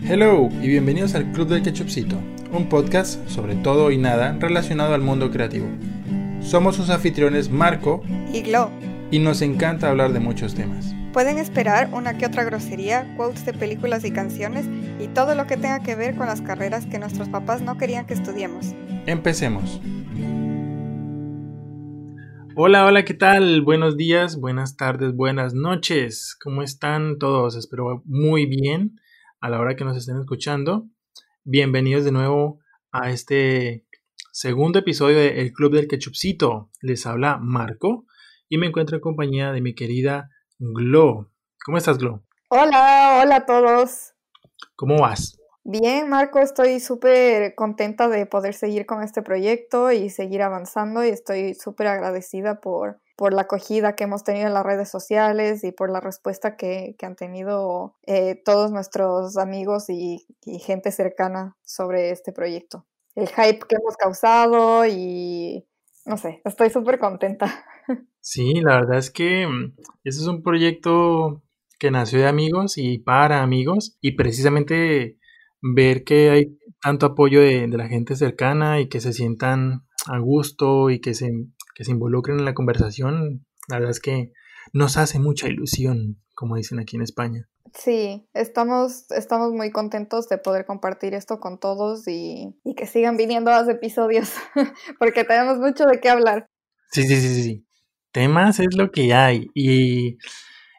Hello 0.00 0.48
y 0.60 0.66
bienvenidos 0.66 1.14
al 1.14 1.30
Club 1.30 1.46
del 1.46 1.62
Ketchupcito, 1.62 2.16
un 2.52 2.68
podcast 2.68 3.24
sobre 3.28 3.54
todo 3.54 3.92
y 3.92 3.96
nada 3.96 4.36
relacionado 4.40 4.92
al 4.94 5.00
mundo 5.00 5.30
creativo. 5.30 5.68
Somos 6.40 6.74
sus 6.74 6.90
anfitriones 6.90 7.48
Marco 7.48 8.02
y 8.32 8.42
Glo 8.42 8.72
y 9.12 9.20
nos 9.20 9.40
encanta 9.40 9.88
hablar 9.88 10.12
de 10.12 10.18
muchos 10.18 10.56
temas. 10.56 10.96
Pueden 11.12 11.38
esperar 11.38 11.90
una 11.92 12.18
que 12.18 12.26
otra 12.26 12.42
grosería, 12.42 13.14
quotes 13.16 13.46
de 13.46 13.52
películas 13.52 14.04
y 14.04 14.10
canciones 14.10 14.66
y 14.98 15.06
todo 15.06 15.36
lo 15.36 15.46
que 15.46 15.58
tenga 15.58 15.84
que 15.84 15.94
ver 15.94 16.16
con 16.16 16.26
las 16.26 16.40
carreras 16.40 16.86
que 16.86 16.98
nuestros 16.98 17.28
papás 17.28 17.62
no 17.62 17.78
querían 17.78 18.04
que 18.04 18.14
estudiemos. 18.14 18.74
Empecemos. 19.06 19.80
Hola, 22.60 22.86
hola, 22.86 23.04
¿qué 23.04 23.14
tal? 23.14 23.62
Buenos 23.62 23.96
días, 23.96 24.40
buenas 24.40 24.76
tardes, 24.76 25.14
buenas 25.14 25.54
noches. 25.54 26.36
¿Cómo 26.42 26.64
están 26.64 27.20
todos? 27.20 27.54
Espero 27.54 28.02
muy 28.04 28.46
bien 28.46 29.00
a 29.40 29.48
la 29.48 29.60
hora 29.60 29.76
que 29.76 29.84
nos 29.84 29.96
estén 29.96 30.18
escuchando. 30.18 30.88
Bienvenidos 31.44 32.04
de 32.04 32.10
nuevo 32.10 32.58
a 32.90 33.12
este 33.12 33.86
segundo 34.32 34.80
episodio 34.80 35.18
de 35.18 35.40
El 35.40 35.52
Club 35.52 35.72
del 35.72 35.86
Ketchupcito. 35.86 36.68
Les 36.82 37.06
habla 37.06 37.38
Marco 37.40 38.06
y 38.48 38.58
me 38.58 38.66
encuentro 38.66 38.96
en 38.96 39.02
compañía 39.02 39.52
de 39.52 39.60
mi 39.60 39.76
querida 39.76 40.28
Glo. 40.58 41.30
¿Cómo 41.64 41.78
estás, 41.78 41.98
Glo? 41.98 42.24
Hola, 42.48 43.20
hola 43.22 43.36
a 43.36 43.46
todos. 43.46 44.14
¿Cómo 44.74 44.98
vas? 45.02 45.37
Bien, 45.70 46.08
Marco, 46.08 46.38
estoy 46.38 46.80
súper 46.80 47.54
contenta 47.54 48.08
de 48.08 48.24
poder 48.24 48.54
seguir 48.54 48.86
con 48.86 49.02
este 49.02 49.20
proyecto 49.20 49.92
y 49.92 50.08
seguir 50.08 50.40
avanzando 50.40 51.04
y 51.04 51.08
estoy 51.08 51.52
súper 51.52 51.88
agradecida 51.88 52.58
por, 52.58 53.02
por 53.16 53.34
la 53.34 53.42
acogida 53.42 53.94
que 53.94 54.04
hemos 54.04 54.24
tenido 54.24 54.46
en 54.46 54.54
las 54.54 54.64
redes 54.64 54.88
sociales 54.88 55.64
y 55.64 55.72
por 55.72 55.90
la 55.90 56.00
respuesta 56.00 56.56
que, 56.56 56.96
han 57.02 57.16
tenido 57.16 57.94
eh, 58.06 58.40
todos 58.46 58.72
nuestros 58.72 59.36
amigos 59.36 59.90
y, 59.90 60.26
y 60.46 60.58
gente 60.58 60.90
cercana 60.90 61.54
sobre 61.66 62.12
este 62.12 62.32
proyecto. 62.32 62.86
El 63.14 63.28
hype 63.28 63.60
que 63.68 63.76
hemos 63.76 63.98
causado 63.98 64.86
y 64.86 65.66
no 66.06 66.16
sé, 66.16 66.40
estoy 66.46 66.70
súper 66.70 66.98
contenta. 66.98 67.46
Sí, 68.20 68.60
la 68.60 68.74
verdad 68.74 68.98
es 68.98 69.10
que 69.10 69.44
ese 70.04 70.20
es 70.20 70.26
un 70.26 70.42
proyecto 70.42 71.42
que 71.78 71.90
nació 71.90 72.18
de 72.18 72.26
amigos 72.26 72.76
y 72.76 72.98
para 72.98 73.42
amigos 73.42 73.96
y 74.02 74.12
precisamente 74.16 75.17
ver 75.60 76.04
que 76.04 76.30
hay 76.30 76.58
tanto 76.82 77.06
apoyo 77.06 77.40
de, 77.40 77.66
la 77.68 77.88
gente 77.88 78.16
cercana 78.16 78.80
y 78.80 78.88
que 78.88 79.00
se 79.00 79.12
sientan 79.12 79.86
a 80.06 80.18
gusto 80.18 80.90
y 80.90 81.00
que 81.00 81.14
se, 81.14 81.30
que 81.74 81.84
se 81.84 81.90
involucren 81.90 82.38
en 82.38 82.44
la 82.44 82.54
conversación, 82.54 83.46
la 83.68 83.76
verdad 83.76 83.90
es 83.90 84.00
que 84.00 84.32
nos 84.72 84.96
hace 84.96 85.18
mucha 85.18 85.48
ilusión, 85.48 86.22
como 86.34 86.56
dicen 86.56 86.78
aquí 86.78 86.96
en 86.96 87.02
España. 87.02 87.48
Sí, 87.74 88.26
estamos, 88.32 89.10
estamos 89.10 89.52
muy 89.52 89.70
contentos 89.70 90.28
de 90.28 90.38
poder 90.38 90.64
compartir 90.64 91.14
esto 91.14 91.38
con 91.38 91.58
todos 91.58 92.08
y, 92.08 92.56
y 92.64 92.74
que 92.74 92.86
sigan 92.86 93.16
viniendo 93.16 93.50
más 93.50 93.68
episodios, 93.68 94.32
porque 94.98 95.24
tenemos 95.24 95.58
mucho 95.58 95.84
de 95.84 96.00
qué 96.00 96.08
hablar. 96.08 96.46
Sí, 96.90 97.02
sí, 97.02 97.20
sí, 97.20 97.42
sí 97.42 97.68
temas 98.12 98.58
es 98.60 98.74
lo 98.74 98.90
que 98.90 99.14
hay 99.14 99.48
y, 99.54 100.18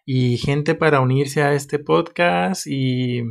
y 0.06 0.38
gente 0.38 0.76
para 0.76 1.02
unirse 1.02 1.42
a 1.42 1.54
este 1.54 1.80
podcast 1.80 2.68
y, 2.68 3.22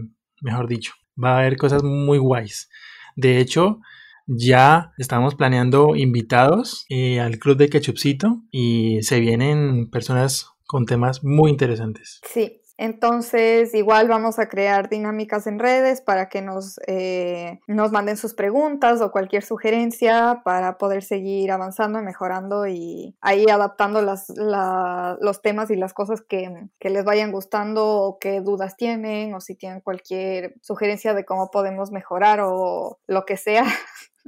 mejor 0.41 0.69
dicho, 0.69 0.93
va 1.23 1.35
a 1.35 1.39
haber 1.41 1.57
cosas 1.57 1.83
muy 1.83 2.19
guays. 2.19 2.71
De 3.17 3.39
hecho, 3.39 3.81
ya 4.27 4.93
estamos 4.99 5.35
planeando 5.35 5.97
invitados 5.97 6.85
eh, 6.89 7.21
al 7.21 7.39
club 7.39 7.57
de 7.57 7.71
Ketchupcito 7.71 8.43
y 8.51 9.03
se 9.03 9.21
vienen 9.21 9.89
personas 9.91 10.51
con 10.67 10.85
temas 10.85 11.25
muy 11.25 11.51
interesantes. 11.51 12.21
Sí, 12.23 12.61
entonces, 12.79 13.75
igual 13.75 14.07
vamos 14.07 14.39
a 14.39 14.49
crear 14.49 14.89
dinámicas 14.89 15.49
en 15.49 15.59
redes 15.59 16.01
para 16.01 16.29
que 16.29 16.43
nos, 16.43 16.79
eh, 16.87 17.59
nos 17.67 17.91
manden 17.91 18.17
sus 18.17 18.35
preguntas 18.35 19.01
o 19.01 19.11
cualquier 19.11 19.43
sugerencia 19.43 20.43
para 20.45 20.79
poder 20.79 21.03
seguir 21.03 21.51
avanzando 21.51 22.01
mejorando 22.03 22.69
y 22.69 23.17
ahí 23.21 23.47
adaptando 23.51 24.01
las, 24.01 24.29
los 24.29 25.43
temas 25.43 25.71
y 25.73 25.77
las 25.77 25.93
cosas 25.93 26.21
que, 26.23 26.69
que 26.79 26.91
les 26.91 27.05
vayan 27.05 27.33
gustando 27.33 27.85
o 27.85 28.19
qué 28.21 28.41
dudas 28.41 28.77
tienen 28.77 29.35
o 29.35 29.41
si 29.41 29.57
tienen 29.57 29.81
cualquier 29.81 30.55
sugerencia 30.63 31.15
de 31.15 31.25
cómo 31.25 31.51
podemos 31.51 31.91
mejorar 31.91 32.39
o 32.43 33.01
lo 33.09 33.25
que 33.25 33.37
sea. 33.37 33.65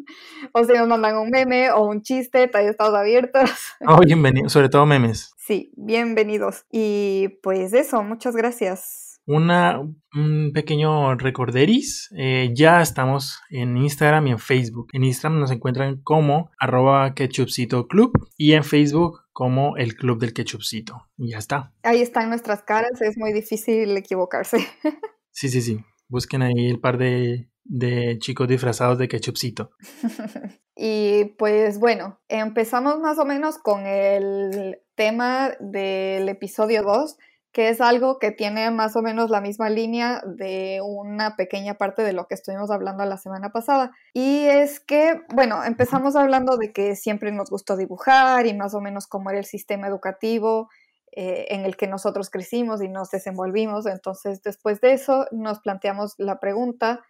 o 0.53 0.65
si 0.65 0.73
nos 0.73 0.89
mandan 0.89 1.17
un 1.17 1.31
meme 1.31 1.71
o 1.71 1.85
un 1.85 2.03
chiste, 2.03 2.51
ahí 2.55 2.67
estamos 2.67 2.95
abiertos. 2.95 3.51
Oh, 3.87 3.99
bienvenido, 4.01 4.49
sobre 4.49 4.69
todo 4.69 4.85
memes. 4.87 5.35
Sí, 5.39 5.73
bienvenidos. 5.77 6.65
Y 6.71 7.39
pues 7.43 7.73
eso, 7.73 8.03
muchas 8.03 8.37
gracias. 8.37 9.21
Una, 9.27 9.81
un 10.15 10.51
pequeño 10.53 11.15
recorderis, 11.15 12.11
eh, 12.17 12.51
ya 12.55 12.83
estamos 12.83 13.41
en 13.49 13.77
Instagram 13.77 14.27
y 14.27 14.31
en 14.33 14.39
Facebook. 14.39 14.89
En 14.93 15.05
Instagram 15.05 15.41
nos 15.41 15.51
encuentran 15.51 16.01
como 16.03 16.51
arroba 16.59 17.15
ketchupcito 17.15 17.87
club 17.87 18.13
y 18.37 18.53
en 18.53 18.65
Facebook 18.65 19.23
como 19.33 19.77
el 19.77 19.95
club 19.95 20.19
del 20.19 20.33
ketchupcito. 20.33 21.07
Y 21.17 21.31
ya 21.31 21.39
está. 21.39 21.73
Ahí 21.83 22.01
están 22.03 22.29
nuestras 22.29 22.63
caras, 22.63 23.01
es 23.01 23.17
muy 23.17 23.33
difícil 23.33 23.97
equivocarse. 23.97 24.59
sí, 25.31 25.49
sí, 25.49 25.63
sí. 25.63 25.79
Busquen 26.09 26.43
ahí 26.43 26.67
el 26.69 26.81
par 26.81 26.99
de 26.99 27.49
de 27.65 28.19
chicos 28.19 28.49
disfrazados 28.49 28.99
de 28.99 29.09
ketchupcito. 29.09 29.71
y 30.77 31.27
pues 31.39 31.79
bueno, 31.79 32.21
empezamos 32.29 32.99
más 33.01 33.19
o 33.19 33.25
menos 33.25 33.59
con 33.59 33.87
el 33.87 34.81
tema 34.95 35.53
del 35.61 36.29
episodio 36.29 36.83
2, 36.83 37.17
que 37.53 37.69
es 37.69 37.81
algo 37.81 38.19
que 38.19 38.31
tiene 38.31 38.71
más 38.71 38.95
o 38.97 39.03
menos 39.03 39.29
la 39.31 39.41
misma 39.41 39.71
línea 39.71 40.23
de 40.25 40.81
una 40.85 41.37
pequeña 41.37 41.75
parte 41.75 42.03
de 42.03 42.13
lo 42.13 42.27
que 42.27 42.35
estuvimos 42.35 42.71
hablando 42.71 43.05
la 43.05 43.17
semana 43.17 43.51
pasada. 43.51 43.93
Y 44.15 44.45
es 44.45 44.79
que, 44.79 45.23
bueno, 45.35 45.65
empezamos 45.65 46.15
hablando 46.15 46.57
de 46.57 46.73
que 46.73 46.95
siempre 46.95 47.33
nos 47.33 47.51
gustó 47.51 47.77
dibujar 47.77 48.47
y 48.47 48.55
más 48.55 48.75
o 48.75 48.81
menos 48.81 49.07
cómo 49.09 49.31
era 49.31 49.41
el 49.41 49.47
sistema 49.47 49.89
educativo 49.89 50.69
eh, 51.13 51.47
en 51.51 51.65
el 51.65 51.77
que 51.77 51.89
nosotros 51.89 52.31
crecimos 52.31 52.81
y 52.83 52.89
nos 52.89 53.11
desenvolvimos. 53.11 53.87
Entonces, 53.87 54.43
después 54.43 54.81
de 54.81 54.93
eso, 54.93 55.27
nos 55.33 55.59
planteamos 55.59 56.15
la 56.19 56.39
pregunta 56.39 57.05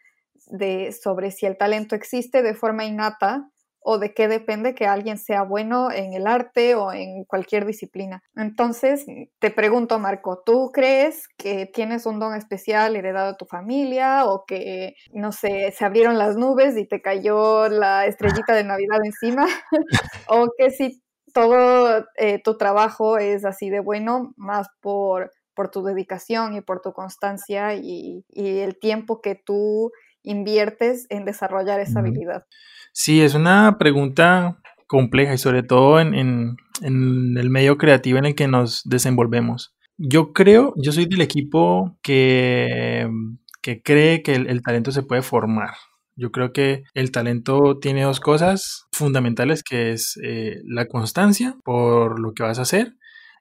de, 0.47 0.93
sobre 0.93 1.31
si 1.31 1.47
el 1.47 1.57
talento 1.57 1.95
existe 1.95 2.43
de 2.43 2.55
forma 2.55 2.85
innata 2.85 3.51
o 3.83 3.99
de 3.99 4.13
qué 4.13 4.29
depende 4.29 4.75
que 4.75 4.87
alguien 4.87 5.19
sea 5.19 5.43
bueno 5.43 5.91
en 5.91 6.13
el 6.13 6.27
arte 6.27 6.75
o 6.75 6.93
en 6.93 7.25
cualquier 7.25 7.65
disciplina. 7.65 8.23
Entonces, 8.37 9.07
te 9.39 9.51
pregunto, 9.51 9.99
Marco, 9.99 10.43
¿tú 10.45 10.71
crees 10.73 11.29
que 11.39 11.67
tienes 11.67 12.07
un 12.07 12.19
don 12.21 12.35
especial 12.35 12.95
heredado 12.95 13.33
de 13.33 13.39
tu 13.39 13.47
familia 13.47 14.27
o 14.27 14.45
que, 14.47 14.95
no 15.13 15.33
sé, 15.33 15.73
se 15.77 15.85
abrieron 15.85 16.19
las 16.19 16.37
nubes 16.37 16.77
y 16.77 16.87
te 16.87 17.01
cayó 17.01 17.69
la 17.69 18.07
estrellita 18.07 18.55
de 18.55 18.65
Navidad 18.65 18.99
encima? 19.03 19.47
¿O 20.29 20.49
que 20.57 20.71
si 20.71 21.03
todo 21.33 22.05
eh, 22.17 22.41
tu 22.43 22.57
trabajo 22.59 23.17
es 23.17 23.45
así 23.45 23.71
de 23.71 23.81
bueno, 23.81 24.35
más 24.37 24.69
por, 24.81 25.31
por 25.55 25.71
tu 25.71 25.83
dedicación 25.83 26.55
y 26.55 26.61
por 26.61 26.83
tu 26.83 26.93
constancia 26.93 27.75
y, 27.75 28.25
y 28.29 28.59
el 28.59 28.79
tiempo 28.79 29.21
que 29.21 29.37
tú 29.37 29.91
inviertes 30.23 31.07
en 31.11 31.25
desarrollar 31.25 31.81
esa 31.81 32.01
habilidad? 32.01 32.45
Sí, 32.93 33.21
es 33.21 33.35
una 33.35 33.79
pregunta 33.79 34.59
compleja 34.87 35.35
y 35.35 35.39
sobre 35.39 35.63
todo 35.63 36.01
en, 36.01 36.57
el 36.83 37.51
medio 37.51 37.79
creativo 37.79 38.19
en 38.19 38.25
el 38.25 38.35
que 38.35 38.49
nos 38.49 38.83
desenvolvemos. 38.85 39.75
Yo 39.97 40.33
creo, 40.33 40.75
yo 40.77 40.93
soy 40.93 41.07
del 41.07 41.21
equipo 41.21 41.97
que, 42.03 43.09
que 43.63 43.83
cree 43.83 44.23
que 44.23 44.35
el, 44.35 44.63
talento 44.63 44.91
se 44.91 45.03
puede 45.03 45.23
formar. 45.23 45.75
Yo 46.17 46.33
creo 46.33 46.53
que 46.53 46.83
el 46.95 47.13
talento 47.13 47.79
tiene 47.79 48.03
dos 48.03 48.19
cosas 48.19 48.87
fundamentales, 48.93 49.63
que 49.63 49.93
es 49.93 50.19
eh, 50.25 50.61
la 50.65 50.87
constancia 50.87 51.57
por 51.65 52.19
lo 52.19 52.33
que 52.33 52.43
vas 52.43 52.59
a 52.59 52.63
hacer 52.63 52.95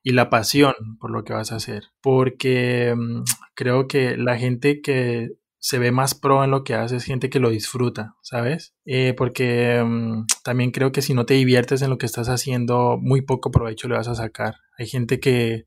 y 0.04 0.12
la 0.12 0.30
pasión 0.30 0.74
por 1.00 1.12
lo 1.12 1.24
que 1.24 1.34
vas 1.34 1.52
a 1.52 1.56
hacer. 1.56 1.84
Porque 2.02 2.94
mm, 2.96 3.24
creo 3.56 3.88
que 3.88 4.18
la 4.18 4.38
gente 4.38 4.82
que 4.82 5.30
se 5.60 5.78
ve 5.78 5.92
más 5.92 6.16
pro 6.16 6.44
en 6.44 6.52
lo 6.52 6.64
que 6.64 6.74
hace 6.74 6.96
es 6.96 7.04
gente 7.04 7.30
que 7.30 7.40
lo 7.40 7.50
disfruta, 7.50 8.16
¿sabes? 8.22 8.74
Eh, 8.86 9.14
porque 9.18 9.84
mm, 9.86 10.26
también 10.44 10.72
creo 10.72 10.92
que 10.92 11.02
si 11.02 11.14
no 11.14 11.26
te 11.26 11.34
diviertes 11.34 11.82
en 11.82 11.90
lo 11.90 11.98
que 11.98 12.06
estás 12.06 12.30
haciendo, 12.30 12.98
muy 13.00 13.22
poco 13.22 13.52
provecho 13.52 13.88
le 13.90 13.96
vas 13.98 14.08
a 14.08 14.16
sacar. 14.16 14.56
Hay 14.78 14.88
gente 14.88 15.20
que, 15.20 15.66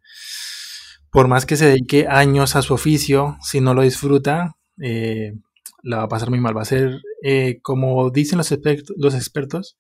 por 1.11 1.29
más 1.29 1.45
que 1.45 1.57
se 1.57 1.67
dedique 1.67 2.07
años 2.09 2.57
a 2.57 2.63
su 2.63 2.75
oficio, 2.75 3.37
si 3.43 3.61
no 3.61 3.75
lo 3.75 3.83
disfruta, 3.83 4.57
eh, 4.81 5.35
la 5.83 5.99
va 5.99 6.03
a 6.05 6.09
pasar 6.09 6.31
muy 6.31 6.41
mal. 6.41 6.57
Va 6.57 6.63
a 6.63 6.65
ser, 6.65 7.01
eh, 7.23 7.61
como 7.63 8.11
dicen 8.11 8.39
los, 8.39 8.51
los 8.97 9.15
expertos, 9.15 9.77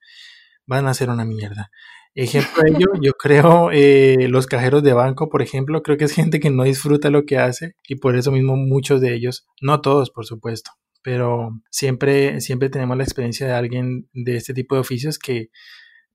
van 0.66 0.86
a 0.86 0.94
ser 0.94 1.08
una 1.08 1.24
mierda. 1.24 1.70
Ejemplo 2.14 2.62
de 2.62 2.70
ello, 2.70 2.86
yo 3.00 3.12
creo 3.12 3.70
eh, 3.72 4.28
los 4.28 4.46
cajeros 4.46 4.82
de 4.82 4.92
banco, 4.92 5.30
por 5.30 5.40
ejemplo, 5.40 5.82
creo 5.82 5.96
que 5.96 6.04
es 6.04 6.12
gente 6.12 6.40
que 6.40 6.50
no 6.50 6.64
disfruta 6.64 7.08
lo 7.08 7.24
que 7.24 7.38
hace 7.38 7.74
y 7.88 7.96
por 7.96 8.16
eso 8.16 8.30
mismo 8.30 8.54
muchos 8.56 9.00
de 9.00 9.14
ellos, 9.14 9.46
no 9.62 9.80
todos 9.80 10.10
por 10.10 10.26
supuesto, 10.26 10.72
pero 11.02 11.50
siempre, 11.70 12.42
siempre 12.42 12.68
tenemos 12.68 12.98
la 12.98 13.04
experiencia 13.04 13.46
de 13.46 13.54
alguien 13.54 14.10
de 14.12 14.36
este 14.36 14.52
tipo 14.52 14.74
de 14.74 14.82
oficios 14.82 15.18
que 15.18 15.48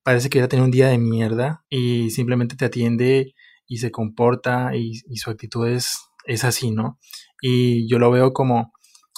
parece 0.03 0.29
que 0.29 0.37
ya 0.37 0.47
tiene 0.47 0.65
un 0.65 0.71
día 0.71 0.87
de 0.87 0.99
mierda 0.99 1.65
y 1.67 2.11
simplemente 2.11 2.55
te 2.55 2.65
atiende 2.65 3.33
y 3.65 3.77
se 3.79 3.89
comporta 3.89 4.75
y, 4.75 5.01
su 5.17 5.31
actitud 5.31 5.67
es, 5.67 5.97
es 6.25 6.43
así, 6.43 6.69
¿no? 6.69 6.99
Y 7.41 7.89
yo 7.89 7.97
lo 7.97 8.11
veo 8.11 8.33
como 8.33 8.71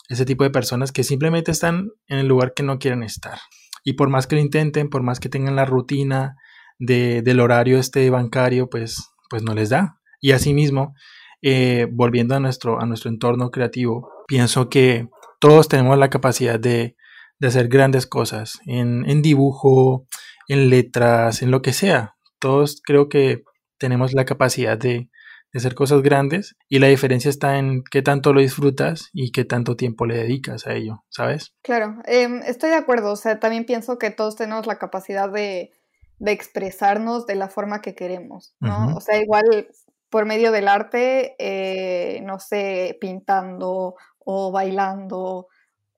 ese 0.08 0.25
tipo 0.25 0.46
de 0.46 0.50
personas 0.50 0.94
que 0.94 1.04
simplemente 1.04 1.52
están 1.52 1.90
en 2.08 2.20
el 2.20 2.28
lugar 2.28 2.54
que 2.56 2.64
no 2.64 2.80
quieren 2.80 3.04
estar. 3.04 3.38
Y 3.84 3.94
por 3.94 4.10
más 4.10 4.28
que 4.28 4.36
lo 4.36 4.42
intenten, 4.42 4.90
por 4.90 5.04
más 5.04 5.20
que 5.20 5.30
tengan 5.30 5.56
la 5.56 5.66
rutina 5.66 6.36
de, 6.80 7.22
del 7.22 7.40
horario 7.40 7.78
este 7.78 8.10
bancario, 8.10 8.70
pues, 8.70 9.12
pues 9.30 9.44
no 9.44 9.54
les 9.54 9.70
da. 9.70 10.00
Y 10.20 10.31
asimismo, 10.31 10.96
eh, 11.42 11.88
volviendo 11.92 12.36
a 12.36 12.40
nuestro, 12.40 12.81
a 12.81 12.86
nuestro 12.86 13.10
entorno 13.10 13.52
creativo, 13.52 14.10
pienso 14.28 14.70
que 14.70 15.08
todos 15.40 15.68
tenemos 15.68 15.98
la 15.98 16.10
capacidad 16.10 16.60
de, 16.60 16.96
de 17.40 17.48
hacer 17.48 17.68
grandes 17.68 18.08
cosas 18.08 18.60
en, 18.66 19.08
en 19.10 19.22
dibujo, 19.22 20.08
en 20.48 20.70
letras, 20.70 21.42
en 21.42 21.52
lo 21.52 21.62
que 21.62 21.74
sea. 21.74 22.16
Todos 22.40 22.82
creo 22.84 23.10
que 23.10 23.44
tenemos 23.78 24.14
la 24.14 24.25
capacidad 24.25 24.78
de, 24.78 25.10
de 25.52 25.58
hacer 25.58 25.74
cosas 25.74 26.02
grandes 26.02 26.56
y 26.68 26.80
la 26.80 26.88
diferencia 26.88 27.30
está 27.30 27.58
en 27.58 27.84
qué 27.90 28.02
tanto 28.02 28.34
lo 28.34 28.42
disfrutas 28.42 29.10
y 29.14 29.32
qué 29.32 29.46
tanto 29.46 29.75
tiempo 29.75 30.06
le 30.06 30.18
dedicas 30.18 30.68
a 30.68 30.74
ello, 30.74 31.04
¿sabes? 31.10 31.54
Claro, 31.64 31.98
em, 32.06 32.42
estoy 32.46 32.70
de 32.70 32.75
acuerdo, 32.75 33.12
o 33.12 33.16
sea, 33.16 33.40
también 33.40 33.66
pienso 33.66 33.98
que 33.98 34.12
todos 34.12 34.36
tenemos 34.36 34.68
la 34.68 34.78
capacidad 34.78 35.30
de, 35.32 35.72
de 36.19 36.31
expresarnos 36.31 37.25
de 37.25 37.36
la 37.36 37.48
forma 37.48 37.81
que 37.81 37.95
queremos, 37.95 38.54
¿no? 38.60 38.95
O 38.95 39.01
sea, 39.01 39.18
igual 39.18 39.69
por 40.10 40.25
medio 40.25 40.51
del 40.51 40.68
arte, 40.68 41.36
eh, 41.39 42.21
no 42.21 42.39
sé, 42.39 42.98
pintando 43.00 43.95
o 44.19 44.51
bailando 44.51 45.48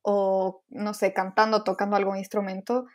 o, 0.03 0.63
no 0.69 0.94
sé, 0.94 1.13
cantando, 1.13 1.63
tocando 1.63 1.95
algún 1.95 2.18
instrumento, 2.18 2.85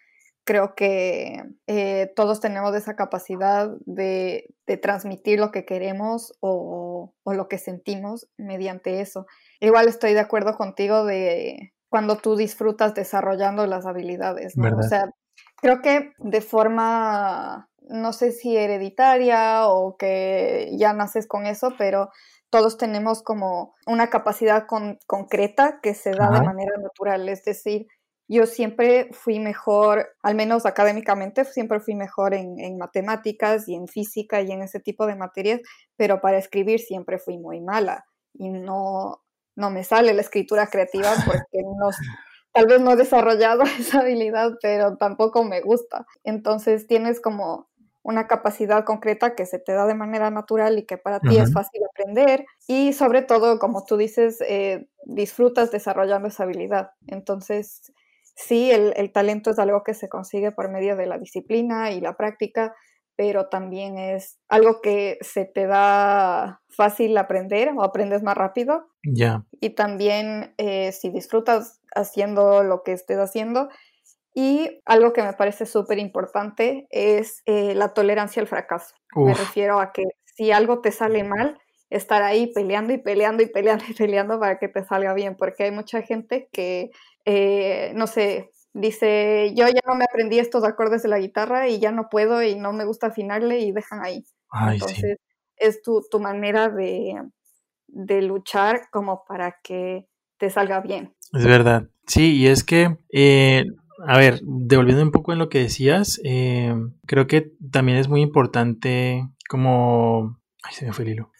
creo 0.45 0.75
que 0.77 1.43
eh, 1.67 2.13
todos 2.15 2.41
tenemos 2.41 2.75
esa 2.75 2.95
capacidad 2.95 3.71
de, 3.85 4.55
transmitir 4.81 5.39
lo 5.41 5.51
que 5.51 5.65
queremos 5.65 6.33
o, 6.41 7.13
lo 7.25 7.49
que 7.49 7.59
sentimos 7.59 8.29
mediante 8.37 9.01
eso. 9.01 9.27
Igual 9.61 9.89
estoy 9.89 10.15
de 10.15 10.21
acuerdo 10.21 10.57
contigo 10.57 11.05
de 11.05 11.73
cuando 11.89 12.17
tú 12.17 12.37
disfrutas 12.37 12.95
desarrollando 12.95 13.67
las 13.67 13.87
habilidades, 13.87 14.57
¿no? 14.57 14.77
O 14.77 14.83
sea, 14.83 15.11
creo 15.57 15.83
que 15.83 16.13
de 16.19 16.41
forma, 16.41 17.69
no 17.89 18.13
sé 18.13 18.33
si 18.33 18.57
hereditaria 18.57 19.69
o 19.69 19.97
que 19.97 20.71
ya 20.77 20.93
naces 20.93 21.27
con 21.27 21.47
eso, 21.47 21.73
pero 21.79 22.11
todos 22.51 22.79
tenemos 22.79 23.23
como 23.23 23.75
una 23.87 24.09
capacidad 24.09 24.67
concreta 25.07 25.81
que 25.83 25.95
se 25.95 26.13
da 26.13 26.31
de 26.31 26.43
manera 26.43 26.77
natural, 26.79 27.29
es 27.29 27.45
decir, 27.45 27.87
yo 28.29 28.47
siempre 28.47 29.09
fui 29.13 29.39
mejor, 29.39 30.09
al 30.23 30.35
menos 30.35 30.67
académicamente, 30.67 31.45
siempre 31.45 31.81
fui 31.81 31.95
mejor 31.95 32.35
en, 32.35 32.77
matemáticas 32.77 33.69
y 33.69 33.75
en 33.75 33.87
física 33.87 34.41
y 34.43 34.51
en 34.51 34.63
ese 34.63 34.81
tipo 34.81 35.07
de 35.07 35.15
materias, 35.15 35.61
pero 35.97 36.21
para 36.21 36.39
escribir 36.39 36.81
siempre 36.81 37.19
fui 37.19 37.39
muy 37.39 37.61
mala 37.61 38.05
y 38.35 38.49
no, 38.51 39.23
no 39.55 39.71
me 39.71 39.85
sale 39.85 40.13
la 40.13 40.23
escritura 40.23 40.67
creativa 40.67 41.13
porque 41.25 41.63
no, 41.63 41.91
tal 42.57 42.67
vez 42.67 42.81
no 42.81 42.93
he 42.93 42.97
desarrollado 42.97 43.63
esa 43.79 44.01
habilidad, 44.01 44.53
pero 44.63 44.97
tampoco 44.97 45.45
me 45.45 45.61
gusta. 45.61 46.07
Entonces 46.25 46.87
tienes 46.87 47.21
como 47.21 47.69
una 48.03 48.29
capacidad 48.29 48.85
concreta 48.85 49.35
que 49.35 49.47
se 49.47 49.59
te 49.59 49.73
da 49.73 49.85
de 49.85 49.95
manera 49.95 50.31
natural 50.31 50.79
y 50.79 50.87
que 50.87 50.97
para 50.97 51.19
ti 51.19 51.37
es 51.39 51.53
fácil 51.53 51.83
aprender 51.91 52.47
y 52.69 52.93
sobre 52.93 53.23
todo, 53.23 53.59
como 53.59 53.85
tú 53.85 53.97
dices, 53.97 54.41
eh, 54.49 54.87
disfrutas 55.05 55.73
desarrollando 55.73 56.29
esa 56.29 56.45
habilidad. 56.45 56.93
Entonces, 57.09 57.93
sí, 58.37 58.71
el, 58.71 59.11
talento 59.13 59.51
es 59.51 59.59
algo 59.59 59.83
que 59.83 59.93
se 59.93 60.09
consigue 60.09 60.53
por 60.53 60.71
medio 60.71 60.95
de 60.95 61.07
la 61.07 61.19
disciplina 61.19 61.91
y 61.91 62.01
la 62.01 62.17
práctica, 62.17 62.77
pero 63.17 63.49
también 63.49 63.99
es 63.99 64.39
algo 64.49 64.81
que 64.81 65.19
se 65.23 65.45
te 65.47 65.67
da 65.67 66.63
fácil 66.69 67.17
aprender 67.17 67.71
o 67.77 67.83
aprendes 67.83 68.23
más 68.23 68.37
rápido. 68.37 68.89
Ya. 69.03 69.45
Y 69.61 69.71
también 69.71 70.55
eh, 70.59 70.93
si 70.93 71.11
disfrutas 71.11 71.81
haciendo 71.95 72.63
lo 72.63 72.83
que 72.83 72.93
estés 72.93 73.19
haciendo. 73.19 73.69
Y 74.35 74.83
algo 74.85 75.15
que 75.15 75.23
me 75.23 75.33
parece 75.33 75.65
súper 75.65 75.99
importante 75.99 76.87
es 76.91 77.43
eh, 77.47 77.75
la 77.75 77.95
tolerancia 77.95 78.43
al 78.43 78.49
fracaso. 78.49 78.95
Me 79.15 79.33
refiero 79.33 79.81
a 79.81 79.93
que 79.93 80.05
si 80.25 80.53
algo 80.53 80.83
te 80.83 80.93
sale 80.93 81.25
mal, 81.25 81.59
estar 81.89 82.23
ahí 82.23 82.53
peleando 82.53 82.93
y 82.93 82.99
peleando 82.99 83.43
y 83.43 83.47
peleando 83.47 83.85
y 83.89 83.95
peleando 83.95 84.39
para 84.39 84.59
que 84.59 84.69
te 84.69 84.85
salga 84.85 85.15
bien, 85.15 85.37
porque 85.37 85.65
hay 85.65 85.71
mucha 85.71 86.03
gente 86.03 86.51
que 86.53 86.91
eh, 87.27 87.93
no 87.97 88.07
sé, 88.07 88.51
dice, 88.77 89.53
yo 89.55 89.67
ya 89.67 89.81
no 89.87 89.95
me 89.95 90.05
aprendí 90.05 90.39
estos 90.39 90.65
acordes 90.65 91.03
de 91.03 91.09
la 91.09 91.19
guitarra 91.19 91.69
y 91.69 91.79
ya 91.79 91.93
no 91.93 92.09
puedo 92.11 92.43
y 92.43 92.57
no 92.57 92.73
me 92.73 92.85
gusta 92.85 93.09
afinarle 93.09 93.61
y 93.61 93.73
dejan 93.73 94.05
ahí. 94.05 94.25
Entonces, 94.73 95.19
es 95.57 95.83
tu, 95.83 96.03
manera 96.21 96.69
de, 96.69 97.23
luchar 98.23 98.89
como 98.91 99.25
para 99.27 99.57
que 99.63 100.07
te 100.39 100.51
salga 100.51 100.81
bien. 100.81 101.15
Es 101.33 101.47
verdad. 101.47 101.89
Sí, 102.07 102.37
y 102.37 102.47
es 102.47 102.63
que, 102.63 102.97
eh, 103.13 103.65
a 104.07 104.19
ver, 104.19 104.41
devolviendo 104.43 105.03
un 105.03 105.11
poco 105.11 105.33
en 105.33 105.39
lo 105.39 105.49
que 105.49 105.61
decías, 105.61 106.21
eh, 106.25 106.75
creo 107.07 107.27
que 107.27 107.53
también 107.73 107.99
es 107.99 108.09
muy 108.09 108.21
importante 108.21 109.27
como 109.49 110.39
Ay, 110.67 110.75
se 110.75 110.85
me 110.85 110.93
fue 110.93 111.05
el 111.05 111.13
hilo. 111.13 111.31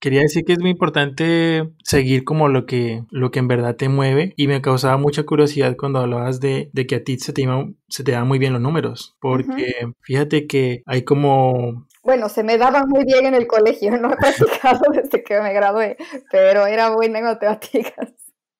Quería 0.00 0.20
decir 0.20 0.44
que 0.44 0.52
es 0.52 0.58
muy 0.58 0.70
importante 0.70 1.70
seguir 1.82 2.24
como 2.24 2.48
lo 2.48 2.66
que, 2.66 3.04
lo 3.10 3.30
que 3.30 3.38
en 3.38 3.48
verdad 3.48 3.76
te 3.76 3.88
mueve 3.88 4.34
y 4.36 4.48
me 4.48 4.60
causaba 4.60 4.98
mucha 4.98 5.22
curiosidad 5.22 5.76
cuando 5.78 6.00
hablabas 6.00 6.40
de, 6.40 6.70
que 6.86 6.96
a 6.96 7.04
ti 7.04 7.18
se 7.18 7.32
te, 7.32 7.44
se 7.88 8.04
te 8.04 8.12
dan 8.12 8.28
muy 8.28 8.38
bien 8.38 8.52
los 8.52 8.60
números, 8.60 9.16
porque 9.20 9.92
fíjate 10.02 10.46
que 10.46 10.82
hay 10.84 11.02
como... 11.04 11.86
Bueno, 12.02 12.28
se 12.28 12.44
me 12.44 12.58
daban 12.58 12.86
muy 12.86 13.04
bien 13.04 13.24
en 13.24 13.34
el 13.34 13.46
colegio, 13.46 13.96
no 13.96 14.12
he 14.12 14.16
practicado 14.18 14.82
desde 14.92 15.24
que 15.24 15.40
me 15.40 15.54
gradué, 15.54 15.96
pero 16.30 16.66
era 16.66 16.90
buena 16.90 17.20
en 17.20 17.24
matemáticas. 17.24 18.12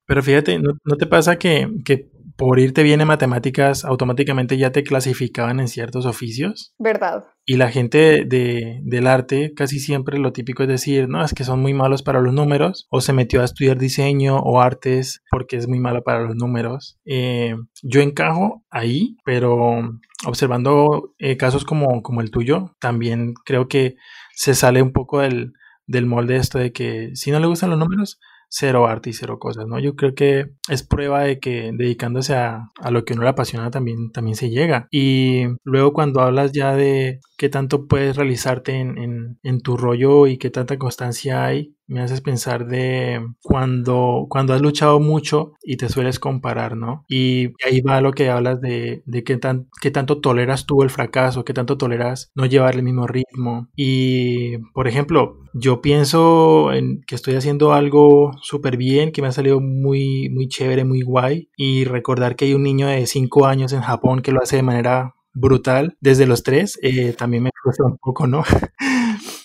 Pero 0.07 0.23
fíjate, 0.23 0.57
¿no, 0.59 0.97
te 0.97 1.05
pasa 1.05 1.37
que, 1.37 1.69
que 1.83 2.09
por 2.37 2.59
irte 2.59 2.83
bien 2.83 3.01
en 3.01 3.07
matemáticas, 3.07 3.85
automáticamente 3.85 4.57
ya 4.57 4.71
te 4.71 4.83
clasificaban 4.83 5.59
en 5.59 5.67
ciertos 5.67 6.05
oficios. 6.05 6.73
Verdad. 6.77 7.25
Y 7.45 7.57
la 7.57 7.69
gente 7.69 8.25
de, 8.25 8.79
del 8.83 9.07
arte 9.07 9.53
casi 9.55 9.79
siempre 9.79 10.17
lo 10.17 10.33
típico 10.33 10.63
es 10.63 10.69
decir, 10.69 11.07
no, 11.07 11.23
es 11.23 11.33
que 11.33 11.43
son 11.43 11.61
muy 11.61 11.73
malos 11.73 12.03
para 12.03 12.21
los 12.21 12.33
números, 12.33 12.87
o 12.89 13.01
se 13.01 13.13
metió 13.13 13.41
a 13.41 13.45
estudiar 13.45 13.77
diseño 13.77 14.37
o 14.37 14.61
artes 14.61 15.23
porque 15.31 15.57
es 15.57 15.67
muy 15.67 15.79
malo 15.79 16.03
para 16.03 16.21
los 16.21 16.35
números. 16.35 16.97
Eh, 17.05 17.55
yo 17.83 18.01
encajo 18.01 18.63
ahí, 18.69 19.15
pero 19.23 19.81
observando 20.25 21.13
eh, 21.19 21.37
casos 21.37 21.65
como, 21.65 22.01
como 22.01 22.21
el 22.21 22.31
tuyo, 22.31 22.75
también 22.79 23.33
creo 23.45 23.67
que 23.67 23.95
se 24.33 24.55
sale 24.55 24.81
un 24.81 24.91
poco 24.91 25.19
del, 25.19 25.53
del 25.87 26.05
molde 26.05 26.37
esto 26.37 26.57
de 26.57 26.71
que 26.71 27.11
si 27.15 27.31
no 27.31 27.39
le 27.39 27.47
gustan 27.47 27.69
los 27.69 27.79
números, 27.79 28.19
cero 28.57 28.87
arte 28.87 29.09
y 29.09 29.13
cero 29.13 29.37
cosas, 29.37 29.67
¿no? 29.67 29.79
Yo 29.79 29.95
creo 29.95 30.15
que 30.15 30.45
es 30.69 30.83
prueba 30.83 31.23
de 31.23 31.39
que 31.39 31.71
dedicándose 31.73 32.35
a, 32.35 32.71
a, 32.79 32.89
lo 32.89 33.03
que 33.03 33.13
uno 33.13 33.23
le 33.23 33.29
apasiona 33.29 33.69
también, 33.69 34.11
también 34.11 34.37
se 34.37 34.49
llega. 34.49 34.87
Y 34.91 35.43
luego 35.65 35.91
cuando 35.91 36.21
hablas 36.21 36.53
ya 36.53 36.73
de 36.73 37.19
qué 37.37 37.49
tanto 37.49 37.85
puedes 37.87 38.15
realizarte 38.15 38.71
en, 38.79 38.97
en, 38.97 39.39
en 39.43 39.61
tu 39.61 39.75
rollo 39.75 40.25
y 40.25 40.37
qué 40.37 40.49
tanta 40.51 40.77
constancia 40.77 41.43
hay, 41.43 41.74
me 41.87 42.01
haces 42.01 42.21
pensar 42.21 42.67
de 42.67 43.21
cuando, 43.41 44.25
cuando 44.29 44.53
has 44.53 44.61
luchado 44.61 44.99
mucho 44.99 45.53
y 45.63 45.77
te 45.77 45.89
sueles 45.89 46.19
comparar, 46.19 46.75
¿no? 46.77 47.05
Y 47.07 47.49
ahí 47.65 47.81
va 47.81 48.01
lo 48.01 48.11
que 48.11 48.29
hablas 48.29 48.61
de, 48.61 49.03
de 49.05 49.23
qué, 49.23 49.37
tan, 49.37 49.67
qué 49.81 49.91
tanto 49.91 50.19
toleras 50.19 50.65
tú 50.65 50.81
el 50.81 50.89
fracaso, 50.89 51.45
qué 51.45 51.53
tanto 51.53 51.77
toleras 51.77 52.31
no 52.35 52.45
llevar 52.45 52.75
el 52.75 52.83
mismo 52.83 53.07
ritmo. 53.07 53.69
Y, 53.75 54.57
por 54.73 54.87
ejemplo, 54.87 55.37
yo 55.53 55.81
pienso 55.81 56.73
en 56.73 57.01
que 57.07 57.15
estoy 57.15 57.35
haciendo 57.35 57.73
algo 57.73 58.31
súper 58.41 58.77
bien, 58.77 59.11
que 59.11 59.21
me 59.21 59.27
ha 59.27 59.31
salido 59.31 59.59
muy, 59.61 60.29
muy 60.29 60.47
chévere, 60.47 60.83
muy 60.85 61.01
guay, 61.01 61.49
y 61.55 61.85
recordar 61.85 62.35
que 62.35 62.45
hay 62.45 62.53
un 62.53 62.63
niño 62.63 62.87
de 62.87 63.05
5 63.07 63.45
años 63.45 63.73
en 63.73 63.81
Japón 63.81 64.21
que 64.21 64.31
lo 64.31 64.41
hace 64.41 64.57
de 64.57 64.63
manera 64.63 65.15
brutal 65.35 65.97
desde 65.99 66.25
los 66.25 66.43
tres, 66.43 66.79
eh, 66.81 67.13
también 67.13 67.43
me 67.43 67.51
frustra 67.61 67.85
un 67.85 67.97
poco, 67.97 68.25
¿no? 68.25 68.43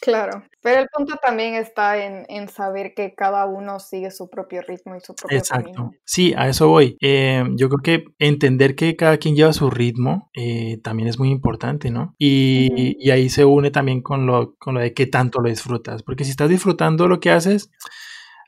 Claro, 0.01 0.43
pero 0.63 0.81
el 0.81 0.89
punto 0.89 1.17
también 1.23 1.55
está 1.55 1.99
en, 1.99 2.49
saber 2.49 2.95
que 2.95 3.15
cada 3.15 3.45
uno 3.45 3.79
sigue 3.81 4.11
su 4.11 4.31
propio 4.31 4.63
ritmo 4.63 4.97
y 4.97 5.01
su 5.01 5.15
propio 5.15 5.37
Exacto. 5.37 5.91
Sí, 6.05 6.33
a 6.37 6.49
eso 6.49 6.69
voy. 6.69 6.97
Eh, 7.01 7.45
yo 7.57 7.69
creo 7.69 7.83
que 7.83 8.05
entender 8.19 8.75
que 8.75 8.97
cada 8.97 9.19
quien 9.19 9.37
lleva 9.37 9.53
su 9.53 9.71
ritmo 9.71 10.31
eh, 10.35 10.79
también 10.83 11.09
es 11.09 11.19
muy 11.19 11.31
importante, 11.31 11.91
¿no? 11.91 12.15
Y, 12.19 12.97
y, 12.99 13.11
ahí 13.11 13.29
se 13.29 13.45
une 13.45 13.71
también 13.71 14.01
con 14.01 14.27
lo, 14.27 14.55
con 14.57 14.75
lo 14.75 14.81
de 14.81 14.95
qué 14.95 15.07
tanto 15.07 15.41
lo 15.41 15.51
disfrutas, 15.51 16.03
porque 16.03 16.25
si 16.25 16.31
estás 16.31 16.49
disfrutando 16.49 17.07
lo 17.07 17.21
que 17.21 17.31
haces, 17.31 17.71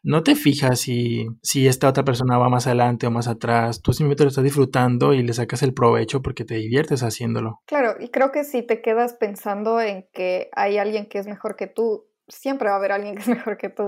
no 0.02 0.22
te 0.22 0.34
fijas 0.34 0.80
si, 0.80 1.26
si 1.42 1.66
esta 1.66 1.88
otra 1.88 2.04
persona 2.04 2.38
va 2.38 2.48
más 2.48 2.66
adelante 2.66 3.06
o 3.06 3.10
más 3.10 3.28
atrás, 3.28 3.82
tú 3.82 3.92
simplemente 3.92 4.24
lo 4.24 4.30
estás 4.30 4.44
disfrutando 4.44 5.12
y 5.14 5.22
le 5.22 5.32
sacas 5.32 5.62
el 5.62 5.74
provecho 5.74 6.22
porque 6.22 6.44
te 6.44 6.56
diviertes 6.56 7.02
haciéndolo. 7.02 7.60
Claro, 7.66 7.94
y 8.00 8.08
creo 8.08 8.32
que 8.32 8.44
si 8.44 8.62
te 8.62 8.82
quedas 8.82 9.14
pensando 9.14 9.80
en 9.80 10.06
que 10.12 10.50
hay 10.54 10.78
alguien 10.78 11.06
que 11.06 11.18
es 11.18 11.26
mejor 11.26 11.56
que 11.56 11.66
tú, 11.66 12.06
siempre 12.28 12.68
va 12.68 12.74
a 12.74 12.78
haber 12.78 12.92
alguien 12.92 13.14
que 13.16 13.22
es 13.22 13.28
mejor 13.28 13.56
que 13.56 13.68
tú, 13.68 13.84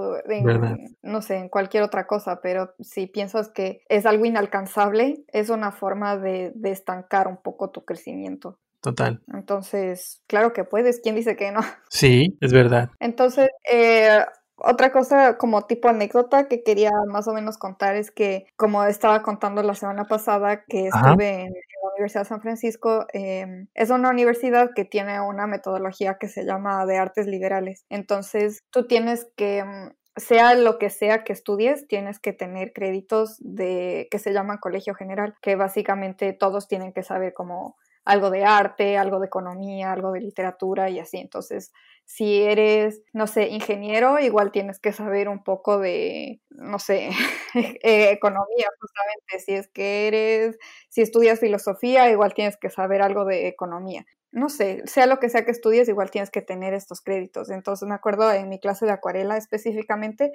no 1.03 1.23
sé, 1.23 1.37
en 1.37 1.49
cualquier 1.49 1.83
otra 1.83 2.07
cosa, 2.07 2.41
pero 2.41 2.75
si 2.81 3.07
piensas 3.07 3.49
que 3.49 3.83
es 3.89 4.07
algo 4.07 4.25
inalcanzable, 4.25 5.25
es 5.33 5.51
una 5.51 5.73
forma 5.73 6.17
de, 6.17 6.53
de 6.55 6.71
estancar 6.71 7.29
un 7.29 7.39
poco 7.39 7.71
tu 7.71 7.85
crecimiento. 7.85 8.59
total. 8.81 9.23
Entonces, 9.33 10.23
claro 10.27 10.53
que 10.53 10.65
puedes, 10.65 11.01
¿quién 11.01 11.15
dice 11.15 11.37
que 11.37 11.51
no? 11.51 11.61
Sí, 11.89 12.37
es 12.41 12.53
verdad. 12.53 12.91
Entonces, 13.01 13.49
eh, 13.73 14.21
otra 14.57 14.93
cosa 14.93 15.37
como 15.37 15.63
tipo 15.63 15.89
anécdota 15.89 16.49
que 16.49 16.63
quería 16.63 16.91
más 17.09 17.27
o 17.29 17.33
menos 17.33 17.59
contar 17.59 17.97
es 17.97 18.11
que, 18.11 18.47
como 18.57 18.85
estaba 18.85 19.23
contando 19.23 19.63
la 19.63 19.75
semana 19.75 20.05
pasada, 20.05 20.65
que 20.65 20.87
estuve 20.87 21.43
en, 21.43 21.53
la 21.53 21.91
Universidad 21.95 22.23
de 22.23 22.29
San 22.29 22.41
Francisco, 22.41 23.07
em, 23.13 23.69
es 23.75 23.91
una 23.91 24.11
universidad 24.11 24.71
que 24.75 24.85
tiene 24.85 25.21
una 25.21 25.47
metodología 25.47 26.17
que 26.19 26.29
se 26.29 26.45
llama 26.45 26.87
de 26.87 26.97
artes 26.97 27.27
liberales. 27.27 27.85
Entonces, 27.89 28.63
tú 28.71 28.87
tienes 28.87 29.29
que 29.37 29.65
mm, 29.65 29.91
sea 30.17 30.55
lo 30.55 30.79
que 30.79 30.91
sea 30.91 31.25
que 31.25 31.33
estudies, 31.33 31.87
tienes 31.89 32.19
que 32.19 32.33
tener 32.33 32.73
créditos 32.73 33.37
de 33.41 34.09
que 34.11 34.19
se 34.19 34.33
llaman 34.33 34.59
colegio 34.59 34.95
general, 34.95 35.35
que 35.43 35.57
básicamente 35.57 36.33
todos 36.33 36.69
tienen 36.69 36.93
que 36.93 37.03
saber 37.03 37.33
como 37.33 37.77
algo 38.05 38.31
de 38.31 38.45
arte, 38.45 38.99
algo 38.99 39.19
de 39.19 39.27
economía, 39.27 39.93
algo 39.93 40.13
de 40.13 40.21
literatura 40.21 40.91
y 40.91 40.99
así. 40.99 41.19
Entonces, 41.19 41.73
si 42.05 42.43
eres, 42.43 43.03
no 43.13 43.27
sé, 43.27 43.49
ingeniero, 43.49 44.19
igual 44.19 44.53
tienes 44.53 44.79
que 44.79 44.93
saber 44.93 45.29
un 45.29 45.43
poco 45.43 45.79
de, 45.79 46.41
no 46.51 46.79
sé, 46.79 47.09
eh, 47.55 48.11
economía, 48.11 48.69
justamente. 48.79 49.39
Si 49.45 49.53
es 49.55 49.69
que 49.69 50.07
eres, 50.09 50.59
si 50.89 51.01
estudias 51.01 51.41
filosofía, 51.41 52.11
igual 52.11 52.35
tienes 52.35 52.57
que 52.57 52.71
saber 52.71 53.03
algo 53.03 53.25
de 53.25 53.49
economía. 53.49 54.05
No 54.33 54.49
sé, 54.49 54.83
sea 54.87 55.07
lo 55.07 55.21
que 55.21 55.29
sea 55.29 55.45
que 55.45 55.53
estudies, 55.53 55.89
igual 55.89 56.11
tienes 56.11 56.31
que 56.31 56.43
tener 56.43 56.75
estos 56.75 57.01
créditos. 57.01 57.51
Entonces 57.51 57.89
me 57.89 57.95
acuerdo 57.95 58.33
en 58.33 58.49
mi 58.49 58.59
clase 58.59 58.85
de 58.85 58.91
acuarela 58.91 59.37
específicamente, 59.37 60.33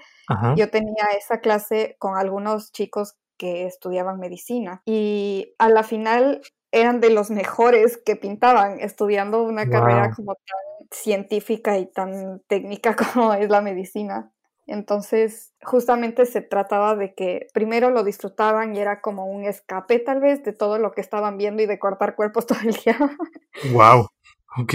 yo 0.56 0.70
tenía 0.70 1.04
esa 1.18 1.42
clase 1.42 1.98
con 2.00 2.16
algunos 2.16 2.72
chicos 2.72 3.18
que 3.36 3.66
estudiaban 3.66 4.20
medicina 4.20 4.82
y 4.86 5.54
a 5.60 5.70
la 5.70 5.84
final 5.84 6.42
eran 6.72 7.00
de 7.00 7.10
los 7.10 7.32
mejores 7.32 7.98
que 7.98 8.16
pintaban, 8.16 8.80
estudiando 8.80 9.44
una 9.44 9.70
carrera 9.70 10.12
como 10.16 10.36
tan 10.36 10.88
científica 10.92 11.78
y 11.78 11.88
tan 11.88 12.42
técnica 12.48 12.96
como 13.14 13.34
es 13.34 13.50
la 13.50 13.62
medicina. 13.62 14.32
Entonces, 14.68 15.52
justamente 15.64 16.28
se 16.28 16.42
trataba 16.42 16.96
de 16.96 17.16
que 17.16 17.48
primero 17.54 17.90
lo 17.90 18.04
disfrutaban 18.04 18.76
y 18.76 18.80
era 18.80 19.02
como 19.02 19.26
un 19.26 19.44
escape 19.44 19.98
tal 19.98 20.22
vez 20.22 20.44
de 20.44 20.54
todo 20.54 20.78
lo 20.78 20.92
que 20.92 21.02
estaban 21.02 21.38
viendo 21.38 21.64
y 21.64 21.66
de 21.66 21.80
cortar 21.80 22.16
cuerpos 22.16 22.46
todo 22.48 22.60
el 22.64 22.74
día. 22.74 22.98
Wow, 23.72 24.10
ok. 24.58 24.74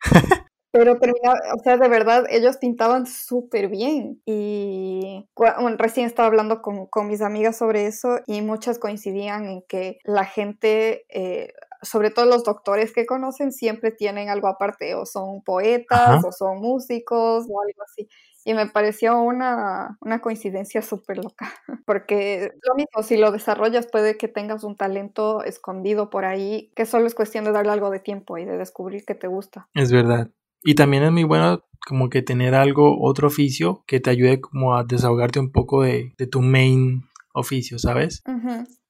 Pero 0.72 0.98
terminaba, 0.98 1.38
o 1.54 1.62
sea, 1.62 1.76
de 1.76 1.88
verdad, 1.88 2.24
ellos 2.30 2.56
pintaban 2.56 3.06
súper 3.06 3.68
bien. 3.68 4.22
Y 4.24 5.28
recién 5.76 6.06
estaba 6.06 6.28
hablando 6.28 6.62
con, 6.62 6.86
con, 6.86 7.08
mis 7.08 7.20
amigas 7.20 7.58
sobre 7.58 7.86
eso 7.86 8.20
y 8.26 8.40
muchas 8.40 8.78
coincidían 8.78 9.44
en 9.44 9.62
que 9.68 9.98
la 10.04 10.24
gente, 10.24 11.04
eh, 11.10 11.52
sobre 11.82 12.10
todo 12.10 12.24
los 12.24 12.42
doctores 12.44 12.94
que 12.94 13.04
conocen, 13.04 13.52
siempre 13.52 13.90
tienen 13.90 14.30
algo 14.30 14.48
aparte, 14.48 14.94
o 14.94 15.04
son 15.04 15.42
poetas, 15.42 16.24
o 16.24 16.32
son 16.32 16.60
músicos, 16.60 17.44
o 17.50 17.60
algo 17.60 17.82
así. 17.84 18.08
Y 18.46 18.54
me 18.54 18.66
pareció 18.66 19.20
una, 19.20 19.98
una 20.00 20.22
coincidencia 20.22 20.80
súper 20.80 21.18
loca, 21.18 21.52
porque 21.86 22.50
lo 22.66 22.74
mismo, 22.76 23.02
si 23.02 23.18
lo 23.18 23.30
desarrollas 23.30 23.86
puede 23.86 24.16
que 24.16 24.28
tengas 24.28 24.64
un 24.64 24.78
talento 24.78 25.44
escondido 25.44 26.08
por 26.08 26.24
ahí, 26.24 26.72
que 26.74 26.86
solo 26.86 27.06
es 27.06 27.14
cuestión 27.14 27.44
de 27.44 27.52
darle 27.52 27.72
algo 27.72 27.90
de 27.90 28.00
tiempo 28.00 28.38
y 28.38 28.46
de 28.46 28.56
descubrir 28.56 29.04
que 29.04 29.14
te 29.14 29.26
gusta. 29.26 29.68
Es 29.74 29.92
verdad. 29.92 30.30
Y 30.64 30.74
también 30.74 31.02
es 31.02 31.12
muy 31.12 31.24
bueno 31.24 31.62
como 31.86 32.08
que 32.08 32.22
tener 32.22 32.54
algo, 32.54 33.00
otro 33.00 33.28
oficio 33.28 33.82
que 33.86 34.00
te 34.00 34.10
ayude 34.10 34.40
como 34.40 34.76
a 34.76 34.84
desahogarte 34.84 35.40
un 35.40 35.50
poco 35.50 35.82
de, 35.82 36.14
tu 36.30 36.40
main 36.40 37.04
oficio, 37.34 37.78
¿sabes? 37.78 38.22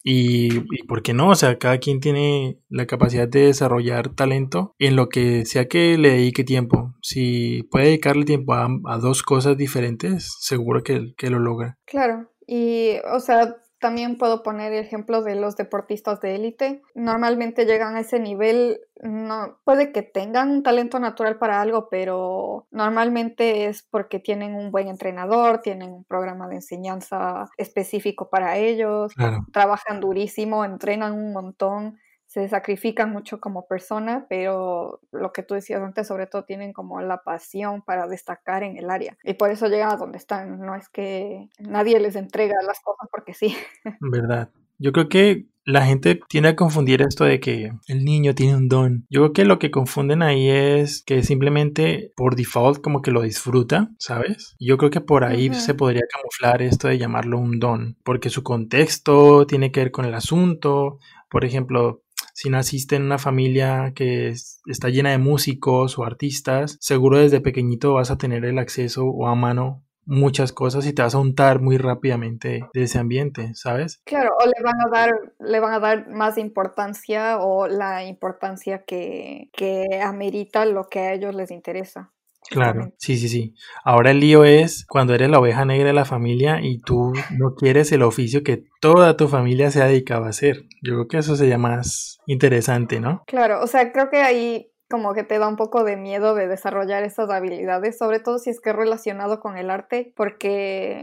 y, 0.05 0.57
y, 0.57 0.83
por 0.87 1.03
qué 1.03 1.15
no, 1.15 1.31
o 1.31 1.35
sea, 1.35 1.59
cada 1.59 1.79
quien 1.79 2.01
tiene 2.01 2.59
la 2.69 2.87
capacidad 2.87 3.29
de 3.29 3.47
desarrollar 3.47 4.15
talento 4.15 4.75
en 4.79 4.97
lo 4.97 5.09
que 5.09 5.47
sea 5.47 5.69
que 5.69 5.97
le 5.97 6.11
dedique 6.11 6.45
tiempo. 6.45 6.95
Si 7.01 7.63
puede 7.71 7.87
dedicarle 7.87 8.25
tiempo 8.25 8.55
a, 8.55 8.69
a 8.87 8.99
dos 8.99 9.23
cosas 9.23 9.57
diferentes, 9.57 10.37
seguro 10.41 10.83
que, 10.83 11.15
que 11.17 11.31
lo 11.31 11.39
logra. 11.39 11.79
Claro, 11.87 12.29
y 12.47 12.97
o 13.13 13.21
sea, 13.21 13.57
también 13.83 14.17
puedo 14.17 14.43
poner 14.43 14.73
el 14.73 14.85
ejemplo 14.85 15.23
de 15.23 15.35
los 15.35 15.57
deportistas 15.57 16.21
de 16.21 16.37
élite. 16.37 16.83
Normalmente 16.95 17.67
llegan 17.67 17.97
a 17.97 18.01
ese 18.01 18.21
nivel, 18.21 18.81
no 19.03 19.59
puede 19.65 19.93
que 19.93 20.03
tengan 20.03 20.51
un 20.51 20.63
talento 20.63 21.01
natural 21.01 21.37
para 21.37 21.61
algo, 21.61 21.89
pero 21.91 22.67
normalmente 22.71 23.67
es 23.67 23.83
porque 23.83 24.21
tienen 24.21 24.55
un 24.55 24.71
buen 24.71 24.87
entrenador, 24.87 25.61
tienen 25.61 25.91
un 25.93 26.05
programa 26.05 26.49
de 26.49 26.55
enseñanza 26.55 27.51
específico 27.59 28.31
para 28.31 28.57
ellos, 28.57 29.13
trabajan 29.53 30.01
durísimo, 30.01 30.65
entrenan 30.65 31.13
un 31.13 31.33
montón 31.33 31.99
se 32.33 32.49
sacrifican 32.49 33.13
mucho 33.13 33.41
como 33.41 33.67
persona, 33.67 34.25
pero 34.27 35.01
lo 35.13 35.35
que 35.35 35.43
tú 35.43 35.53
decías 35.53 35.83
antes, 35.83 36.07
sobre 36.07 36.27
todo 36.27 36.45
tienen 36.45 36.73
como 36.73 36.99
la 37.03 37.23
pasión 37.23 37.83
para 37.83 38.07
destacar 38.07 38.63
en 38.63 38.79
el 38.79 38.89
área. 38.89 39.19
Y 39.23 39.35
por 39.35 39.51
eso 39.51 39.69
llegan 39.69 39.91
a 39.91 39.97
donde 39.97 40.17
están. 40.17 40.59
No 40.59 40.75
es 40.75 40.89
que 40.89 41.51
nadie 41.59 42.01
les 42.01 42.17
entrega 42.17 42.55
las 42.67 42.81
cosas 42.81 43.07
porque 43.11 43.35
sí. 43.35 43.55
Verdad. 44.01 44.49
Yo 44.79 44.93
creo 44.93 45.11
que 45.11 45.47
la 45.67 45.85
gente 45.85 46.21
tiende 46.27 46.49
a 46.49 46.57
confundir 46.57 47.03
esto 47.03 47.25
de 47.25 47.39
que 47.39 47.71
el 47.87 48.03
niño 48.03 48.35
tiene 48.35 48.57
un 48.57 48.69
don. 48.69 49.05
Yo 49.11 49.21
creo 49.21 49.33
que 49.35 49.45
lo 49.45 49.59
que 49.59 49.71
confunden 49.71 50.23
ahí 50.23 50.49
es 50.49 51.03
que 51.03 51.23
simplemente 51.23 52.13
por 52.17 52.35
default 52.35 52.81
como 52.81 53.03
que 53.03 53.11
lo 53.11 53.21
disfruta, 53.21 53.91
¿sabes? 53.99 54.57
Yo 54.59 54.79
creo 54.79 54.91
que 54.91 55.03
por 55.03 55.25
ahí 55.25 55.53
se 55.53 55.75
podría 55.75 56.03
camuflar 56.11 56.63
esto 56.63 56.89
de 56.89 56.97
llamarlo 56.97 57.39
un 57.39 57.61
don, 57.61 57.99
porque 58.05 58.31
su 58.31 58.43
contexto 58.43 59.47
tiene 59.47 59.71
que 59.71 59.81
ver 59.81 59.91
con 59.91 60.07
el 60.07 60.15
asunto. 60.15 60.99
Por 61.29 61.45
ejemplo, 61.45 62.03
si 62.33 62.51
naciste 62.51 62.97
en 62.97 63.03
una 63.03 63.19
familia 63.19 63.93
que 63.95 64.29
está 64.67 64.89
llena 64.89 65.11
de 65.11 65.19
músicos 65.19 65.99
o 65.99 66.05
artistas, 66.05 66.77
seguro 66.81 67.19
desde 67.19 67.41
pequeñito 67.41 67.95
vas 67.95 68.11
a 68.11 68.19
tener 68.19 68.45
el 68.45 68.59
acceso 68.59 69.05
o 69.07 69.27
a 69.27 69.35
mano 69.35 69.83
muchas 70.05 70.53
cosas 70.53 70.87
y 70.87 70.93
te 70.93 71.03
vas 71.03 71.15
a 71.15 71.19
untar 71.19 71.61
muy 71.61 71.79
rápidamente 71.79 72.67
de 72.73 72.83
ese 72.83 72.99
ambiente, 72.99 73.53
¿sabes? 73.55 74.03
Claro, 74.05 74.33
o 74.43 74.47
le 74.47 74.63
van 74.63 74.81
a 74.81 74.91
dar, 74.91 75.11
le 75.39 75.61
van 75.61 75.75
a 75.75 75.81
dar 75.81 76.09
más 76.09 76.39
importancia 76.39 77.39
o 77.39 77.69
la 77.69 78.05
importancia 78.05 78.85
que, 78.85 79.49
que 79.53 80.01
amerita 80.03 80.65
lo 80.65 80.85
que 80.89 80.99
a 81.01 81.13
ellos 81.13 81.35
les 81.35 81.51
interesa. 81.51 82.13
Claro, 82.51 82.93
sí, 82.99 83.17
sí, 83.17 83.29
sí. 83.29 83.55
Ahora 83.85 84.11
el 84.11 84.21
lío 84.21 84.45
es 84.45 84.85
cuando 84.87 85.15
eres 85.15 85.31
la 85.31 85.39
oveja 85.39 85.65
negra 85.65 85.89
de 85.89 85.93
la 85.93 86.05
familia 86.05 86.61
y 86.61 86.79
tú 86.79 87.13
no 87.39 87.55
quieres 87.55 87.93
el 87.93 88.03
oficio 88.03 88.43
que 88.43 88.65
toda 88.81 89.17
tu 89.17 89.29
familia 89.29 89.71
se 89.71 89.83
ha 89.83 89.87
dedicado 89.87 90.25
a 90.25 90.31
hacer. 90.31 90.65
Yo 90.83 90.95
creo 90.95 91.09
que 91.09 91.19
eso 91.19 91.37
sería 91.37 91.59
más 91.59 92.21
interesante, 92.27 93.01
¿no? 93.01 93.23
Claro, 93.27 93.63
o 93.63 93.67
sea, 93.67 93.93
creo 93.93 94.11
que 94.11 94.19
ahí 94.19 94.72
como 94.93 95.15
que 95.15 95.25
te 95.25 95.39
da 95.39 95.49
un 95.49 95.57
poco 95.57 95.85
de 95.85 95.97
miedo 95.97 96.35
de 96.35 96.47
desarrollar 96.47 97.03
esas 97.03 97.31
habilidades, 97.31 97.97
sobre 97.97 98.21
todo 98.21 98.39
si 98.39 98.51
es 98.51 98.61
que 98.61 98.71
es 98.71 98.77
relacionado 98.77 99.41
con 99.41 99.57
el 99.57 99.71
arte, 99.71 100.13
porque 100.15 101.03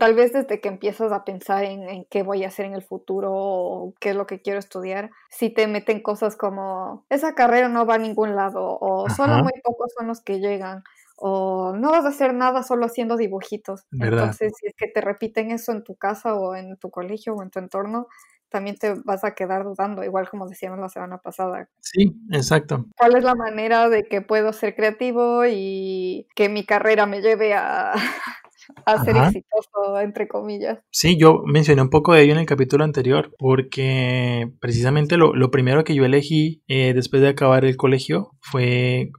tal 0.00 0.14
vez 0.14 0.32
desde 0.32 0.60
que 0.60 0.68
empiezas 0.68 1.12
a 1.12 1.24
pensar 1.24 1.62
en, 1.62 2.04
qué 2.10 2.24
voy 2.24 2.42
a 2.42 2.48
hacer 2.48 2.66
en 2.66 2.74
el 2.74 2.82
futuro 2.82 3.30
o 3.32 3.94
qué 4.00 4.10
es 4.10 4.16
lo 4.16 4.26
que 4.26 4.42
quiero 4.42 4.58
estudiar, 4.58 5.12
si 5.30 5.48
te 5.48 5.68
meten 5.68 6.02
cosas 6.02 6.34
como 6.34 7.04
esa 7.08 7.36
carrera 7.36 7.68
no 7.68 7.86
va 7.86 7.94
a 7.94 7.98
ningún 7.98 8.34
lado 8.34 8.76
o 8.80 9.08
solo 9.08 9.44
muy 9.44 9.52
pocos 9.62 9.92
son 9.96 10.08
los 10.08 10.20
que 10.20 10.40
llegan 10.40 10.82
o 11.14 11.72
no 11.76 11.92
vas 11.92 12.04
a 12.06 12.08
hacer 12.08 12.34
nada 12.34 12.64
solo 12.64 12.86
haciendo 12.86 13.16
dibujitos. 13.16 13.84
Entonces, 13.92 14.54
si 14.58 14.66
es 14.66 14.74
que 14.74 14.88
te 14.88 15.00
repiten 15.00 15.52
eso 15.52 15.70
en 15.70 15.84
tu 15.84 15.94
casa 15.94 16.34
o 16.34 16.56
en 16.56 16.78
tu 16.78 16.90
colegio 16.90 17.34
o 17.34 17.42
en 17.44 17.50
tu 17.50 17.60
entorno, 17.60 18.08
también 18.50 18.76
te 18.76 18.94
vas 19.04 19.24
a 19.24 19.34
quedar 19.34 19.64
dudando, 19.64 20.04
igual 20.04 20.28
como 20.28 20.48
decíamos 20.48 20.78
la 20.78 20.88
semana 20.88 21.18
pasada. 21.18 21.68
Sí, 21.80 22.14
exacto. 22.30 22.86
¿Cuál 22.96 23.16
es 23.16 23.24
la 23.24 23.34
manera 23.34 23.88
de 23.88 24.04
que 24.04 24.20
puedo 24.20 24.52
ser 24.52 24.74
creativo 24.74 25.44
y 25.46 26.26
que 26.34 26.48
mi 26.48 26.64
carrera 26.64 27.06
me 27.06 27.22
lleve 27.22 27.54
a, 27.54 27.92
a 28.84 29.04
ser 29.04 29.16
exitoso, 29.16 30.00
entre 30.00 30.28
comillas? 30.28 30.78
Sí, 30.90 31.16
yo 31.18 31.42
mencioné 31.46 31.82
un 31.82 31.90
poco 31.90 32.14
de 32.14 32.22
ello 32.22 32.32
en 32.32 32.40
el 32.40 32.46
capítulo 32.46 32.84
anterior, 32.84 33.32
porque 33.38 34.50
precisamente 34.60 35.16
lo, 35.16 35.34
lo 35.34 35.50
primero 35.50 35.84
que 35.84 35.94
yo 35.94 36.04
elegí 36.04 36.62
eh, 36.68 36.92
después 36.94 37.22
de 37.22 37.28
acabar 37.28 37.64
el 37.64 37.76
colegio 37.76 38.32
fue 38.40 39.10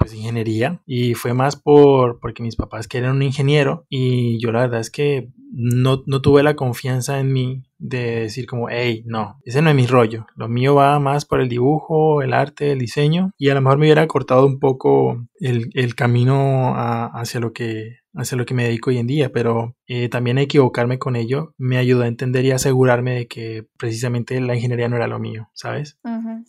pues 0.00 0.14
ingeniería 0.14 0.80
y 0.86 1.12
fue 1.12 1.34
más 1.34 1.56
por 1.56 2.20
porque 2.20 2.42
mis 2.42 2.56
papás 2.56 2.88
querían 2.88 3.16
un 3.16 3.22
ingeniero 3.22 3.84
y 3.90 4.40
yo 4.40 4.50
la 4.50 4.62
verdad 4.62 4.80
es 4.80 4.90
que 4.90 5.28
no, 5.52 6.02
no 6.06 6.22
tuve 6.22 6.42
la 6.42 6.56
confianza 6.56 7.20
en 7.20 7.32
mí 7.32 7.62
de 7.78 8.20
decir 8.20 8.46
como, 8.46 8.68
hey, 8.70 9.02
no, 9.06 9.40
ese 9.44 9.62
no 9.62 9.70
es 9.70 9.76
mi 9.76 9.86
rollo. 9.86 10.26
Lo 10.36 10.48
mío 10.48 10.74
va 10.74 10.98
más 11.00 11.24
por 11.24 11.40
el 11.40 11.48
dibujo, 11.48 12.22
el 12.22 12.32
arte, 12.32 12.72
el 12.72 12.78
diseño. 12.78 13.32
Y 13.36 13.48
a 13.48 13.54
lo 13.54 13.60
mejor 13.60 13.78
me 13.78 13.86
hubiera 13.86 14.06
cortado 14.06 14.46
un 14.46 14.60
poco 14.60 15.26
el, 15.40 15.94
camino 15.94 16.74
hacia, 16.76 17.40
lo 17.40 17.52
que, 17.52 17.98
hacia 18.14 18.36
lo 18.36 18.44
que 18.44 18.54
me 18.54 18.64
dedico 18.64 18.90
hoy 18.90 18.98
en 18.98 19.06
día. 19.06 19.32
Pero 19.32 19.76
eh, 19.86 20.08
también 20.08 20.38
equivocarme 20.38 20.98
con 20.98 21.16
ello 21.16 21.54
me 21.58 21.78
ayudó 21.78 22.02
a 22.02 22.08
entender 22.08 22.44
y 22.44 22.50
asegurarme 22.50 23.14
de 23.14 23.28
que 23.28 23.66
precisamente 23.76 24.40
la 24.40 24.54
ingeniería 24.54 24.88
no 24.88 24.96
era 24.96 25.06
lo 25.06 25.18
mío, 25.18 25.48
¿sabes? 25.54 25.98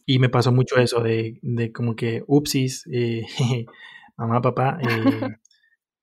Y 0.05 0.19
me 0.19 0.29
pasó 0.29 0.51
mucho 0.51 0.77
eso 0.77 1.01
de, 1.01 1.39
de 1.41 1.71
como 1.71 1.95
que, 1.95 2.23
upsis, 2.27 2.87
eh, 2.91 3.25
mamá, 4.17 4.41
papá, 4.41 4.79
eh, 4.81 4.87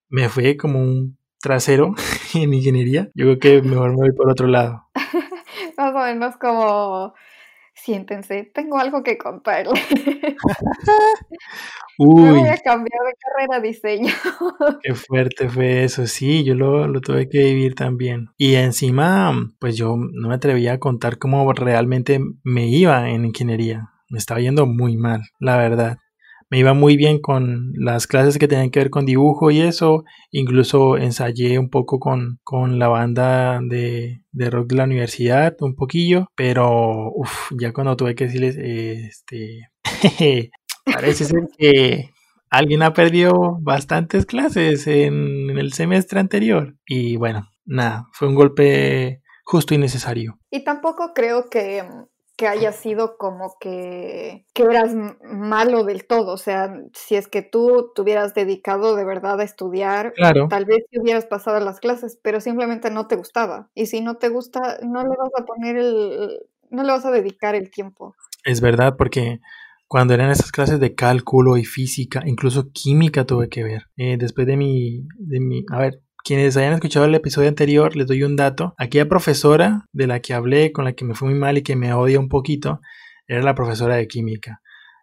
me 0.09 0.29
fue 0.29 0.57
como 0.57 0.81
un 0.81 1.19
trasero 1.41 1.95
en 2.35 2.55
ingeniería. 2.55 3.11
Yo 3.15 3.25
creo 3.25 3.39
que 3.39 3.63
mejor 3.63 3.91
me 3.91 3.97
voy 3.97 4.13
por 4.13 4.31
otro 4.31 4.47
lado. 4.47 4.85
Más 5.77 5.95
o 5.95 5.99
menos 5.99 6.37
como 6.37 7.15
siéntense, 7.89 8.51
tengo 8.55 8.79
algo 8.79 9.03
que 9.03 9.17
contarle. 9.17 9.73
Uy. 11.99 12.31
voy 12.31 12.49
a 12.49 12.59
cambiar 12.59 13.01
de 13.07 13.15
carrera 13.19 13.57
a 13.57 13.61
diseño. 13.61 14.13
Qué 14.83 14.95
fuerte 14.95 15.49
fue 15.49 15.85
eso, 15.85 16.07
sí, 16.07 16.45
yo 16.45 16.55
lo, 16.55 16.87
lo, 16.87 17.01
tuve 17.01 17.31
que 17.31 17.43
vivir 17.45 17.75
también. 17.75 18.29
Y 18.37 18.57
encima, 18.57 19.33
pues 19.59 19.79
yo 19.79 19.97
no 19.97 20.29
me 20.29 20.35
atrevía 20.35 20.75
a 20.75 20.79
contar 20.79 21.17
cómo 21.17 21.51
realmente 21.55 22.21
me 22.45 22.69
iba 22.69 23.09
en 23.09 23.25
ingeniería. 23.25 23.91
Me 24.11 24.19
estaba 24.19 24.41
yendo 24.41 24.67
muy 24.67 24.99
mal, 24.99 25.23
la 25.39 25.57
verdad 25.57 25.99
me 26.51 26.59
iba 26.59 26.73
muy 26.75 26.97
bien 26.97 27.21
con 27.21 27.73
las 27.75 28.07
clases 28.07 28.39
que 28.39 28.49
tenían 28.49 28.71
que 28.71 28.81
ver 28.81 28.91
con 28.91 29.05
dibujo 29.05 29.51
y 29.51 29.61
eso. 29.61 30.05
Incluso 30.31 30.97
ensayé 30.97 31.59
un 31.59 31.69
poco 31.69 31.99
con, 31.99 32.41
con 32.43 32.79
la 32.79 32.89
banda 32.89 33.61
de, 33.63 34.23
de, 34.33 34.51
rock 34.51 34.69
de 34.71 34.77
la 34.77 34.85
universidad, 34.85 35.57
un 35.61 35.75
poquillo, 35.75 36.27
pero 36.35 37.11
uf, 37.13 37.53
ya 37.59 37.73
cuando 37.73 37.97
tuve 37.97 38.15
que 38.15 38.25
decirles, 38.25 38.57
este, 38.57 39.71
parece 40.85 41.25
ser 41.25 41.49
que 41.59 42.11
alguien 42.51 42.83
ha 42.83 42.95
perdido 42.95 43.59
bastantes 43.61 44.27
clases 44.27 44.87
en 44.87 45.51
el 45.59 45.73
semestre 45.73 46.21
anterior. 46.21 46.77
Y 46.87 47.17
bueno, 47.17 47.49
nada, 47.67 48.07
fue 48.13 48.29
un 48.29 48.35
golpe 48.35 49.21
justo 49.45 49.75
y 49.75 49.79
necesario. 49.79 50.39
Y 50.51 50.65
tampoco 50.65 51.13
creo 51.15 51.49
que 51.51 51.83
que 52.39 52.47
haya 52.47 52.71
sido 52.71 53.17
como 53.19 53.57
que, 53.59 54.47
que 54.55 54.63
eras 54.63 54.95
malo 55.25 55.83
del 55.83 56.07
todo. 56.07 56.33
O 56.33 56.37
sea, 56.37 56.73
si 56.95 57.17
es 57.17 57.27
que 57.27 57.43
tú 57.43 57.91
te 57.93 58.01
hubieras 58.01 58.33
dedicado 58.33 58.95
de 58.95 59.05
verdad 59.05 59.41
a 59.41 59.45
estudiar, 59.45 60.15
tal 60.49 60.65
vez 60.65 60.85
te 60.89 61.01
hubieras 61.01 61.27
pasado 61.27 61.59
las 61.59 61.81
clases, 61.81 62.17
pero 62.23 62.41
simplemente 62.41 62.93
no 62.93 63.09
te 63.09 63.17
gustaba. 63.17 63.71
Y 63.75 63.87
si 63.87 64.01
no 64.03 64.19
te 64.19 64.29
gusta, 64.29 64.79
no 64.83 65.03
le 65.03 65.09
vas 65.09 65.33
a 65.37 65.45
poner 65.45 65.79
el, 65.79 66.39
no 66.71 66.85
le 66.85 66.93
vas 66.93 67.05
a 67.05 67.11
dedicar 67.11 67.57
el 67.57 67.73
tiempo. 67.73 68.15
Es 68.45 68.61
verdad, 68.61 68.95
porque 68.97 69.41
cuando 69.89 70.15
eran 70.15 70.31
esas 70.31 70.53
clases 70.53 70.79
de 70.79 70.95
cálculo 70.95 71.57
y 71.57 71.65
física, 71.65 72.23
incluso 72.25 72.71
química 72.73 73.25
tuve 73.25 73.49
que 73.49 73.65
ver. 73.65 73.87
Eh, 73.97 74.17
después 74.17 74.47
de 74.47 74.57
mi, 74.57 75.09
de 75.19 75.41
mi, 75.41 75.65
a 75.73 75.79
ver, 75.81 76.03
quienes 76.29 76.59
hayan 76.59 76.75
escuchado 76.75 77.07
el 77.07 77.15
episodio 77.15 77.49
anterior, 77.49 77.97
les 77.97 78.07
doy 78.07 78.23
un 78.23 78.37
dato. 78.37 78.75
Aquella 78.77 79.09
profesora 79.09 79.87
de 79.95 80.07
la 80.07 80.21
que 80.21 80.35
hablé, 80.35 80.73
con 80.73 80.85
la 80.85 80.93
que 80.93 81.07
me 81.07 81.15
fue 81.15 81.31
muy 81.31 81.39
mal 81.39 81.57
y 81.57 81.63
que 81.63 81.75
me 81.75 81.95
odia 81.95 82.21
un 82.21 82.29
poquito, 82.29 82.83
era 83.27 83.41
la 83.41 83.55
profesora 83.55 83.97
de 83.97 84.07
química. 84.09 84.61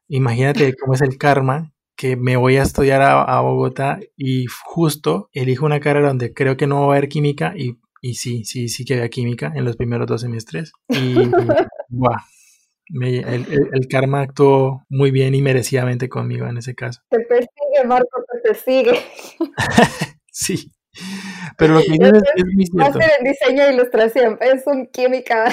Imagínate 0.07 0.75
cómo 0.79 0.93
es 0.93 1.01
el 1.01 1.17
karma 1.17 1.73
que 1.97 2.15
me 2.15 2.37
voy 2.37 2.57
a 2.57 2.61
estudiar 2.61 3.01
a, 3.01 3.41
Bogotá 3.41 3.99
y 4.15 4.45
justo 4.65 5.29
elijo 5.33 5.65
una 5.65 5.79
carrera 5.79 6.09
donde 6.09 6.31
creo 6.31 6.57
que 6.57 6.67
no 6.67 6.81
va 6.81 6.93
a 6.93 6.97
haber 6.97 7.09
química 7.09 7.53
y, 7.57 7.79
y 8.03 8.13
sí, 8.13 8.45
sí, 8.45 8.69
sí 8.69 8.85
que 8.85 8.93
había 8.93 9.09
química 9.09 9.51
en 9.55 9.65
los 9.65 9.77
primeros 9.77 10.05
dos 10.05 10.21
semestres. 10.21 10.73
Y 10.89 11.15
buah, 11.89 12.19
el, 13.01 13.47
el, 13.73 13.87
karma 13.89 14.21
actuó 14.21 14.83
muy 14.89 15.09
bien 15.09 15.33
y 15.33 15.41
merecidamente 15.41 16.07
conmigo 16.07 16.45
en 16.45 16.57
ese 16.57 16.75
caso. 16.75 17.01
Te 17.09 17.21
persigue, 17.21 17.87
Marco, 17.87 18.23
te 18.31 18.47
persigue. 18.47 18.99
sí. 20.31 20.71
Pero 21.57 21.75
lo 21.75 21.81
que 21.81 21.91
dices 21.91 22.23
es, 22.35 22.45
muy 22.45 22.65
cierto. 22.65 22.99
Va 22.99 23.05
a 23.05 23.09
en 23.19 23.23
diseño 23.25 23.63
e 23.63 23.73
ilustración, 23.73 24.37
es 24.41 24.63
un 24.65 24.87
química. 24.87 25.45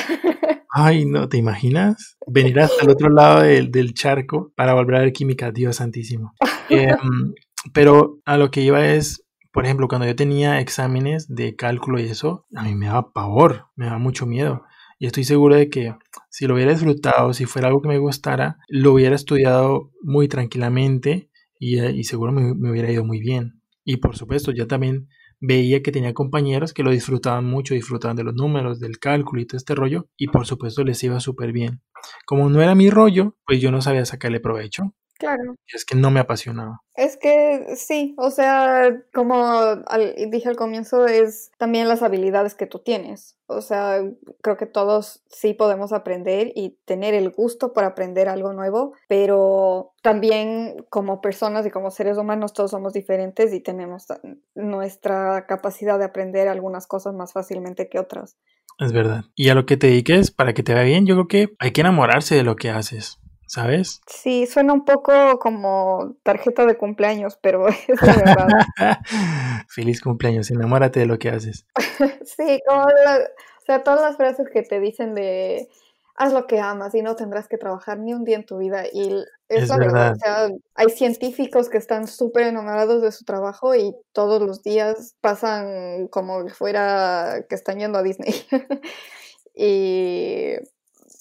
Ay, 0.71 1.05
no, 1.05 1.29
¿te 1.29 1.37
imaginas? 1.37 2.17
Venir 2.27 2.61
hasta 2.61 2.85
el 2.85 2.91
otro 2.91 3.09
lado 3.09 3.43
del, 3.43 3.71
del 3.71 3.95
charco 3.95 4.53
para 4.57 4.75
volver 4.75 4.97
a 4.97 5.01
ver 5.01 5.13
química, 5.13 5.51
Dios 5.51 5.77
santísimo. 5.77 6.35
Em, 6.71 7.35
pero 7.75 8.21
a 8.25 8.39
lo 8.39 8.51
que 8.51 8.63
iba 8.63 8.87
es, 8.87 9.27
por 9.53 9.67
ejemplo, 9.67 9.87
cuando 9.89 10.07
yo 10.07 10.17
tenía 10.17 10.61
exámenes 10.61 11.29
de 11.29 11.55
cálculo 11.55 12.01
y 12.01 12.05
eso, 12.05 12.47
a 12.55 12.63
mí 12.63 12.75
me 12.75 12.87
daba 12.87 13.13
pavor, 13.13 13.67
me 13.77 13.87
daba 13.87 13.99
mucho 13.99 14.25
miedo. 14.25 14.63
Y 14.99 15.07
estoy 15.07 15.25
seguro 15.25 15.57
de 15.57 15.69
que 15.69 15.95
si 16.31 16.47
lo 16.47 16.55
hubiera 16.55 16.73
disfrutado, 16.73 17.35
si 17.35 17.45
fuera 17.45 17.69
algo 17.69 17.83
que 17.83 17.89
me 17.89 17.99
gustara, 17.99 18.57
lo 18.69 18.93
hubiera 18.93 19.15
estudiado 19.15 19.91
muy 20.01 20.29
tranquilamente 20.29 21.29
y, 21.59 21.81
y 21.81 22.05
seguro 22.05 22.33
me, 22.33 22.55
me 22.55 22.71
hubiera 22.71 22.91
ido 22.91 23.05
muy 23.05 23.21
bien. 23.21 23.61
Y 23.85 23.97
por 23.99 24.17
supuesto, 24.17 24.53
yo 24.53 24.67
también 24.67 25.09
veía 25.43 25.83
que 25.83 25.93
tenía 25.93 26.15
compañeros 26.15 26.73
que 26.73 26.85
lo 26.85 26.93
disfrutaban 26.93 27.45
mucho, 27.45 27.75
disfrutaban 27.75 28.17
de 28.17 28.25
los 28.25 28.35
números, 28.35 28.79
del 28.81 28.99
cálculo 28.99 29.43
y 29.43 29.47
todo 29.47 29.59
este 29.59 29.75
rollo, 29.75 30.09
y 30.16 30.29
por 30.29 30.47
supuesto 30.47 30.85
les 30.85 31.03
iba 31.03 31.21
súper 31.21 31.53
bien. 31.53 31.83
Como 32.25 32.49
no 32.49 32.62
era 32.62 32.75
mi 32.75 32.88
rollo, 32.88 33.37
pues 33.45 33.61
yo 33.61 33.71
no 33.71 33.83
sabía 33.83 34.07
sacarle 34.07 34.40
provecho. 34.40 34.95
Claro. 35.23 35.55
es 35.73 35.85
que 35.85 35.95
no 35.95 36.11
me 36.11 36.19
apasionaba. 36.19 36.81
Es 36.97 37.17
que 37.17 37.77
sí, 37.77 38.15
o 38.19 38.31
sea, 38.31 39.03
como 39.15 39.77
dije 40.31 40.49
al 40.49 40.57
comienzo, 40.57 41.07
es 41.07 41.53
también 41.59 41.87
las 41.87 42.03
habilidades 42.03 42.57
que 42.57 42.67
tú 42.67 42.81
tienes. 42.81 43.39
O 43.47 43.61
sea, 43.61 44.03
creo 44.43 44.57
que 44.57 44.67
todos 44.67 45.23
sí 45.29 45.55
podemos 45.55 45.93
aprender 45.93 46.51
y 46.57 46.81
tener 46.85 47.15
el 47.15 47.31
gusto 47.31 47.73
por 47.73 47.85
aprender 47.85 48.29
algo 48.29 48.53
nuevo, 48.53 48.95
pero 49.07 49.95
también 50.03 50.85
como 50.91 51.21
personas 51.21 51.65
y 51.65 51.71
como 51.71 51.93
seres 51.93 52.19
humanos 52.19 52.53
todos 52.53 52.73
somos 52.73 52.93
diferentes 52.93 53.55
y 53.55 53.61
tenemos 53.61 54.09
nuestra 54.57 55.47
capacidad 55.47 56.01
de 56.01 56.07
aprender 56.07 56.49
algunas 56.49 56.89
cosas 56.89 57.15
más 57.15 57.33
fácilmente 57.33 57.89
que 57.89 58.01
otras. 58.01 58.37
Es 58.79 58.93
verdad. 58.93 59.25
Y 59.37 59.51
a 59.51 59.55
lo 59.55 59.67
que 59.67 59.77
te 59.77 59.87
dediques, 59.87 60.33
para 60.33 60.53
que 60.53 60.65
te 60.65 60.75
vaya 60.75 60.85
bien, 60.85 61.07
yo 61.07 61.15
creo 61.15 61.29
que 61.29 61.55
hay 61.61 61.71
que 61.71 61.83
enamorarse 61.83 62.35
de 62.35 62.43
lo 62.43 62.57
que 62.57 62.71
haces. 62.71 63.21
¿Sabes? 63.53 64.01
Sí, 64.07 64.47
suena 64.47 64.73
un 64.73 64.87
poco 64.87 65.38
como 65.38 66.17
tarjeta 66.23 66.65
de 66.65 66.79
cumpleaños, 66.79 67.38
pero 67.43 67.67
es 67.88 68.03
la 68.03 68.17
verdad. 68.17 68.49
Feliz 69.69 70.01
cumpleaños, 70.01 70.51
enamórate 70.51 71.01
de 71.01 71.07
lo 71.07 71.19
que 71.19 71.29
haces. 71.29 71.67
sí, 72.25 72.62
como 72.67 72.85
o 72.85 73.65
sea, 73.65 73.83
todas 73.83 74.01
las 74.01 74.17
frases 74.17 74.49
que 74.51 74.62
te 74.62 74.81
dicen 74.81 75.15
de 75.15 75.69
haz 76.15 76.33
lo 76.33 76.47
que 76.47 76.61
amas 76.61 76.95
y 76.95 77.03
no 77.03 77.15
tendrás 77.15 77.47
que 77.47 77.59
trabajar 77.59 77.99
ni 77.99 78.15
un 78.15 78.25
día 78.25 78.37
en 78.37 78.47
tu 78.47 78.57
vida. 78.57 78.85
Y 78.91 79.23
es, 79.49 79.69
la 79.69 79.77
verdad. 79.77 80.12
O 80.12 80.17
sea, 80.17 80.49
hay 80.75 80.88
científicos 80.88 81.69
que 81.69 81.79
están 81.79 82.07
súper 82.07 82.47
enamorados 82.47 83.03
de 83.03 83.12
su 83.12 83.25
trabajo 83.25 83.75
y 83.75 83.95
todos 84.12 84.41
los 84.41 84.62
días 84.62 85.15
pasan 85.21 86.09
como 86.09 86.43
si 86.49 86.51
fuera 86.51 87.45
que 87.49 87.55
están 87.55 87.79
yendo 87.79 87.99
a 87.99 88.03
Disney. 88.03 88.35
y 89.55 90.55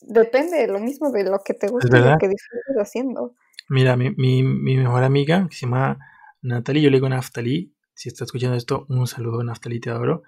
depende 0.02 0.68
lo 0.68 0.80
mismo 0.80 1.12
de 1.12 1.24
lo 1.24 1.40
que 1.44 1.54
te 1.54 1.68
gusta 1.68 1.98
y 1.98 2.02
lo 2.02 2.18
que 2.18 2.28
disfrutes 2.28 2.76
haciendo. 2.78 3.36
Mira, 3.70 3.96
mi, 3.96 4.12
mi, 4.12 4.44
mi, 4.44 4.78
mejor 4.78 5.04
amiga, 5.04 5.48
que 5.50 5.56
se 5.56 5.66
llama 5.66 6.00
Natalie, 6.42 6.82
yo 6.82 6.90
le 6.90 6.98
digo 6.98 7.10
Naftali, 7.10 7.74
si 7.94 8.10
está 8.10 8.26
escuchando 8.26 8.58
esto, 8.58 8.86
un 8.90 9.08
saludo 9.08 9.44
Naftali, 9.44 9.80
te 9.80 9.90
adoro. 9.90 10.24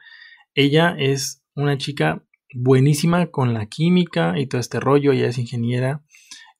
Ella 0.54 0.96
es 0.98 1.44
una 1.56 1.78
chica 1.78 2.24
buenísima 2.54 3.28
con 3.32 3.54
la 3.54 3.66
química 3.66 4.38
y 4.38 4.48
todo 4.48 4.62
este 4.62 4.80
rollo, 4.80 5.12
ella 5.12 5.28
es 5.28 5.38
ingeniera 5.38 6.04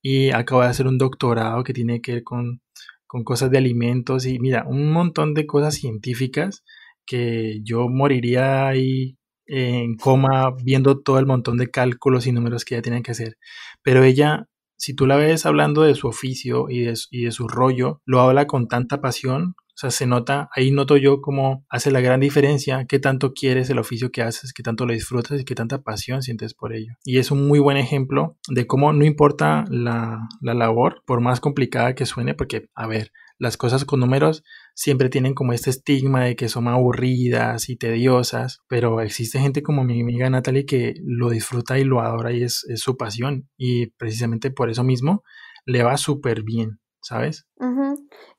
y 0.02 0.32
acaba 0.32 0.66
de 0.66 0.72
hacer 0.72 0.88
un 0.88 0.98
doctorado 0.98 1.64
que 1.64 1.74
tiene 1.74 2.02
que 2.02 2.14
ver 2.14 2.24
con, 2.24 2.62
con 3.08 3.24
cosas 3.24 3.52
de 3.52 3.60
alimentos 3.60 4.26
y 4.26 4.40
mira, 4.40 4.66
un 4.68 4.92
montón 4.92 5.34
de 5.34 5.46
cosas 5.46 5.76
científicas 5.76 6.64
que 7.06 7.62
yo 7.64 7.88
moriría 7.90 8.68
ahí 8.68 9.18
en 9.46 9.96
coma 9.96 10.56
viendo 10.64 11.00
todo 11.02 11.20
el 11.20 11.26
montón 11.26 11.58
de 11.58 11.70
cálculos 11.70 12.28
y 12.28 12.32
números 12.32 12.66
que 12.66 12.76
ella 12.76 12.82
tiene 12.82 13.02
que 13.02 13.12
hacer. 13.12 13.38
Pero 13.82 14.04
ella, 14.04 14.48
si 14.78 14.96
tú 14.96 15.06
la 15.06 15.16
ves 15.16 15.46
hablando 15.46 15.84
de 15.84 15.96
su 15.96 16.08
oficio 16.08 16.68
y 16.70 16.82
de, 16.82 17.32
su 17.32 17.48
rollo, 17.48 18.02
lo 18.06 18.22
habla 18.22 18.48
con 18.48 18.68
tanta 18.68 19.02
pasión. 19.02 19.56
O 19.76 19.76
sea, 19.76 19.90
se 19.90 20.06
nota, 20.06 20.50
ahí 20.56 20.70
noto 20.70 20.98
yo 20.98 21.20
cómo 21.20 21.66
hace 21.68 21.90
la 21.90 22.00
gran 22.00 22.20
diferencia, 22.20 22.86
qué 22.88 23.00
tanto 23.00 23.34
quieres 23.34 23.72
el 23.72 23.80
oficio 23.80 24.12
que 24.12 24.22
haces, 24.22 24.54
qué 24.54 24.62
tanto 24.62 24.86
lo 24.86 24.94
disfrutas 24.94 25.42
y 25.42 25.46
qué 25.46 25.56
tanta 25.56 25.82
pasión 25.82 26.22
sientes 26.22 26.54
por 26.54 26.74
ello. 26.74 26.94
Y 27.04 27.18
es 27.18 27.32
un 27.32 27.48
muy 27.48 27.58
buen 27.58 27.78
ejemplo 27.78 28.38
de 28.48 28.68
cómo 28.68 28.94
no 28.94 29.04
importa 29.04 29.66
la, 29.70 30.30
la 30.42 30.54
labor, 30.54 31.02
por 31.08 31.22
más 31.22 31.40
complicada 31.40 31.96
que 31.96 32.06
suene, 32.06 32.36
porque, 32.36 32.70
a 32.76 32.86
ver, 32.86 33.12
las 33.40 33.58
cosas 33.58 33.86
con 33.86 34.00
números 34.00 34.44
siempre 34.76 35.10
tienen 35.10 35.34
como 35.34 35.54
este 35.54 35.70
estigma 35.70 36.24
de 36.24 36.36
que 36.36 36.50
son 36.50 36.68
aburridas 36.68 37.70
y 37.70 37.76
tediosas, 37.76 38.60
pero 38.68 39.02
existe 39.02 39.40
gente 39.40 39.64
como 39.64 39.84
mi 39.84 40.02
amiga 40.02 40.30
Natalie 40.30 40.66
que 40.66 40.94
lo 41.04 41.30
disfruta 41.30 41.78
y 41.80 41.84
lo 41.84 42.02
adora 42.02 42.32
y 42.32 42.44
es, 42.44 42.66
su 42.76 42.98
pasión 42.98 43.50
y 43.58 43.88
precisamente 43.92 44.52
por 44.52 44.70
eso 44.70 44.84
mismo 44.84 45.24
le 45.66 45.84
va 45.84 45.98
súper 45.98 46.44
bien, 46.44 46.80
¿sabes? 47.02 47.46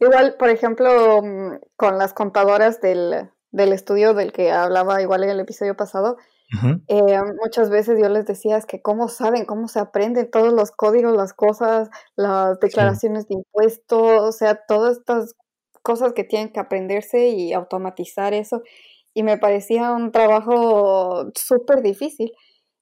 Igual, 0.00 0.36
por 0.38 0.50
ejemplo, 0.50 1.22
mm, 1.22 1.58
con 1.76 1.98
las 1.98 2.12
contadoras 2.12 2.80
del, 2.80 3.30
del 3.50 3.72
estudio 3.72 4.14
del 4.14 4.32
que 4.32 4.50
hablaba 4.50 5.00
igual 5.00 5.24
en 5.24 5.30
el 5.30 5.40
episodio 5.40 5.76
pasado, 5.76 6.16
eh, 6.88 7.20
muchas 7.42 7.70
veces 7.70 7.98
yo 8.00 8.08
les 8.08 8.26
decía 8.26 8.56
es 8.56 8.66
que 8.66 8.80
cómo 8.80 9.08
saben, 9.08 9.44
cómo 9.44 9.68
se 9.68 9.80
aprenden 9.80 10.30
todos 10.30 10.52
los 10.52 10.70
códigos, 10.70 11.16
las 11.16 11.32
cosas, 11.32 11.88
las 12.16 12.60
declaraciones 12.60 13.26
de 13.28 13.34
impuestos, 13.34 14.20
o 14.20 14.32
sea, 14.32 14.60
todas 14.66 14.98
estas 14.98 15.34
cosas 15.82 16.12
que 16.12 16.24
tienen 16.24 16.52
que 16.52 16.60
aprenderse 16.60 17.28
y 17.28 17.52
automatizar 17.52 18.34
eso. 18.34 18.62
Y 19.14 19.22
me 19.22 19.38
parecía 19.38 19.92
un 19.92 20.12
trabajo 20.12 21.30
súper 21.36 21.82
difícil. 21.82 22.32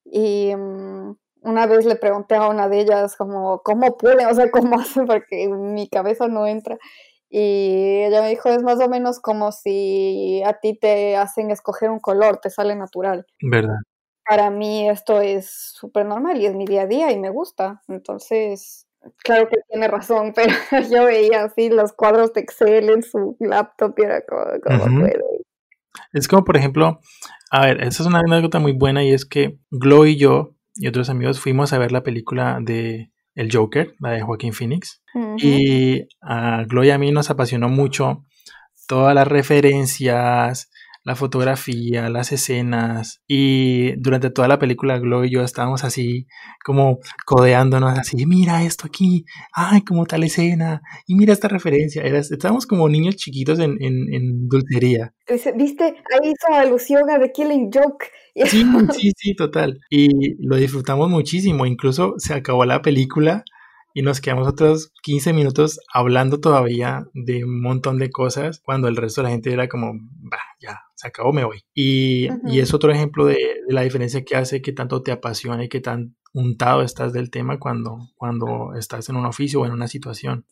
Y 0.04 0.54
mm, 0.56 1.16
una 1.42 1.66
vez 1.66 1.84
le 1.84 1.96
pregunté 1.96 2.36
a 2.36 2.48
una 2.48 2.68
de 2.68 2.80
ellas 2.80 3.16
como, 3.16 3.60
¿cómo 3.62 3.96
pueden? 3.96 4.26
O 4.28 4.34
sea, 4.34 4.50
¿cómo 4.50 4.78
hacen? 4.80 5.06
Porque 5.06 5.48
mi 5.48 5.88
cabeza 5.88 6.28
no 6.28 6.46
entra. 6.46 6.78
Y 7.34 8.02
ella 8.02 8.20
me 8.20 8.28
dijo, 8.28 8.50
es 8.50 8.62
más 8.62 8.78
o 8.80 8.88
menos 8.88 9.18
como 9.18 9.52
si 9.52 10.42
a 10.44 10.60
ti 10.60 10.78
te 10.78 11.16
hacen 11.16 11.50
escoger 11.50 11.88
un 11.88 11.98
color, 11.98 12.38
te 12.38 12.50
sale 12.50 12.76
natural. 12.76 13.26
¿Verdad? 13.40 13.78
para 14.26 14.50
mí 14.50 14.88
esto 14.88 15.20
es 15.20 15.50
súper 15.74 16.06
normal 16.06 16.40
y 16.40 16.46
es 16.46 16.54
mi 16.54 16.64
día 16.64 16.82
a 16.82 16.86
día 16.86 17.12
y 17.12 17.18
me 17.18 17.30
gusta. 17.30 17.82
Entonces, 17.88 18.86
claro 19.18 19.48
que 19.48 19.58
tiene 19.68 19.88
razón, 19.88 20.32
pero 20.36 20.54
yo 20.90 21.04
veía 21.04 21.44
así 21.44 21.70
los 21.70 21.92
cuadros 21.92 22.32
de 22.32 22.40
Excel 22.40 22.90
en 22.90 23.02
su 23.02 23.36
laptop 23.40 23.94
y 23.98 24.02
era 24.02 24.22
como, 24.24 25.00
puede. 25.00 25.20
Es 26.12 26.28
como, 26.28 26.44
por 26.44 26.56
ejemplo, 26.56 27.00
a 27.50 27.66
ver, 27.66 27.82
esta 27.82 28.02
es 28.02 28.08
una 28.08 28.20
anécdota 28.20 28.58
muy 28.58 28.72
buena 28.72 29.04
y 29.04 29.12
es 29.12 29.26
que 29.26 29.58
Glo 29.70 30.06
y 30.06 30.16
yo 30.16 30.54
y 30.74 30.88
otros 30.88 31.10
amigos 31.10 31.38
fuimos 31.38 31.72
a 31.72 31.78
ver 31.78 31.92
la 31.92 32.02
película 32.02 32.58
de 32.62 33.11
El 33.34 33.50
Joker, 33.52 33.94
la 34.00 34.10
de 34.10 34.22
Joaquín 34.22 34.52
Phoenix. 34.52 35.02
Y 35.38 36.08
a 36.20 36.64
Glo 36.64 36.84
y 36.84 36.90
a 36.90 36.98
mí 36.98 37.12
nos 37.12 37.30
apasionó 37.30 37.68
mucho 37.68 38.24
todas 38.86 39.14
las 39.14 39.26
referencias, 39.26 40.70
la 41.04 41.16
fotografía, 41.16 42.08
las 42.08 42.32
escenas 42.32 43.20
y 43.26 43.92
durante 43.96 44.30
toda 44.30 44.48
la 44.48 44.58
película 44.58 44.98
Glow 44.98 45.24
y 45.24 45.30
yo 45.30 45.42
estábamos 45.42 45.84
así 45.84 46.26
como 46.64 46.98
codeándonos 47.26 47.98
así, 47.98 48.24
mira 48.26 48.62
esto 48.62 48.86
aquí, 48.86 49.24
ay, 49.52 49.82
como 49.82 50.06
tal 50.06 50.22
escena 50.24 50.80
y 51.06 51.16
mira 51.16 51.32
esta 51.32 51.48
referencia, 51.48 52.02
Era, 52.02 52.18
estábamos 52.18 52.66
como 52.66 52.88
niños 52.88 53.16
chiquitos 53.16 53.58
en, 53.58 53.76
en, 53.80 54.48
dulcería. 54.48 55.12
¿Viste? 55.56 55.84
Ahí 55.84 56.32
hizo 56.32 56.54
alusión 56.54 57.10
a 57.10 57.18
The 57.18 57.32
Killing 57.32 57.70
Joke. 57.72 58.06
Sí, 58.46 58.64
sí, 58.94 59.12
sí, 59.14 59.34
total. 59.34 59.78
Y 59.90 60.42
lo 60.42 60.56
disfrutamos 60.56 61.10
muchísimo, 61.10 61.66
incluso 61.66 62.14
se 62.16 62.32
acabó 62.32 62.64
la 62.64 62.80
película 62.80 63.44
y 63.94 64.02
nos 64.02 64.20
quedamos 64.20 64.48
otros 64.48 64.92
15 65.02 65.32
minutos 65.32 65.80
hablando 65.92 66.40
todavía 66.40 67.04
de 67.12 67.44
un 67.44 67.60
montón 67.60 67.98
de 67.98 68.10
cosas 68.10 68.60
cuando 68.64 68.88
el 68.88 68.96
resto 68.96 69.20
de 69.20 69.24
la 69.24 69.32
gente 69.32 69.52
era 69.52 69.68
como, 69.68 69.92
va, 69.92 70.38
ya, 70.60 70.80
se 71.02 71.08
acabó, 71.08 71.32
me 71.32 71.44
voy. 71.44 71.64
Y, 71.74 72.28
es 72.58 72.72
otro 72.72 72.92
ejemplo 72.92 73.26
de, 73.26 73.36
la 73.66 73.82
diferencia 73.82 74.24
que 74.24 74.36
hace 74.36 74.62
que 74.62 74.72
tanto 74.72 75.02
te 75.02 75.10
apasiona 75.10 75.64
y 75.64 75.68
que 75.68 75.80
tan 75.80 76.14
untado 76.32 76.82
estás 76.82 77.12
del 77.12 77.30
tema 77.30 77.58
cuando, 77.58 77.98
cuando 78.16 78.74
estás 78.74 79.08
en 79.08 79.16
un 79.16 79.26
oficio 79.26 79.60
o 79.60 79.66
en 79.66 79.72
una 79.72 79.88
situación. 79.88 80.46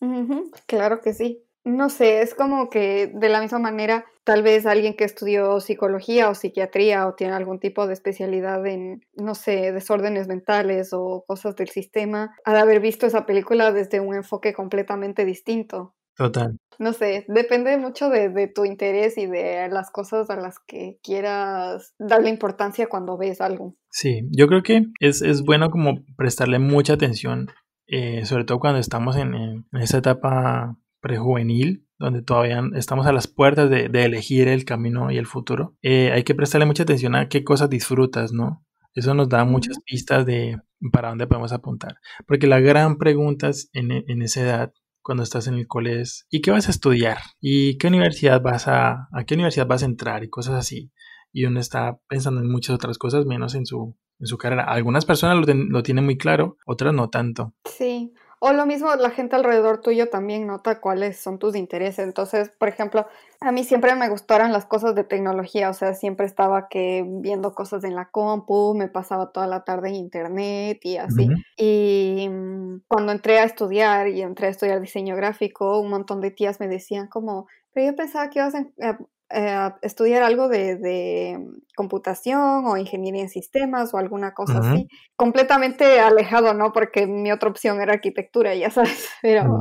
Claro 0.66 1.00
que 1.00 1.14
sí. 1.14 1.44
No 1.62 1.90
sé, 1.90 2.22
es 2.22 2.34
como 2.34 2.70
que 2.70 3.12
de 3.14 3.28
la 3.28 3.40
misma 3.40 3.58
manera, 3.58 4.06
tal 4.24 4.42
vez 4.42 4.64
alguien 4.64 4.96
que 4.96 5.04
estudió 5.04 5.60
psicología 5.60 6.30
o 6.30 6.34
psiquiatría 6.34 7.06
o 7.06 7.14
tiene 7.14 7.34
algún 7.34 7.60
tipo 7.60 7.86
de 7.86 7.92
especialidad 7.92 8.66
en, 8.66 9.02
no 9.14 9.34
sé, 9.34 9.70
desórdenes 9.70 10.26
mentales 10.26 10.92
o 10.92 11.22
cosas 11.26 11.56
del 11.56 11.68
sistema, 11.68 12.34
ha 12.44 12.54
de 12.54 12.60
haber 12.60 12.80
visto 12.80 13.06
esa 13.06 13.26
película 13.26 13.72
desde 13.72 14.00
un 14.00 14.14
enfoque 14.14 14.54
completamente 14.54 15.26
distinto. 15.26 15.94
Total. 16.20 16.58
No 16.78 16.92
sé, 16.92 17.24
depende 17.28 17.78
mucho 17.78 18.10
de, 18.10 18.46
tu 18.54 18.66
interés 18.66 19.16
y 19.16 19.24
de 19.24 19.70
las 19.70 19.90
cosas 19.90 20.28
a 20.28 20.36
las 20.36 20.58
que 20.58 20.98
quieras 21.02 21.94
darle 21.98 22.28
importancia 22.28 22.88
cuando 22.90 23.16
ves 23.16 23.40
algo. 23.40 23.74
Sí, 23.88 24.28
yo 24.30 24.46
creo 24.46 24.62
que 24.62 24.84
es, 25.00 25.40
bueno 25.40 25.70
como 25.70 26.04
prestarle 26.18 26.58
mucha 26.58 26.92
atención, 26.92 27.48
eh, 27.86 28.26
sobre 28.26 28.44
todo 28.44 28.60
cuando 28.60 28.80
estamos 28.80 29.16
en, 29.16 29.32
en 29.34 29.64
esa 29.72 29.96
etapa 29.96 30.76
prejuvenil, 31.00 31.86
donde 31.98 32.20
todavía 32.20 32.62
estamos 32.74 33.06
a 33.06 33.12
las 33.12 33.26
puertas 33.26 33.70
de, 33.70 33.86
elegir 34.04 34.46
el 34.46 34.66
camino 34.66 35.10
y 35.10 35.16
el 35.16 35.24
futuro, 35.24 35.74
eh, 35.80 36.12
hay 36.12 36.22
que 36.22 36.34
prestarle 36.34 36.66
mucha 36.66 36.82
atención 36.82 37.14
a 37.14 37.30
qué 37.30 37.44
cosas 37.44 37.70
disfrutas, 37.70 38.34
¿no? 38.34 38.62
Eso 38.92 39.14
nos 39.14 39.30
da 39.30 39.46
muchas 39.46 39.78
pistas 39.86 40.26
de 40.26 40.58
para 40.92 41.08
dónde 41.08 41.26
podemos 41.26 41.52
apuntar. 41.52 41.96
Porque 42.26 42.46
la 42.46 42.60
gran 42.60 42.98
pregunta 42.98 43.50
en, 43.72 43.90
en 43.92 44.22
esa 44.22 44.42
edad, 44.42 44.72
cuando 45.02 45.22
estás 45.22 45.46
en 45.46 45.54
el 45.54 45.66
es 45.86 46.26
¿y 46.30 46.40
qué 46.40 46.50
vas 46.50 46.68
a 46.68 46.70
estudiar? 46.70 47.18
¿Y 47.40 47.78
qué 47.78 47.86
universidad 47.86 48.40
vas 48.42 48.68
a, 48.68 49.08
a 49.12 49.24
qué 49.24 49.34
universidad 49.34 49.66
vas 49.66 49.82
a 49.82 49.86
entrar? 49.86 50.24
Y 50.24 50.30
cosas 50.30 50.54
así. 50.54 50.92
Y 51.32 51.44
uno 51.44 51.60
está 51.60 51.98
pensando 52.08 52.40
en 52.40 52.50
muchas 52.50 52.74
otras 52.74 52.98
cosas 52.98 53.24
menos 53.26 53.54
en 53.54 53.66
su, 53.66 53.96
en 54.18 54.26
su 54.26 54.36
carrera. 54.36 54.64
Algunas 54.64 55.04
personas 55.04 55.38
lo, 55.38 55.54
lo 55.54 55.82
tienen 55.82 56.04
muy 56.04 56.18
claro, 56.18 56.56
otras 56.66 56.92
no 56.92 57.08
tanto. 57.08 57.54
Sí, 57.64 58.12
o 58.42 58.52
lo 58.54 58.64
mismo, 58.64 58.94
la 58.96 59.10
gente 59.10 59.36
alrededor 59.36 59.82
tuyo 59.82 60.08
también 60.08 60.46
nota 60.46 60.80
cuáles 60.80 61.20
son 61.20 61.38
tus 61.38 61.54
intereses. 61.54 61.98
Entonces, 62.06 62.48
por 62.48 62.68
ejemplo, 62.68 63.06
a 63.38 63.52
mí 63.52 63.64
siempre 63.64 63.94
me 63.94 64.08
gustaron 64.08 64.50
las 64.50 64.64
cosas 64.64 64.94
de 64.94 65.04
tecnología, 65.04 65.68
o 65.68 65.74
sea, 65.74 65.92
siempre 65.92 66.24
estaba 66.24 66.68
que 66.68 67.04
viendo 67.06 67.54
cosas 67.54 67.84
en 67.84 67.94
la 67.94 68.06
compu, 68.06 68.74
me 68.74 68.88
pasaba 68.88 69.30
toda 69.30 69.46
la 69.46 69.64
tarde 69.64 69.90
en 69.90 69.96
internet 69.96 70.80
y 70.82 70.96
así. 70.96 71.28
Y 71.58 72.28
mm, 72.30 72.82
cuando 72.88 73.12
entré 73.12 73.38
a 73.40 73.44
estudiar 73.44 74.08
y 74.08 74.22
entré 74.22 74.46
a 74.46 74.50
estudiar 74.50 74.80
diseño 74.80 75.16
gráfico, 75.16 75.78
un 75.78 75.90
montón 75.90 76.22
de 76.22 76.30
tías 76.30 76.60
me 76.60 76.68
decían 76.68 77.08
como, 77.08 77.46
pero 77.74 77.90
yo 77.90 77.96
pensaba 77.96 78.30
que 78.30 78.38
ibas 78.38 78.54
a 78.54 78.98
eh, 79.32 79.70
estudiar 79.82 80.22
algo 80.22 80.48
de, 80.48 81.38
computación 81.76 82.66
o 82.66 82.76
ingeniería 82.76 83.22
en 83.22 83.30
sistemas 83.30 83.94
o 83.94 83.96
alguna 83.96 84.34
cosa 84.34 84.58
así, 84.58 84.86
completamente 85.16 85.98
alejado, 85.98 86.52
¿no? 86.52 86.72
Porque 86.72 87.06
mi 87.06 87.32
otra 87.32 87.48
opción 87.48 87.80
era 87.80 87.94
arquitectura, 87.94 88.54
ya 88.54 88.70
sabes, 88.70 89.08
pero, 89.22 89.56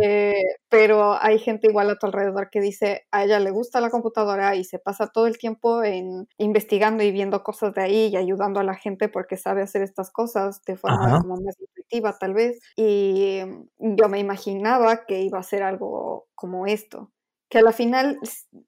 eh, 0.00 0.42
pero 0.68 1.18
hay 1.20 1.40
gente 1.40 1.68
igual 1.68 1.90
a 1.90 1.96
tu 1.96 2.06
alrededor 2.06 2.48
que 2.50 2.60
dice 2.60 3.06
a 3.10 3.24
ella 3.24 3.40
le 3.40 3.50
gusta 3.50 3.80
la 3.80 3.90
computadora 3.90 4.54
y 4.54 4.62
se 4.62 4.78
pasa 4.78 5.08
todo 5.08 5.26
el 5.26 5.38
tiempo 5.38 5.82
en 5.82 6.28
investigando 6.38 7.02
y 7.02 7.10
viendo 7.10 7.42
cosas 7.42 7.74
de 7.74 7.82
ahí 7.82 8.06
y 8.06 8.16
ayudando 8.16 8.60
a 8.60 8.64
la 8.64 8.74
gente 8.74 9.08
porque 9.08 9.36
sabe 9.36 9.62
hacer 9.62 9.82
estas 9.82 10.12
cosas 10.12 10.62
de 10.64 10.76
forma 10.76 11.18
como 11.20 11.36
más 11.36 11.58
intuitiva 11.58 12.16
tal 12.18 12.34
vez. 12.34 12.60
Y 12.76 13.40
yo 13.78 14.08
me 14.08 14.20
imaginaba 14.20 15.06
que 15.06 15.22
iba 15.22 15.38
a 15.38 15.42
ser 15.42 15.62
algo 15.62 16.26
como 16.34 16.66
esto 16.66 17.10
que 17.52 17.58
a 17.58 17.62
la 17.62 17.72
final 17.72 18.18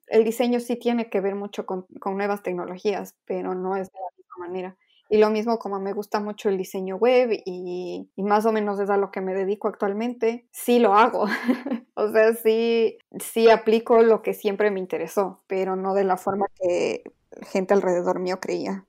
el 0.09 0.23
diseño 0.23 0.59
sí 0.59 0.75
tiene 0.75 1.09
que 1.09 1.19
ver 1.19 1.33
mucho 1.33 1.65
con, 1.65 1.87
nuevas 2.05 2.43
tecnologías, 2.43 3.15
pero 3.25 3.55
no 3.55 3.75
es 3.75 3.91
de 3.91 3.97
la 3.99 4.15
misma 4.15 4.35
manera. 4.37 4.77
Y 5.09 5.17
lo 5.17 5.31
mismo 5.31 5.57
como 5.57 5.79
me 5.79 5.91
gusta 5.91 6.19
mucho 6.19 6.49
el 6.49 6.57
diseño 6.59 6.97
web 6.97 7.31
y, 7.31 8.07
más 8.15 8.45
o 8.45 8.51
menos 8.51 8.79
es 8.79 8.91
a 8.91 8.97
lo 8.97 9.09
que 9.09 9.21
me 9.21 9.33
dedico 9.33 9.69
actualmente, 9.69 10.45
sí 10.51 10.77
lo 10.77 10.93
hago. 10.93 11.25
o 11.95 12.11
sea, 12.11 12.35
sí, 12.35 12.99
sí 13.19 13.49
aplico 13.49 14.03
lo 14.03 14.21
que 14.21 14.35
siempre 14.35 14.69
me 14.69 14.79
interesó, 14.79 15.41
pero 15.47 15.75
no 15.75 15.95
de 15.95 16.03
la 16.03 16.17
forma 16.17 16.45
que 16.53 17.01
gente 17.41 17.73
alrededor 17.73 18.19
mío 18.19 18.39
creía. 18.39 18.85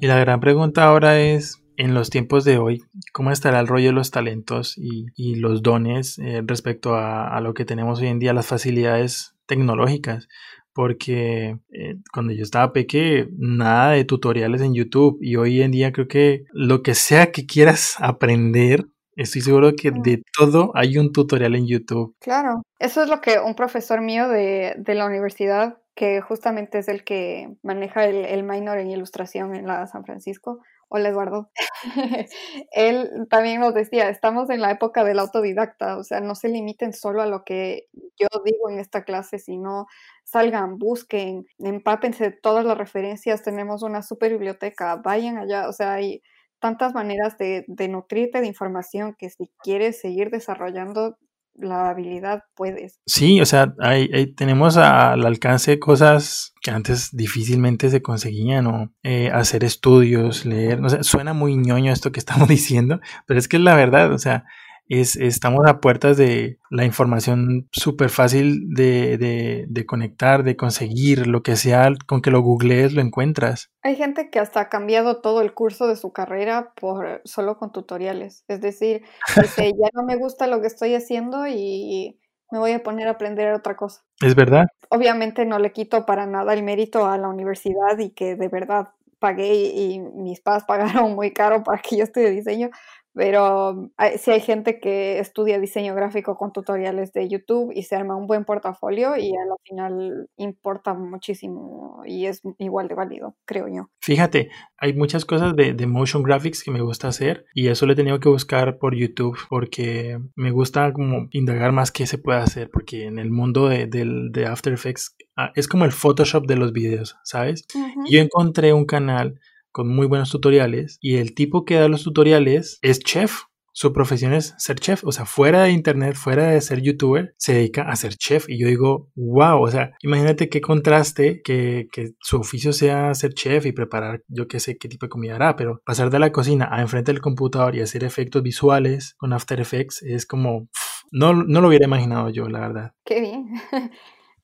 Y 0.00 0.08
la 0.08 0.18
gran 0.18 0.40
pregunta 0.40 0.82
ahora 0.82 1.20
es, 1.20 1.63
en 1.76 1.94
los 1.94 2.10
tiempos 2.10 2.44
de 2.44 2.58
hoy, 2.58 2.82
¿cómo 3.12 3.30
estará 3.30 3.60
el 3.60 3.66
rollo 3.66 3.86
de 3.86 3.92
los 3.92 4.10
talentos 4.10 4.74
y, 4.76 5.34
los 5.36 5.62
dones 5.62 6.18
eh, 6.18 6.42
respecto 6.44 6.94
a, 6.94 7.40
lo 7.40 7.54
que 7.54 7.64
tenemos 7.64 8.00
hoy 8.00 8.08
en 8.08 8.18
día, 8.18 8.32
las 8.32 8.46
facilidades 8.46 9.34
tecnológicas? 9.46 10.28
Porque 10.72 11.58
eh, 11.70 11.96
cuando 12.12 12.32
yo 12.32 12.42
estaba 12.42 12.72
peque, 12.72 13.28
nada 13.36 13.92
de 13.92 14.04
tutoriales 14.04 14.60
en 14.60 14.74
YouTube 14.74 15.18
y 15.20 15.36
hoy 15.36 15.62
en 15.62 15.70
día 15.70 15.92
creo 15.92 16.08
que 16.08 16.44
lo 16.52 16.82
que 16.82 16.94
sea 16.94 17.30
que 17.30 17.46
quieras 17.46 17.96
aprender, 18.00 18.86
estoy 19.14 19.42
seguro 19.42 19.72
que 19.76 19.92
de 19.92 20.22
todo 20.36 20.72
hay 20.74 20.98
un 20.98 21.12
tutorial 21.12 21.54
en 21.54 21.66
YouTube. 21.66 22.16
Claro, 22.20 22.62
eso 22.78 23.02
es 23.02 23.08
lo 23.08 23.20
que 23.20 23.38
un 23.38 23.54
profesor 23.54 24.00
mío 24.00 24.28
de, 24.28 24.82
la 24.86 25.06
universidad 25.06 25.78
que 25.94 26.20
justamente 26.20 26.78
es 26.78 26.88
el 26.88 27.04
que 27.04 27.54
maneja 27.62 28.04
el, 28.06 28.24
el, 28.24 28.42
minor 28.42 28.78
en 28.78 28.90
ilustración 28.90 29.54
en 29.54 29.68
la 29.68 29.86
San 29.86 30.04
Francisco, 30.04 30.60
Hola 30.96 31.08
Eduardo. 31.08 31.50
Él 32.70 33.10
también 33.28 33.60
nos 33.60 33.74
decía, 33.74 34.08
estamos 34.10 34.48
en 34.48 34.60
la 34.60 34.70
época 34.70 35.02
del 35.02 35.18
autodidacta, 35.18 35.96
o 35.96 36.04
sea, 36.04 36.20
no 36.20 36.36
se 36.36 36.48
limiten 36.48 36.92
solo 36.92 37.20
a 37.20 37.26
lo 37.26 37.42
que 37.42 37.88
yo 38.16 38.28
digo 38.44 38.70
en 38.70 38.78
esta 38.78 39.02
clase, 39.02 39.40
sino 39.40 39.88
salgan, 40.22 40.78
busquen, 40.78 41.46
empápense 41.58 42.30
todas 42.30 42.64
las 42.64 42.78
referencias, 42.78 43.42
tenemos 43.42 43.82
una 43.82 44.02
super 44.02 44.30
biblioteca, 44.30 44.94
vayan 44.94 45.36
allá, 45.36 45.68
o 45.68 45.72
sea, 45.72 45.94
hay 45.94 46.22
tantas 46.60 46.94
maneras 46.94 47.36
de 47.38 47.88
nutrirte 47.88 48.40
de 48.40 48.46
información 48.46 49.16
que 49.18 49.30
si 49.30 49.50
quieres 49.64 50.00
seguir 50.00 50.30
desarrollando 50.30 51.18
la 51.56 51.90
habilidad 51.90 52.44
puedes. 52.54 53.00
Sí, 53.06 53.40
o 53.40 53.46
sea, 53.46 53.74
hay, 53.78 54.34
tenemos 54.34 54.76
al 54.76 55.24
alcance 55.24 55.78
cosas 55.78 56.54
que 56.60 56.70
antes 56.70 57.10
difícilmente 57.12 57.90
se 57.90 58.02
conseguían, 58.02 58.66
o 58.66 58.92
eh, 59.02 59.30
hacer 59.32 59.64
estudios, 59.64 60.44
leer, 60.44 60.80
no 60.80 60.88
sé, 60.88 61.02
suena 61.04 61.32
muy 61.32 61.56
ñoño 61.56 61.92
esto 61.92 62.12
que 62.12 62.20
estamos 62.20 62.48
diciendo, 62.48 63.00
pero 63.26 63.38
es 63.38 63.48
que 63.48 63.56
es 63.56 63.62
la 63.62 63.74
verdad, 63.74 64.12
o 64.12 64.18
sea, 64.18 64.44
es, 64.88 65.16
estamos 65.16 65.66
a 65.66 65.80
puertas 65.80 66.16
de 66.16 66.58
la 66.70 66.84
información 66.84 67.68
súper 67.72 68.10
fácil 68.10 68.74
de, 68.74 69.66
de, 69.68 69.86
conectar, 69.86 70.42
de 70.42 70.56
conseguir, 70.56 71.26
lo 71.26 71.42
que 71.42 71.56
sea, 71.56 71.92
con 72.06 72.22
que 72.22 72.30
lo 72.30 72.42
googlees 72.42 72.92
lo 72.92 73.00
encuentras. 73.00 73.70
Hay 73.82 73.96
gente 73.96 74.30
que 74.30 74.38
hasta 74.38 74.60
ha 74.60 74.68
cambiado 74.68 75.20
todo 75.20 75.40
el 75.40 75.54
curso 75.54 75.86
de 75.86 75.96
su 75.96 76.12
carrera 76.12 76.72
por 76.74 77.22
solo 77.24 77.58
con 77.58 77.72
tutoriales. 77.72 78.44
Es 78.48 78.60
decir, 78.60 79.02
dice, 79.36 79.72
ya 79.78 79.88
no 79.94 80.04
me 80.04 80.16
gusta 80.16 80.46
lo 80.46 80.60
que 80.60 80.66
estoy 80.66 80.94
haciendo 80.94 81.46
y 81.46 82.18
me 82.50 82.58
voy 82.58 82.72
a 82.72 82.82
poner 82.82 83.08
a 83.08 83.12
aprender 83.12 83.52
otra 83.52 83.76
cosa. 83.76 84.02
Es 84.20 84.34
verdad. 84.34 84.66
Obviamente 84.90 85.44
no 85.44 85.58
le 85.58 85.72
quito 85.72 86.06
para 86.06 86.26
nada 86.26 86.54
el 86.54 86.62
mérito 86.62 87.06
a 87.06 87.18
la 87.18 87.28
universidad 87.28 87.98
y 87.98 88.10
que 88.10 88.36
de 88.36 88.48
verdad 88.48 88.90
pagué 89.18 89.54
y 89.54 90.00
mis 90.00 90.40
padres 90.40 90.64
pagaron 90.68 91.14
muy 91.14 91.32
caro 91.32 91.62
para 91.62 91.80
que 91.80 91.96
yo 91.96 92.04
estudie 92.04 92.30
diseño, 92.30 92.70
pero 93.14 93.90
si 94.18 94.30
hay 94.32 94.40
gente 94.40 94.80
que 94.80 95.18
estudia 95.18 95.58
diseño 95.60 95.94
gráfico 95.94 96.36
con 96.36 96.52
tutoriales 96.52 97.12
de 97.12 97.28
YouTube 97.28 97.72
y 97.74 97.84
se 97.84 97.96
arma 97.96 98.16
un 98.16 98.26
buen 98.26 98.44
portafolio 98.44 99.16
y 99.16 99.30
al 99.30 99.48
final 99.62 100.28
importa 100.36 100.94
muchísimo 100.94 102.02
y 102.04 102.26
es 102.26 102.42
igual 102.58 102.88
de 102.88 102.94
válido, 102.94 103.36
creo 103.44 103.68
yo. 103.68 103.88
Fíjate, 104.00 104.50
hay 104.76 104.94
muchas 104.94 105.24
cosas 105.24 105.54
de, 105.56 105.74
de 105.74 105.86
motion 105.86 106.22
graphics 106.22 106.62
que 106.62 106.70
me 106.70 106.82
gusta 106.82 107.08
hacer 107.08 107.46
y 107.54 107.68
eso 107.68 107.86
lo 107.86 107.92
he 107.92 107.96
tenido 107.96 108.20
que 108.20 108.28
buscar 108.28 108.78
por 108.78 108.94
YouTube 108.94 109.38
porque 109.48 110.18
me 110.34 110.50
gusta 110.50 110.92
como 110.92 111.28
indagar 111.30 111.72
más 111.72 111.92
qué 111.92 112.06
se 112.06 112.18
puede 112.18 112.40
hacer 112.40 112.70
porque 112.70 113.06
en 113.06 113.18
el 113.18 113.30
mundo 113.30 113.68
de, 113.68 113.86
de 113.86 114.46
After 114.46 114.72
Effects 114.72 115.16
ah, 115.36 115.52
es 115.54 115.68
como 115.68 115.84
el 115.84 115.92
Photoshop 115.92 116.46
de 116.46 116.56
los 116.56 116.72
videos, 116.72 117.16
¿sabes? 117.22 117.66
Yo 118.10 118.20
encontré 118.20 118.72
un 118.72 118.84
canal 118.84 119.40
con 119.74 119.88
muy 119.88 120.06
buenos 120.06 120.30
tutoriales 120.30 120.98
y 121.00 121.16
el 121.16 121.34
tipo 121.34 121.64
que 121.64 121.74
da 121.74 121.88
los 121.88 122.04
tutoriales 122.04 122.78
es 122.80 123.00
chef. 123.00 123.40
Su 123.76 123.92
profesión 123.92 124.32
es 124.32 124.54
ser 124.56 124.78
chef, 124.78 125.02
o 125.04 125.10
sea, 125.10 125.24
fuera 125.24 125.64
de 125.64 125.72
internet, 125.72 126.14
fuera 126.14 126.46
de 126.46 126.60
ser 126.60 126.80
youtuber, 126.80 127.34
se 127.38 127.54
dedica 127.54 127.82
a 127.82 127.96
ser 127.96 128.14
chef. 128.14 128.48
Y 128.48 128.56
yo 128.56 128.68
digo, 128.68 129.10
wow, 129.16 129.60
o 129.60 129.68
sea, 129.68 129.96
imagínate 130.00 130.48
qué 130.48 130.60
contraste 130.60 131.42
que, 131.42 131.88
que 131.90 132.10
su 132.20 132.36
oficio 132.36 132.72
sea 132.72 133.12
ser 133.14 133.34
chef 133.34 133.66
y 133.66 133.72
preparar, 133.72 134.22
yo 134.28 134.46
qué 134.46 134.60
sé 134.60 134.78
qué 134.78 134.88
tipo 134.88 135.06
de 135.06 135.10
comida 135.10 135.34
hará, 135.34 135.56
pero 135.56 135.82
pasar 135.84 136.10
de 136.10 136.20
la 136.20 136.30
cocina 136.30 136.68
a 136.70 136.80
enfrente 136.80 137.10
del 137.10 137.20
computador 137.20 137.74
y 137.74 137.80
hacer 137.80 138.04
efectos 138.04 138.44
visuales 138.44 139.16
con 139.18 139.32
After 139.32 139.60
Effects 139.60 140.04
es 140.04 140.24
como, 140.24 140.68
no, 141.10 141.32
no 141.32 141.60
lo 141.60 141.66
hubiera 141.66 141.86
imaginado 141.86 142.30
yo, 142.30 142.48
la 142.48 142.60
verdad. 142.60 142.92
Qué 143.04 143.20
bien. 143.20 143.48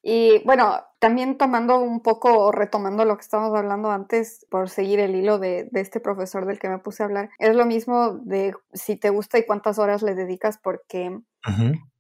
Y 0.03 0.43
bueno, 0.45 0.83
también 0.99 1.37
tomando 1.37 1.79
un 1.79 2.01
poco 2.01 2.39
o 2.39 2.53
retomando 2.53 3.05
lo 3.05 3.17
que 3.17 3.23
estábamos 3.23 3.57
hablando 3.57 3.91
antes, 3.91 4.47
por 4.51 4.71
seguir 4.71 5.01
el 5.01 5.15
hilo 5.15 5.39
de, 5.39 5.69
este 5.73 6.01
profesor 6.01 6.47
del 6.47 6.59
que 6.59 6.69
me 6.69 6.79
puse 6.79 7.03
a 7.03 7.07
hablar, 7.07 7.31
es 7.39 7.55
lo 7.55 7.67
mismo 7.67 8.15
de 8.15 8.55
si 8.73 8.97
te 8.97 9.11
gusta 9.11 9.39
y 9.39 9.45
cuántas 9.45 9.79
horas 9.79 10.03
le 10.03 10.15
dedicas, 10.15 10.59
porque 10.59 11.21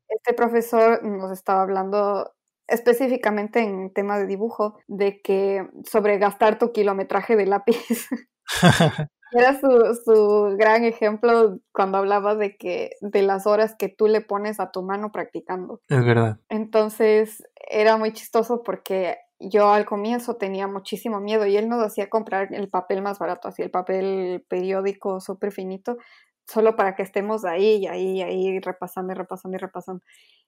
este 0.08 0.34
profesor 0.34 1.04
nos 1.04 1.30
estaba 1.30 1.62
hablando 1.62 2.32
específicamente 2.66 3.60
en 3.60 3.92
tema 3.92 4.18
de 4.18 4.26
dibujo, 4.26 4.78
de 4.86 5.20
que 5.20 5.68
sobre 5.84 6.18
gastar 6.18 6.58
tu 6.58 6.72
kilometraje 6.72 7.36
de 7.36 7.46
lápiz. 7.46 8.08
Era 9.32 9.58
su, 9.60 9.68
su, 10.04 10.56
gran 10.56 10.84
ejemplo 10.84 11.58
cuando 11.72 11.98
hablaba 11.98 12.34
de 12.34 12.56
que 12.56 12.90
de 13.00 13.22
las 13.22 13.46
horas 13.46 13.74
que 13.78 13.88
tú 13.88 14.08
le 14.08 14.20
pones 14.20 14.60
a 14.60 14.70
tu 14.70 14.82
mano 14.82 15.12
practicando. 15.12 15.80
Es 15.88 16.04
verdad. 16.04 16.38
Entonces 16.48 17.42
era 17.68 17.96
muy 17.96 18.12
chistoso 18.12 18.62
porque 18.62 19.18
yo 19.40 19.72
al 19.72 19.86
comienzo 19.86 20.36
tenía 20.36 20.66
muchísimo 20.66 21.20
miedo 21.20 21.46
y 21.46 21.56
él 21.56 21.68
nos 21.68 21.82
hacía 21.84 22.10
comprar 22.10 22.52
el 22.52 22.68
papel 22.68 23.02
más 23.02 23.18
barato, 23.18 23.48
así 23.48 23.62
el 23.62 23.70
papel 23.70 24.44
periódico 24.48 25.20
súper 25.20 25.50
finito, 25.50 25.96
solo 26.46 26.76
para 26.76 26.94
que 26.94 27.02
estemos 27.02 27.44
ahí 27.44 27.76
y 27.76 27.86
ahí 27.86 28.18
y 28.18 28.22
ahí 28.22 28.60
repasando 28.60 29.12
y 29.12 29.16
repasando 29.16 29.56
y 29.56 29.60
repasando. 29.60 30.02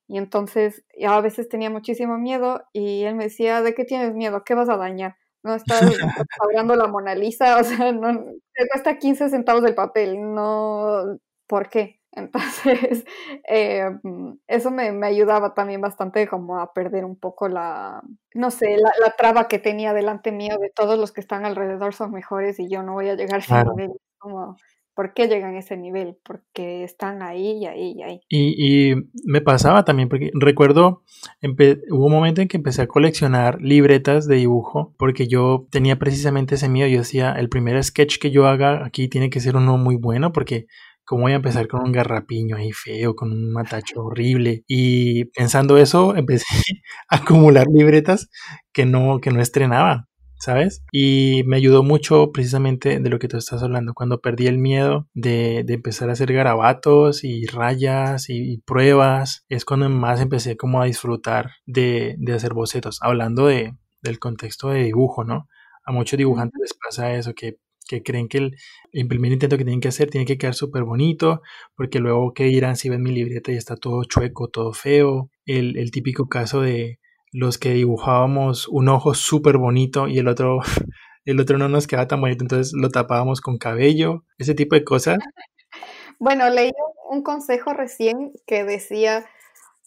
Y 0.08 0.18
entonces 0.18 0.84
yo 0.98 1.10
a 1.10 1.20
veces 1.20 1.48
tenía 1.48 1.70
muchísimo 1.70 2.18
miedo 2.18 2.62
y 2.72 3.04
él 3.04 3.14
me 3.14 3.24
decía, 3.24 3.62
¿de 3.62 3.74
qué 3.74 3.84
tienes 3.84 4.14
miedo? 4.14 4.44
¿Qué 4.44 4.54
vas 4.54 4.68
a 4.68 4.76
dañar? 4.76 5.16
No 5.42 5.54
estás 5.54 5.82
restaurando 5.82 6.76
la 6.76 6.86
Mona 6.86 7.14
Lisa, 7.14 7.58
o 7.58 7.64
sea, 7.64 7.92
no, 7.92 8.24
te 8.54 8.68
cuesta 8.68 8.98
15 8.98 9.28
centavos 9.30 9.62
del 9.62 9.74
papel, 9.74 10.34
no, 10.34 11.18
¿por 11.46 11.68
qué? 11.68 12.00
Entonces, 12.12 13.04
eh, 13.48 13.90
eso 14.46 14.70
me, 14.70 14.92
me, 14.92 15.06
ayudaba 15.06 15.54
también 15.54 15.80
bastante 15.80 16.28
como 16.28 16.58
a 16.58 16.72
perder 16.72 17.04
un 17.04 17.16
poco 17.16 17.48
la, 17.48 18.02
no 18.34 18.50
sé, 18.50 18.76
la, 18.76 18.92
la, 19.00 19.12
traba 19.16 19.48
que 19.48 19.58
tenía 19.58 19.94
delante 19.94 20.30
mío 20.30 20.58
de 20.60 20.70
todos 20.70 20.98
los 20.98 21.12
que 21.12 21.22
están 21.22 21.46
alrededor 21.46 21.94
son 21.94 22.12
mejores 22.12 22.60
y 22.60 22.68
yo 22.68 22.82
no 22.82 22.92
voy 22.92 23.08
a 23.08 23.14
llegar 23.14 23.36
a 23.36 23.38
ese 23.38 23.90
como 24.18 24.56
¿Por 24.94 25.14
qué 25.14 25.26
llegan 25.26 25.54
a 25.54 25.60
ese 25.60 25.76
nivel? 25.76 26.18
Porque 26.22 26.84
están 26.84 27.22
ahí 27.22 27.58
y 27.62 27.66
ahí 27.66 27.94
y 27.96 28.02
ahí. 28.02 28.20
Y, 28.28 28.94
me 29.24 29.40
pasaba 29.40 29.84
también, 29.84 30.08
porque 30.08 30.30
recuerdo, 30.34 31.02
hubo 31.90 32.06
un 32.06 32.12
momento 32.12 32.42
en 32.42 32.48
que 32.48 32.58
empecé 32.58 32.82
a 32.82 32.86
coleccionar 32.86 33.60
libretas 33.62 34.26
de 34.26 34.36
dibujo, 34.36 34.94
porque 34.98 35.28
yo 35.28 35.66
tenía 35.70 35.98
precisamente 35.98 36.56
ese 36.56 36.68
miedo. 36.68 36.88
Yo 36.88 36.98
decía, 36.98 37.32
el 37.32 37.48
primer 37.48 37.82
sketch 37.82 38.18
que 38.18 38.30
yo 38.30 38.46
haga 38.46 38.84
aquí 38.84 39.08
tiene 39.08 39.30
que 39.30 39.40
ser 39.40 39.56
uno 39.56 39.78
muy 39.78 39.96
bueno, 39.96 40.32
porque 40.32 40.66
¿cómo 41.04 41.22
voy 41.22 41.32
a 41.32 41.36
empezar 41.36 41.68
con 41.68 41.82
un 41.82 41.92
garrapiño 41.92 42.56
ahí 42.56 42.72
feo, 42.72 43.16
con 43.16 43.32
un 43.32 43.50
matacho 43.50 44.04
horrible? 44.04 44.62
Y 44.66 45.26
pensando 45.26 45.78
eso, 45.78 46.16
empecé 46.16 46.44
a 47.08 47.16
acumular 47.16 47.66
libretas 47.72 48.28
que 48.72 48.84
no, 48.84 49.20
que 49.20 49.30
no 49.30 49.40
estrenaba. 49.40 50.08
¿Sabes? 50.42 50.82
Y 50.90 51.44
me 51.46 51.56
ayudó 51.56 51.84
mucho 51.84 52.32
precisamente 52.32 52.98
de 52.98 53.10
lo 53.10 53.20
que 53.20 53.28
tú 53.28 53.36
estás 53.36 53.62
hablando, 53.62 53.94
cuando 53.94 54.20
perdí 54.20 54.48
el 54.48 54.58
miedo 54.58 55.06
de, 55.14 55.62
de 55.64 55.74
empezar 55.74 56.10
a 56.10 56.14
hacer 56.14 56.32
garabatos 56.32 57.22
y 57.22 57.46
rayas 57.46 58.28
y, 58.28 58.58
pruebas, 58.66 59.44
es 59.48 59.64
cuando 59.64 59.88
más 59.88 60.20
empecé 60.20 60.56
como 60.56 60.82
a 60.82 60.86
disfrutar 60.86 61.52
de, 61.64 62.16
de 62.18 62.32
hacer 62.32 62.54
bocetos, 62.54 62.98
hablando 63.02 63.46
de, 63.46 63.76
del 64.02 64.18
contexto 64.18 64.70
de 64.70 64.82
dibujo, 64.82 65.22
¿no? 65.22 65.48
A 65.84 65.92
muchos 65.92 66.18
dibujantes 66.18 66.60
les 66.60 66.74
pasa 66.74 67.14
eso, 67.14 67.34
que, 67.34 67.58
que 67.86 68.02
creen 68.02 68.26
que 68.26 68.38
el, 68.38 68.56
el, 68.90 69.06
primer 69.06 69.30
intento 69.30 69.56
que 69.56 69.64
tienen 69.64 69.80
que 69.80 69.88
hacer 69.88 70.10
tiene 70.10 70.26
que 70.26 70.38
quedar 70.38 70.54
súper 70.54 70.82
bonito, 70.82 71.40
porque 71.76 72.00
luego 72.00 72.34
qué 72.34 72.44
dirán 72.44 72.76
si 72.76 72.88
ven 72.88 73.02
mi 73.02 73.12
libreta 73.12 73.52
y 73.52 73.56
está 73.56 73.76
todo 73.76 74.02
chueco, 74.04 74.48
todo 74.48 74.72
feo. 74.72 75.30
El, 75.46 75.76
el 75.78 75.92
típico 75.92 76.28
caso 76.28 76.60
de, 76.60 76.98
los 77.32 77.58
que 77.58 77.72
dibujábamos 77.72 78.68
un 78.68 78.88
ojo 78.88 79.14
súper 79.14 79.56
bonito 79.56 80.06
y 80.06 80.18
el 80.18 80.28
otro, 80.28 80.60
el 81.24 81.40
otro 81.40 81.58
no 81.58 81.68
nos 81.68 81.86
quedaba 81.86 82.06
tan 82.06 82.20
bonito, 82.20 82.44
entonces 82.44 82.72
lo 82.74 82.90
tapábamos 82.90 83.40
con 83.40 83.58
cabello, 83.58 84.24
ese 84.38 84.54
tipo 84.54 84.74
de 84.74 84.84
cosas. 84.84 85.18
Bueno, 86.18 86.48
leí 86.50 86.70
un 87.10 87.24
consejo 87.24 87.72
recién 87.72 88.30
que 88.46 88.62
decía, 88.62 89.26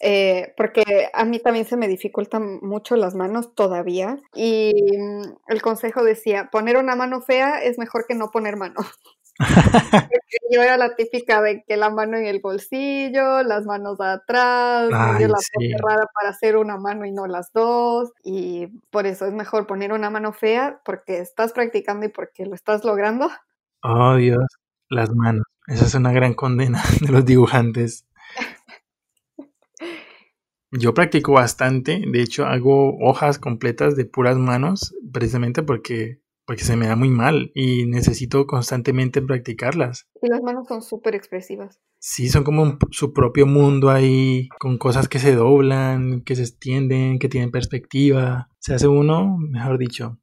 eh, 0.01 0.53
porque 0.58 1.10
a 1.13 1.23
mí 1.23 1.39
también 1.39 1.65
se 1.65 1.77
me 1.77 1.88
dificultan 1.88 2.60
mucho 2.62 2.97
las 2.97 3.15
manos 3.15 3.55
todavía, 3.55 4.17
y 4.34 4.73
mm, 4.97 5.21
el 5.47 5.62
consejo 5.62 6.03
decía, 6.03 6.49
poner 6.51 6.75
una 6.75 6.97
mano 6.97 7.21
fea 7.21 7.63
es 7.63 7.77
mejor 7.77 8.05
que 8.05 8.15
no 8.15 8.31
poner 8.31 8.58
mano. 8.58 8.75
yo 10.52 10.62
era 10.62 10.78
la 10.78 10.95
típica 10.95 11.41
de 11.41 11.63
que 11.67 11.78
la 11.78 11.89
mano 11.89 12.17
en 12.17 12.26
el 12.26 12.39
bolsillo, 12.39 13.43
las 13.43 13.65
manos 13.65 14.00
atrás, 14.00 14.89
yo 15.19 15.28
la 15.28 15.38
cerrada 15.38 16.08
para 16.13 16.30
hacer 16.30 16.58
una 16.58 16.78
mano 16.78 17.06
y 17.06 17.12
no 17.12 17.28
las 17.28 17.52
dos. 17.54 18.12
Y 18.24 18.67
por 18.89 19.06
eso 19.06 19.26
es 19.26 19.34
mejor 19.34 19.67
poner 19.67 19.91
una 19.91 20.10
mano 20.10 20.34
fea 20.34 20.82
porque 20.86 21.19
estás 21.19 21.54
practicando 21.54 22.06
y 22.06 22.10
porque 22.10 22.45
lo 22.45 22.56
estás 22.56 22.86
logrando. 22.86 23.30
Oh 23.84 24.15
Dios, 24.15 24.45
las 24.89 25.10
manos. 25.12 25.43
Esa 25.67 25.86
es 25.86 25.95
una 25.95 26.12
gran 26.12 26.34
condena 26.34 26.82
de 27.02 27.12
los 27.12 27.26
dibujantes. 27.26 28.06
Yo 30.71 30.93
practico 30.93 31.34
bastante, 31.34 32.02
de 32.06 32.21
hecho 32.21 32.45
hago 32.45 32.98
hojas 33.00 33.39
completas 33.39 33.95
de 33.95 34.06
puras 34.06 34.38
manos, 34.38 34.93
precisamente 35.13 35.63
porque 35.63 36.19
porque 36.45 36.63
se 36.63 36.75
me 36.75 36.88
da 36.88 36.95
muy 36.95 37.10
mal 37.10 37.51
y 37.55 37.86
necesito 37.86 38.45
constantemente 38.47 39.21
practicarlas. 39.21 40.08
Y 40.21 40.29
las 40.29 40.41
manos 40.41 40.67
son 40.67 40.81
súper 40.81 41.15
expresivas. 41.15 41.81
Sí, 41.99 42.29
son 42.29 42.43
como 42.43 42.77
su 42.91 43.13
propio 43.13 43.47
mundo 43.47 43.89
ahí, 43.89 44.47
con 44.60 44.77
cosas 44.77 45.08
que 45.08 45.19
se 45.19 45.34
doblan, 45.34 46.21
que 46.21 46.36
se 46.36 46.43
extienden, 46.43 47.17
que 47.17 47.29
tienen 47.29 47.51
perspectiva. 47.51 48.49
Se 48.60 48.75
hace 48.75 48.88
uno, 48.88 49.38
mejor 49.39 49.79
dicho, 49.79 50.19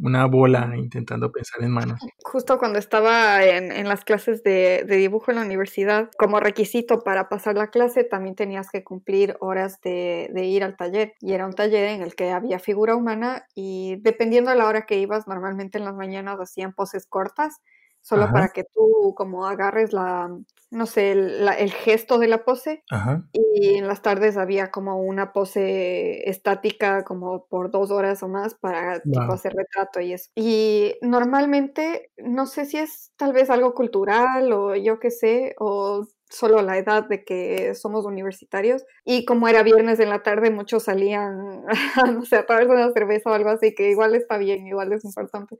una 0.00 0.26
bola 0.26 0.72
intentando 0.76 1.32
pensar 1.32 1.62
en 1.62 1.70
manos. 1.70 2.00
Justo 2.24 2.58
cuando 2.58 2.78
estaba 2.78 3.44
en, 3.44 3.88
las 3.88 4.04
clases 4.04 4.42
de, 4.42 4.84
dibujo 4.88 5.30
en 5.30 5.36
la 5.36 5.44
universidad, 5.44 6.10
como 6.18 6.40
requisito 6.40 7.02
para 7.02 7.28
pasar 7.28 7.56
la 7.56 7.68
clase 7.68 8.04
también 8.04 8.34
tenías 8.34 8.70
que 8.70 8.84
cumplir 8.84 9.36
horas 9.40 9.80
de, 9.80 10.30
de, 10.32 10.44
ir 10.44 10.64
al 10.64 10.76
taller. 10.76 11.14
Y 11.20 11.32
era 11.32 11.46
un 11.46 11.54
taller 11.54 11.88
en 11.88 12.02
el 12.02 12.14
que 12.14 12.30
había 12.30 12.58
figura 12.58 12.94
humana 12.94 13.46
y 13.54 13.96
dependiendo 14.00 14.50
de 14.50 14.56
la 14.56 14.66
hora 14.66 14.86
que 14.86 14.98
ibas, 14.98 15.26
normalmente 15.26 15.78
en 15.78 15.84
las 15.84 15.94
mañanas 15.94 16.38
hacían 16.40 16.72
poses 16.72 17.06
cortas 17.06 17.60
solo 18.06 18.30
para 18.30 18.50
que 18.50 18.62
tú 18.62 19.14
como 19.16 19.46
agarres 19.46 19.92
la, 19.92 20.30
no 20.70 20.86
sé, 20.86 21.10
el, 21.10 21.72
gesto 21.72 22.18
de 22.18 22.28
la 22.28 22.44
pose. 22.44 22.84
Y 23.32 23.74
en 23.74 23.88
las 23.88 24.00
tardes 24.00 24.36
había 24.36 24.70
como 24.70 25.02
una 25.02 25.32
pose 25.32 26.28
estática 26.30 27.02
como 27.02 27.46
por 27.46 27.72
dos 27.72 27.90
horas 27.90 28.22
o 28.22 28.28
más 28.28 28.54
para 28.54 29.02
hacer 29.28 29.54
retrato 29.54 30.00
y 30.00 30.12
eso. 30.12 30.30
Y 30.36 30.94
normalmente, 31.02 32.12
no 32.16 32.46
sé 32.46 32.66
si 32.66 32.78
es 32.78 33.10
tal 33.16 33.32
vez 33.32 33.50
algo 33.50 33.74
cultural 33.74 34.52
o 34.52 34.76
yo 34.76 35.00
qué 35.00 35.10
sé, 35.10 35.56
o 35.58 36.06
solo 36.30 36.62
la 36.62 36.78
edad 36.78 37.08
de 37.08 37.24
que 37.24 37.74
somos 37.74 38.04
universitarios 38.04 38.84
y 39.04 39.24
como 39.24 39.48
era 39.48 39.62
viernes 39.62 40.00
en 40.00 40.10
la 40.10 40.24
tarde 40.24 40.50
muchos 40.50 40.82
salían 40.82 41.62
no 42.12 42.24
sé 42.24 42.34
a 42.34 42.46
través 42.46 42.66
de 42.66 42.74
una 42.74 42.90
cerveza 42.90 43.30
o 43.30 43.32
algo 43.32 43.50
así 43.50 43.76
que 43.76 43.90
igual 43.90 44.16
está 44.16 44.36
bien 44.36 44.66
igual 44.66 44.92
es 44.92 45.04
importante 45.04 45.56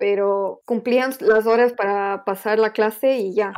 pero 0.00 0.62
cumplían 0.64 1.12
las 1.20 1.46
horas 1.46 1.74
para 1.74 2.24
pasar 2.24 2.58
la 2.58 2.72
clase 2.72 3.18
y 3.18 3.34
ya. 3.34 3.52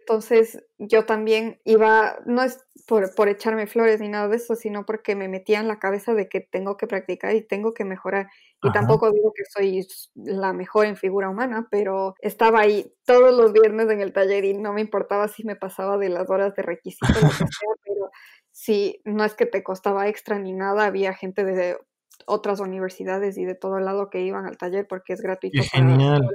entonces 0.00 0.64
yo 0.78 1.04
también 1.04 1.60
iba, 1.64 2.20
no 2.26 2.44
es 2.44 2.64
por, 2.86 3.12
por, 3.16 3.28
echarme 3.28 3.66
flores 3.66 4.00
ni 4.00 4.08
nada 4.08 4.28
de 4.28 4.36
eso, 4.36 4.54
sino 4.54 4.86
porque 4.86 5.16
me 5.16 5.26
metía 5.26 5.58
en 5.58 5.66
la 5.66 5.80
cabeza 5.80 6.14
de 6.14 6.28
que 6.28 6.40
tengo 6.40 6.76
que 6.76 6.86
practicar 6.86 7.34
y 7.34 7.42
tengo 7.42 7.74
que 7.74 7.84
mejorar. 7.84 8.28
Y 8.62 8.70
tampoco 8.70 9.10
digo 9.10 9.32
que 9.34 9.42
soy 9.52 9.86
la 10.14 10.52
mejor 10.52 10.86
en 10.86 10.96
figura 10.96 11.28
humana, 11.28 11.66
pero 11.70 12.14
estaba 12.20 12.60
ahí 12.60 12.94
todos 13.04 13.36
los 13.36 13.52
viernes 13.52 13.90
en 13.90 14.00
el 14.00 14.12
taller 14.12 14.44
y 14.44 14.54
no 14.54 14.72
me 14.72 14.80
importaba 14.80 15.26
si 15.26 15.44
me 15.44 15.56
pasaba 15.56 15.98
de 15.98 16.08
las 16.08 16.30
horas 16.30 16.54
de 16.54 16.62
requisito, 16.62 17.12
lo 17.14 17.28
que 17.28 17.34
sea, 17.60 17.74
pero 17.84 18.10
si 18.52 19.00
no 19.04 19.24
es 19.24 19.34
que 19.34 19.46
te 19.46 19.64
costaba 19.64 20.08
extra 20.08 20.38
ni 20.38 20.52
nada, 20.52 20.86
había 20.86 21.14
gente 21.14 21.44
de 21.44 21.78
otras 22.26 22.60
universidades 22.60 23.38
y 23.38 23.44
de 23.44 23.54
todo 23.54 23.78
el 23.78 23.84
lado 23.84 24.10
que 24.10 24.22
iban 24.22 24.46
al 24.46 24.56
taller 24.56 24.86
porque 24.88 25.12
es 25.12 25.20
gratuito. 25.20 25.62
genial. 25.72 26.28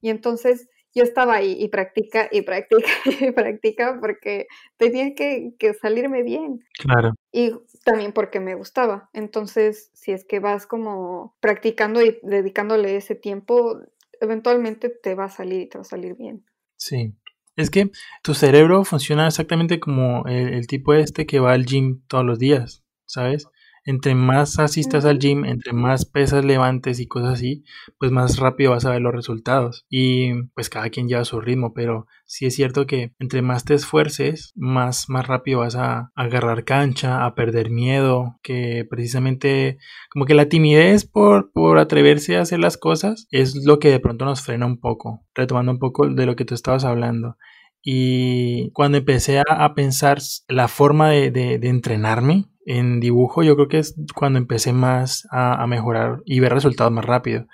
Y 0.00 0.10
entonces 0.10 0.68
yo 0.96 1.02
estaba 1.02 1.34
ahí 1.34 1.56
y 1.58 1.68
practica 1.68 2.28
y 2.32 2.40
practica 2.40 2.88
y 3.20 3.30
practica 3.32 3.98
porque 4.00 4.46
tenía 4.78 5.14
que, 5.14 5.52
que, 5.58 5.74
salirme 5.74 6.22
bien. 6.22 6.60
Claro. 6.78 7.12
Y 7.32 7.52
también 7.84 8.12
porque 8.12 8.40
me 8.40 8.54
gustaba. 8.54 9.10
Entonces, 9.12 9.90
si 9.92 10.12
es 10.12 10.24
que 10.24 10.40
vas 10.40 10.66
como 10.66 11.36
practicando 11.40 12.02
y 12.02 12.18
dedicándole 12.22 12.96
ese 12.96 13.14
tiempo, 13.14 13.78
eventualmente 14.20 14.88
te 14.88 15.14
va 15.14 15.24
a 15.24 15.28
salir 15.30 15.60
y 15.60 15.68
te 15.68 15.76
va 15.76 15.82
a 15.82 15.84
salir 15.84 16.14
bien. 16.16 16.46
Sí. 16.76 17.14
Es 17.56 17.70
que 17.70 17.90
tu 18.22 18.34
cerebro 18.34 18.84
funciona 18.84 19.26
exactamente 19.26 19.80
como 19.80 20.26
el, 20.26 20.54
el 20.54 20.66
tipo 20.66 20.94
este 20.94 21.26
que 21.26 21.40
va 21.40 21.52
al 21.52 21.66
gym 21.66 22.02
todos 22.06 22.24
los 22.24 22.38
días, 22.38 22.84
¿sabes? 23.04 23.48
Entre 23.86 24.16
más 24.16 24.58
asistas 24.58 25.04
al 25.04 25.20
gym, 25.20 25.44
entre 25.44 25.72
más 25.72 26.04
pesas 26.04 26.44
levantes 26.44 26.98
y 26.98 27.06
cosas 27.06 27.34
así, 27.34 27.64
pues 27.98 28.10
más 28.10 28.38
rápido 28.38 28.72
vas 28.72 28.84
a 28.84 28.90
ver 28.90 29.00
los 29.00 29.14
resultados. 29.14 29.86
Y 29.88 30.42
pues 30.54 30.68
cada 30.68 30.90
quien 30.90 31.08
lleva 31.08 31.24
su 31.24 31.40
ritmo, 31.40 31.72
pero 31.72 32.06
sí 32.26 32.46
es 32.46 32.56
cierto 32.56 32.86
que 32.86 33.14
entre 33.20 33.42
más 33.42 33.64
te 33.64 33.74
esfuerces, 33.74 34.52
más, 34.56 35.08
más 35.08 35.26
rápido 35.28 35.60
vas 35.60 35.76
a, 35.76 36.10
agarrar 36.16 36.64
cancha, 36.64 37.24
a 37.24 37.34
perder 37.36 37.70
miedo, 37.70 38.38
que 38.42 38.84
precisamente 38.90 39.78
como 40.10 40.24
que 40.24 40.34
la 40.34 40.48
timidez 40.48 41.06
por, 41.06 41.52
por 41.52 41.78
atreverse 41.78 42.36
a 42.36 42.40
hacer 42.42 42.58
las 42.58 42.76
cosas 42.76 43.28
es 43.30 43.64
lo 43.64 43.78
que 43.78 43.90
de 43.90 44.00
pronto 44.00 44.24
nos 44.24 44.42
frena 44.42 44.66
un 44.66 44.80
poco, 44.80 45.24
retomando 45.32 45.70
un 45.70 45.78
poco 45.78 46.08
de 46.08 46.26
lo 46.26 46.34
que 46.34 46.44
tú 46.44 46.54
estabas 46.54 46.84
hablando. 46.84 47.36
Y 47.82 48.72
cuando 48.72 48.98
empecé 48.98 49.40
a, 49.48 49.74
pensar 49.74 50.18
la 50.48 50.66
forma 50.66 51.10
de, 51.10 51.30
de 51.30 51.68
entrenarme, 51.68 52.46
en 52.66 53.00
dibujo 53.00 53.42
yo 53.42 53.54
creo 53.54 53.68
que 53.68 53.78
es 53.78 53.94
cuando 54.14 54.38
empecé 54.38 54.72
más 54.72 55.26
a, 55.30 55.66
mejorar 55.66 56.20
y 56.26 56.40
ver 56.40 56.52
resultados 56.52 56.92
más 56.92 57.04
rápido. 57.04 57.46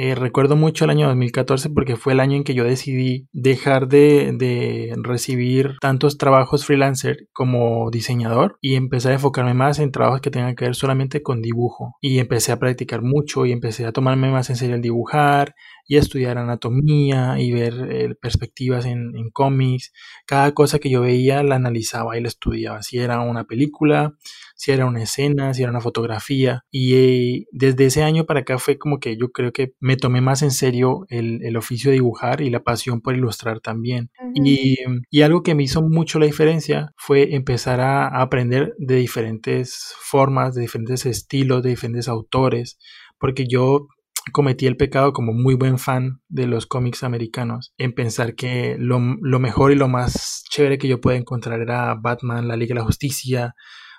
Eh, 0.00 0.14
recuerdo 0.14 0.54
mucho 0.54 0.84
el 0.84 0.90
año 0.90 1.08
2014 1.08 1.70
porque 1.70 1.96
fue 1.96 2.12
el 2.12 2.20
año 2.20 2.36
en 2.36 2.44
que 2.44 2.54
yo 2.54 2.62
decidí 2.62 3.26
dejar 3.32 3.88
de, 3.88 4.32
de, 4.32 4.94
recibir 5.02 5.76
tantos 5.80 6.18
trabajos 6.18 6.64
freelancer 6.64 7.26
como 7.32 7.90
diseñador 7.90 8.58
y 8.60 8.76
empecé 8.76 9.08
a 9.08 9.14
enfocarme 9.14 9.54
más 9.54 9.80
en 9.80 9.90
trabajos 9.90 10.20
que 10.20 10.30
tengan 10.30 10.54
que 10.54 10.66
ver 10.66 10.76
solamente 10.76 11.20
con 11.20 11.42
dibujo. 11.42 11.96
Y 12.00 12.20
empecé 12.20 12.52
a 12.52 12.60
practicar 12.60 13.02
mucho 13.02 13.44
y 13.44 13.50
empecé 13.50 13.86
a 13.86 13.92
tomarme 13.92 14.30
más 14.30 14.50
en 14.50 14.56
serio 14.56 14.76
el 14.76 14.82
dibujar 14.82 15.56
y 15.84 15.96
a 15.96 16.00
estudiar 16.00 16.38
anatomía 16.38 17.40
y 17.40 17.50
ver 17.50 17.74
eh, 17.90 18.14
perspectivas 18.20 18.84
en, 18.84 19.16
en 19.16 19.30
cómics. 19.30 19.92
Cada 20.26 20.52
cosa 20.52 20.78
que 20.78 20.90
yo 20.90 21.00
veía 21.00 21.42
la 21.42 21.56
analizaba 21.56 22.16
y 22.16 22.20
la 22.20 22.28
estudiaba. 22.28 22.82
Si 22.82 22.98
era 22.98 23.18
una 23.20 23.44
película, 23.44 24.14
si 24.58 24.72
era 24.72 24.84
una 24.84 25.02
escena, 25.02 25.54
si 25.54 25.62
era 25.62 25.70
una 25.70 25.80
fotografía. 25.80 26.64
Y 26.70 26.94
eh, 26.94 27.46
desde 27.52 27.86
ese 27.86 28.02
año 28.02 28.26
para 28.26 28.40
acá 28.40 28.58
fue 28.58 28.76
como 28.76 28.98
que 28.98 29.16
yo 29.16 29.30
creo 29.30 29.52
que 29.52 29.72
me 29.80 29.96
tomé 29.96 30.20
más 30.20 30.42
en 30.42 30.50
serio 30.50 31.06
el, 31.08 31.42
el 31.44 31.56
oficio 31.56 31.90
de 31.90 31.94
dibujar 31.94 32.42
y 32.42 32.50
la 32.50 32.62
pasión 32.62 33.00
por 33.00 33.16
ilustrar 33.16 33.60
también. 33.60 34.10
y, 34.34 34.76
y, 35.10 35.22
algo 35.22 35.42
que 35.42 35.54
me 35.54 35.62
hizo 35.62 35.82
mucho 35.82 36.18
la 36.18 36.26
diferencia 36.26 36.92
fue 36.96 37.34
empezar 37.34 37.80
a, 37.80 38.08
a 38.08 38.22
aprender 38.22 38.74
de 38.78 38.96
diferentes 38.96 39.94
formas, 40.00 40.54
de 40.54 40.62
diferentes 40.62 41.06
estilos, 41.06 41.62
de 41.62 41.70
diferentes 41.70 42.08
autores 42.08 42.78
porque 43.18 43.46
yo 43.46 43.88
cometí 44.32 44.66
el 44.66 44.76
pecado 44.76 45.12
como 45.12 45.32
muy 45.32 45.54
buen 45.54 45.78
fan 45.78 46.20
de 46.28 46.46
los 46.46 46.66
cómics 46.66 47.02
americanos 47.02 47.72
en 47.78 47.94
pensar 47.94 48.34
que 48.34 48.76
lo, 48.78 49.00
lo, 49.20 49.38
mejor 49.38 49.72
y 49.72 49.74
lo 49.74 49.88
más 49.88 50.44
chévere 50.50 50.78
que 50.78 50.88
yo 50.88 51.00
podía 51.00 51.18
encontrar 51.18 51.60
era 51.60 51.94
Batman, 51.94 52.48
la 52.48 52.56
Liga 52.56 52.74
de 52.74 52.80
la 52.80 52.86
Justicia, 52.86 53.54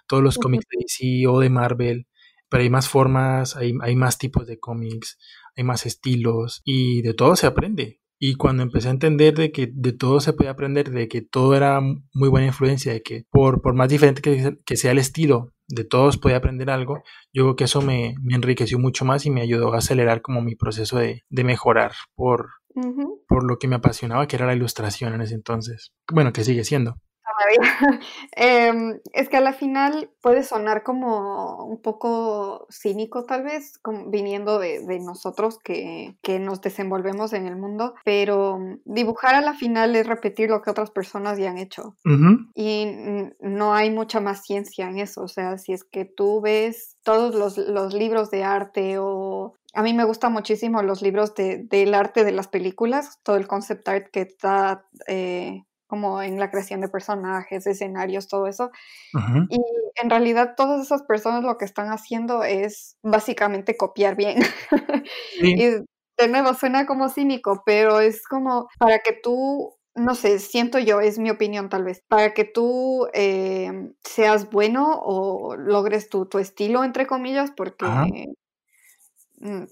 todos 0.10 0.24
los 0.24 0.38
cómics 0.38 0.65
de 0.69 0.84
DC 0.84 1.28
o 1.28 1.39
de 1.39 1.50
Marvel, 1.50 2.08
pero 2.50 2.63
hay 2.63 2.69
más 2.69 2.89
formas, 2.89 3.56
hay, 3.56 3.74
hay 3.82 3.95
más 3.95 4.17
tipos 4.17 4.48
de 4.48 4.60
cómics, 4.60 5.17
hay 5.56 5.63
más 5.63 5.86
estilos 5.86 6.62
y 6.65 7.02
de 7.04 7.13
todo 7.13 7.36
se 7.36 7.48
aprende. 7.48 8.02
Y 8.22 8.36
cuando 8.36 8.63
empecé 8.63 8.89
a 8.89 8.91
entender 8.91 9.36
de 9.36 9.52
que 9.54 9.69
de 9.72 9.93
todo 9.93 10.19
se 10.19 10.34
puede 10.34 10.50
aprender, 10.50 10.89
de 10.89 11.08
que 11.08 11.22
todo 11.22 11.56
era 11.56 11.80
muy 11.80 12.28
buena 12.28 12.48
influencia, 12.48 12.91
de 12.91 13.02
que 13.02 13.24
por, 13.30 13.62
por 13.62 13.76
más 13.76 13.88
diferente 13.88 14.22
que, 14.22 14.58
que 14.65 14.76
sea 14.76 14.91
el 14.91 14.98
estilo, 14.98 15.54
de 15.69 15.86
todos 15.86 16.17
podía 16.17 16.38
aprender 16.38 16.69
algo, 16.69 17.04
yo 17.32 17.43
creo 17.43 17.56
que 17.56 17.63
eso 17.65 17.82
me, 17.82 18.15
me, 18.22 18.36
enriqueció 18.36 18.80
mucho 18.80 19.06
más 19.06 19.26
y 19.26 19.30
me 19.30 19.41
ayudó 19.41 19.74
a 19.74 19.78
acelerar 19.78 20.22
como 20.22 20.41
mi 20.41 20.56
proceso 20.56 20.98
de, 20.98 21.24
de 21.30 21.43
mejorar 21.43 21.93
por, 22.15 22.50
por 23.28 23.48
lo 23.48 23.58
que 23.58 23.67
me 23.67 23.76
apasionaba, 23.76 24.28
que 24.28 24.36
era 24.36 24.48
la 24.48 24.56
ilustración 24.56 25.13
en 25.13 25.22
ese 25.22 25.36
entonces. 25.36 25.93
Bueno, 26.12 26.34
que 26.34 26.43
sigue 26.43 26.63
siendo. 26.63 27.00
Em, 28.32 29.00
es 29.13 29.30
que 29.30 29.38
a 29.38 29.42
la 29.42 29.54
final 29.54 30.12
puede 30.22 30.44
sonar 30.44 30.84
como 30.84 31.65
un 31.65 31.82
poco 31.82 32.68
cínico 32.70 33.26
tal 33.26 33.44
vez, 33.44 33.78
como 33.80 34.10
viniendo 34.10 34.60
de, 34.60 34.80
de 34.86 35.00
nosotros 35.00 35.58
que, 35.60 36.15
que, 36.22 36.39
nos 36.39 36.62
desenvolvemos 36.62 37.34
en 37.34 37.48
el 37.48 37.56
mundo, 37.56 37.96
pero 38.06 38.60
dibujar 38.86 39.36
a 39.36 39.42
la 39.42 39.54
final 39.54 39.96
es 39.96 40.08
repetir 40.08 40.50
lo 40.50 40.62
que 40.62 40.70
otras 40.70 40.92
personas 40.92 41.38
ya 41.38 41.50
han 41.50 41.58
hecho. 41.58 41.96
Y 42.56 42.88
no 43.39 43.74
hay 43.74 43.92
mucha 43.92 44.20
más 44.20 44.44
ciencia 44.44 44.88
en 44.88 45.00
eso, 45.00 45.24
o 45.24 45.28
sea, 45.28 45.58
si 45.58 45.74
es 45.74 45.84
que 45.84 46.06
tú 46.06 46.42
ves 46.42 46.98
todos 47.04 47.36
los, 47.36 47.58
los 47.58 47.94
libros 47.94 48.32
de 48.32 48.44
arte 48.44 48.98
o 49.00 49.54
a 49.74 49.84
mí 49.84 49.94
me 49.94 50.04
gustan 50.04 50.34
muchísimo 50.34 50.82
los 50.82 51.02
libros 51.02 51.36
de, 51.36 51.63
del 51.63 51.94
arte 51.94 52.24
de 52.24 52.32
las 52.32 52.48
películas, 52.48 53.20
todo 53.24 53.36
el 53.36 53.48
concept 53.48 53.88
art 53.88 54.08
que 54.12 54.22
está 54.22 54.86
eh, 55.08 55.63
como 55.89 56.21
en 56.21 56.39
la 56.39 56.52
creación 56.52 56.82
de 56.82 56.88
personajes, 56.88 57.65
escenarios, 57.65 58.28
todo 58.28 58.45
eso. 58.45 58.69
Y 59.49 59.60
en 60.02 60.10
realidad 60.10 60.54
todas 60.56 60.86
esas 60.86 61.02
personas 61.02 61.43
lo 61.43 61.58
que 61.58 61.65
están 61.65 61.88
haciendo 61.88 62.43
es 62.43 62.95
básicamente 63.02 63.75
copiar 63.75 64.15
bien. 64.15 64.38
y 65.41 65.65
de 65.65 66.28
nuevo 66.28 66.54
suena 66.54 66.86
como 66.86 67.10
cínico, 67.10 67.63
pero 67.65 68.02
es 68.02 68.28
como 68.28 68.69
para 68.78 68.99
que 68.99 69.13
tú 69.13 69.73
no 69.95 70.13
sé, 70.15 70.39
siento 70.39 70.78
yo, 70.80 71.02
es 71.02 71.17
mi 71.17 71.32
opinión 71.32 71.67
tal 71.67 71.84
vez, 71.84 72.04
para 72.08 72.34
que 72.34 72.45
tú 72.45 73.08
eh, 73.13 73.91
seas 74.04 74.49
bueno 74.49 75.02
o 75.02 75.56
logres 75.58 76.08
tu, 76.08 76.28
tu, 76.28 76.38
estilo, 76.38 76.84
entre 76.84 77.08
comillas, 77.08 77.52
porque 77.52 78.28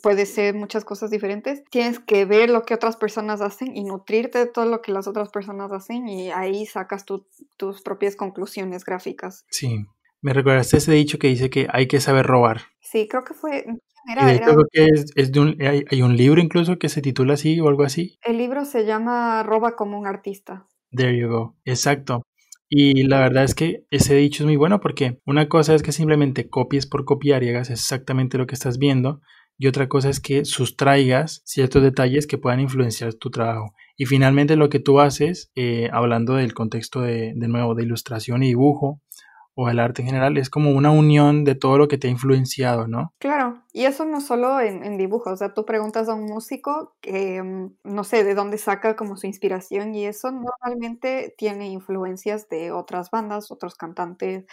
puede 0.02 0.26
ser 0.26 0.56
muchas 0.56 0.86
cosas 0.86 1.12
diferentes. 1.12 1.64
Tienes 1.70 2.00
que 2.00 2.26
ver 2.26 2.50
lo 2.50 2.64
que 2.64 2.74
otras 2.74 2.96
personas 2.98 3.42
hacen 3.42 3.76
y 3.76 3.84
nutrirte 3.84 4.40
de 4.40 4.46
todo 4.48 4.66
lo 4.66 4.82
que 4.82 4.92
las 4.92 5.08
otras 5.08 5.30
personas 5.30 5.72
hacen 5.72 6.08
y 6.08 6.32
ahí 6.32 6.66
sacas 6.66 7.06
tus 7.06 7.82
propias 7.82 8.16
conclusiones 8.16 8.84
gráficas. 8.86 9.46
Sí, 9.50 9.86
me 10.22 10.34
recordaste 10.34 10.78
ese 10.78 10.94
dicho 10.94 11.20
que 11.20 11.28
dice 11.28 11.50
que 11.50 11.68
hay 11.72 11.88
que 11.88 12.00
saber 12.00 12.26
robar. 12.26 12.62
Sí, 12.80 13.08
creo 13.08 13.24
que 13.24 13.34
fue... 13.34 13.66
Era, 14.10 14.40
creo 14.40 14.64
que 14.72 14.86
es, 14.86 15.12
es 15.16 15.34
de 15.34 15.40
un, 15.42 15.62
hay, 15.62 15.84
hay, 15.92 16.02
un 16.02 16.16
libro 16.16 16.40
incluso 16.40 16.80
que 16.80 16.88
se 16.88 17.02
titula 17.02 17.34
así 17.34 17.60
o 17.60 17.68
algo 17.68 17.84
así. 17.84 18.18
El 18.24 18.38
libro 18.38 18.64
se 18.64 18.86
llama 18.86 19.44
Roba 19.44 19.76
como 19.76 20.00
un 20.00 20.08
artista. 20.08 20.66
There 20.92 21.20
you 21.20 21.28
go, 21.28 21.58
exacto. 21.66 22.24
Y 22.70 23.04
la 23.04 23.20
verdad 23.20 23.44
es 23.44 23.56
que 23.56 23.86
ese 23.92 24.16
dicho 24.16 24.44
es 24.44 24.48
muy 24.48 24.56
bueno 24.56 24.80
porque 24.80 25.20
una 25.26 25.48
cosa 25.50 25.74
es 25.76 25.84
que 25.84 25.92
simplemente 25.92 26.50
copies 26.50 26.86
por 26.86 27.06
copiar 27.06 27.44
y 27.44 27.50
hagas 27.50 27.70
exactamente 27.70 28.38
lo 28.38 28.48
que 28.48 28.56
estás 28.56 28.78
viendo, 28.78 29.22
y 29.58 29.68
otra 29.68 29.90
cosa 29.90 30.10
es 30.10 30.20
que 30.20 30.46
sustraigas 30.46 31.42
ciertos 31.46 31.82
detalles 31.82 32.28
que 32.28 32.38
puedan 32.38 32.60
influenciar 32.60 33.14
tu 33.16 33.32
trabajo. 33.32 33.74
Y 33.96 34.06
finalmente 34.06 34.56
lo 34.56 34.70
que 34.70 34.80
tú 34.80 35.00
haces, 35.00 35.52
eh, 35.56 35.90
hablando 35.92 36.36
del 36.36 36.54
contexto 36.54 37.02
de, 37.02 37.34
de 37.36 37.48
nuevo 37.48 37.74
de 37.74 37.84
ilustración 37.84 38.44
y 38.44 38.48
dibujo, 38.48 39.00
o 39.60 39.70
el 39.70 39.80
arte 39.80 40.04
en 40.04 40.08
general, 40.10 40.38
es 40.38 40.52
como 40.52 40.70
una 40.70 40.92
unión 40.92 41.44
de 41.44 41.56
todo 41.56 41.80
lo 41.80 41.88
que 41.88 41.98
te 41.98 42.08
ha 42.08 42.12
influenciado, 42.12 42.88
¿no? 42.88 43.12
Claro, 43.18 43.64
y 43.74 43.86
eso 43.86 44.06
no 44.06 44.22
solo 44.22 44.60
en, 44.60 44.84
en 44.84 44.98
dibujo, 44.98 45.32
o 45.32 45.36
sea, 45.36 45.56
tú 45.56 45.66
preguntas 45.66 46.08
a 46.10 46.14
un 46.14 46.26
músico 46.26 46.94
que 47.02 47.42
mm, 47.42 47.78
no 47.84 48.04
sé 48.04 48.24
de 48.24 48.36
dónde 48.36 48.60
saca 48.60 48.96
como 48.96 49.18
su 49.18 49.26
inspiración 49.26 49.96
y 49.96 50.06
eso 50.06 50.32
normalmente 50.32 51.34
tiene 51.40 51.70
influencias 51.70 52.48
de 52.50 52.72
otras 52.72 53.10
bandas, 53.10 53.50
otros 53.50 53.74
cantantes, 53.74 54.46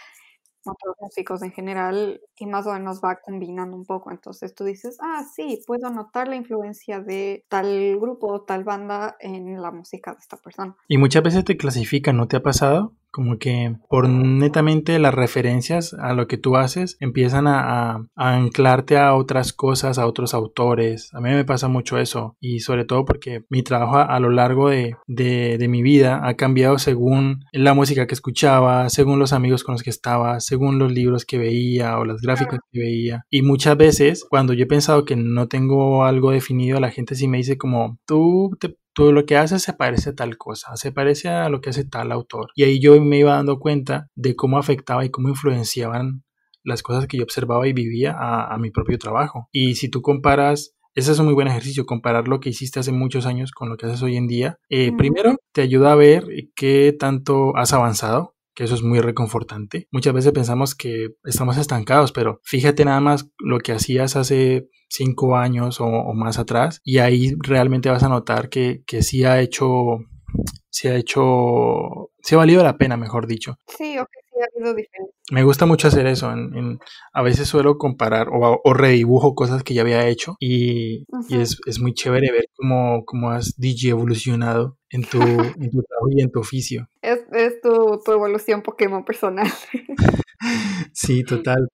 otros 0.67 0.95
músicos 0.99 1.41
en 1.43 1.51
general 1.51 2.21
y 2.37 2.45
más 2.45 2.67
o 2.67 2.73
menos 2.73 3.01
va 3.03 3.19
combinando 3.21 3.75
un 3.75 3.85
poco. 3.85 4.11
Entonces 4.11 4.53
tú 4.53 4.63
dices, 4.63 4.97
ah, 5.01 5.23
sí, 5.35 5.61
puedo 5.65 5.89
notar 5.89 6.27
la 6.27 6.35
influencia 6.35 6.99
de 6.99 7.45
tal 7.49 7.97
grupo 7.99 8.27
o 8.27 8.41
tal 8.41 8.63
banda 8.63 9.15
en 9.19 9.61
la 9.61 9.71
música 9.71 10.13
de 10.13 10.19
esta 10.19 10.37
persona. 10.37 10.75
Y 10.87 10.97
muchas 10.97 11.23
veces 11.23 11.45
te 11.45 11.57
clasifican, 11.57 12.17
¿no 12.17 12.27
te 12.27 12.37
ha 12.37 12.43
pasado? 12.43 12.93
Como 13.15 13.37
que 13.37 13.73
por 13.87 14.09
netamente 14.09 14.99
las 14.99 15.13
referencias 15.13 15.93
a 15.93 16.13
lo 16.13 16.27
que 16.27 16.35
tú 16.35 16.57
haces 16.57 16.97
empiezan 16.99 17.47
a, 17.47 18.09
anclarte 18.13 18.97
a 18.97 19.15
otras 19.15 19.53
cosas, 19.53 19.97
a 19.97 20.05
otros 20.05 20.33
autores. 20.33 21.13
A 21.13 21.21
mí 21.21 21.29
me 21.29 21.45
pasa 21.45 21.69
mucho 21.69 21.97
eso 21.97 22.35
y 22.41 22.59
sobre 22.59 22.83
todo 22.83 23.05
porque 23.05 23.45
mi 23.47 23.63
trabajo 23.63 23.99
a, 23.99 24.19
lo 24.19 24.29
largo 24.31 24.69
de, 24.69 24.97
de, 25.07 25.65
mi 25.69 25.81
vida 25.81 26.27
ha 26.27 26.33
cambiado 26.33 26.77
según 26.77 27.45
la 27.53 27.73
música 27.73 28.05
que 28.05 28.15
escuchaba, 28.15 28.89
según 28.89 29.17
los 29.17 29.31
amigos 29.31 29.63
con 29.63 29.75
los 29.75 29.81
que 29.81 29.91
estaba, 29.91 30.41
según 30.41 30.77
los 30.77 30.91
libros 30.91 31.23
que 31.23 31.37
veía 31.37 31.97
o 31.97 32.03
las 32.03 32.19
gráficas 32.19 32.59
que 32.69 32.79
veía. 32.79 33.23
Y 33.29 33.43
muchas 33.43 33.77
veces 33.77 34.25
cuando 34.29 34.51
yo 34.51 34.65
he 34.65 34.67
pensado 34.67 35.05
que 35.05 35.15
no 35.15 35.47
tengo 35.47 36.03
algo 36.03 36.31
definido, 36.31 36.81
la 36.81 36.91
gente 36.91 37.15
sí 37.15 37.29
me 37.29 37.37
dice 37.37 37.57
como, 37.57 37.97
tú 38.05 38.57
te 38.59 38.75
todo 38.95 39.11
lo 39.11 39.25
que 39.25 39.37
hace 39.37 39.59
se 39.59 39.73
parece 39.73 40.11
a 40.11 40.15
tal 40.15 40.37
cosa, 40.37 40.75
se 40.77 40.91
parece 40.91 41.27
a 41.29 41.49
lo 41.49 41.61
que 41.61 41.69
hace 41.69 41.83
tal 41.83 42.11
autor. 42.11 42.49
Y 42.55 42.63
ahí 42.63 42.79
yo 42.79 42.99
me 42.99 43.19
iba 43.19 43.35
dando 43.35 43.59
cuenta 43.59 44.07
de 44.15 44.35
cómo 44.35 44.57
afectaba 44.57 45.05
y 45.05 45.11
cómo 45.11 45.29
influenciaban 45.29 46.23
las 46.63 46.81
cosas 46.81 47.05
que 47.05 47.17
yo 47.17 47.23
observaba 47.23 47.67
y 47.67 47.73
vivía 47.73 48.15
a, 48.17 48.57
mi 48.57 48.71
propio 48.71 48.97
trabajo. 48.97 49.49
Y 49.51 49.75
si 49.75 49.89
tú 49.89 50.01
comparas, 50.01 50.75
ese 50.95 51.11
es 51.11 51.19
un 51.19 51.25
muy 51.25 51.35
buen 51.35 51.47
ejercicio, 51.47 51.85
comparar 51.85 52.27
lo 52.27 52.39
que 52.39 52.49
hiciste 52.49 52.79
hace 52.79 52.93
muchos 52.93 53.25
años 53.25 53.51
con 53.51 53.69
lo 53.69 53.77
que 53.77 53.85
haces 53.85 54.01
hoy 54.01 54.15
en 54.15 54.27
día. 54.27 54.57
Eh, 54.69 54.91
primero, 54.97 55.35
te 55.51 55.61
ayuda 55.61 55.91
a 55.91 55.95
ver 55.95 56.25
qué 56.55 56.95
tanto 56.97 57.55
has 57.57 57.73
avanzado 57.73 58.34
que 58.55 58.63
eso 58.63 58.73
es 58.73 58.81
muy 58.81 58.99
reconfortante. 58.99 59.87
Muchas 59.91 60.13
veces 60.13 60.31
pensamos 60.31 60.73
que 60.73 61.09
estamos 61.25 61.57
estancados, 61.57 62.11
pero 62.11 62.39
fíjate 62.43 62.85
nada 62.85 63.01
más 63.01 63.29
lo 63.39 63.59
que 63.59 63.73
hacías 63.73 64.15
hace 64.15 64.69
cinco 64.89 65.35
años 65.35 65.77
o, 65.81 66.13
más 66.13 66.39
atrás 66.39 66.79
y 66.83 66.99
ahí 66.99 67.35
realmente 67.39 67.89
vas 67.89 68.03
a 68.03 68.09
notar 68.09 68.49
que, 68.49 68.83
que 68.87 69.03
sí 69.03 69.25
ha 69.25 69.41
hecho, 69.41 69.99
sí 70.69 70.87
ha 70.87 70.95
hecho, 70.95 72.11
sí 72.21 72.35
ha 72.35 72.37
valido 72.37 72.63
la 72.63 72.77
pena, 72.77 72.95
mejor 72.97 73.27
dicho. 73.27 73.59
Sí, 73.67 73.97
ha. 74.39 74.73
Me 75.31 75.43
gusta 75.43 75.65
mucho 75.65 75.87
hacer 75.87 76.07
eso. 76.07 76.31
En, 76.31 76.79
a 77.13 77.21
veces 77.21 77.47
suelo 77.47 77.77
comparar 77.77 78.29
o, 78.29 78.61
o, 78.63 78.73
redibujo 78.73 79.35
cosas 79.35 79.63
que 79.63 79.73
ya 79.73 79.81
había 79.81 80.07
hecho 80.07 80.35
y, 80.39 81.05
y 81.29 81.39
es, 81.39 81.59
es, 81.65 81.79
muy 81.79 81.93
chévere 81.93 82.31
ver 82.31 82.49
cómo, 82.55 83.03
cómo 83.05 83.31
has 83.31 83.55
DJ 83.57 83.91
evolucionado 83.91 84.77
en 84.89 85.03
tu, 85.03 85.19
en 85.59 85.71
tu 85.71 85.83
trabajo 85.83 86.09
y 86.11 86.21
en 86.21 86.31
tu 86.31 86.39
oficio. 86.39 86.87
Es, 87.01 87.21
es 87.31 87.61
tu, 87.61 88.01
tu 88.03 88.11
evolución 88.11 88.61
Pokémon 88.61 89.03
personal. 89.03 89.47
sí, 90.93 91.23
total. 91.23 91.67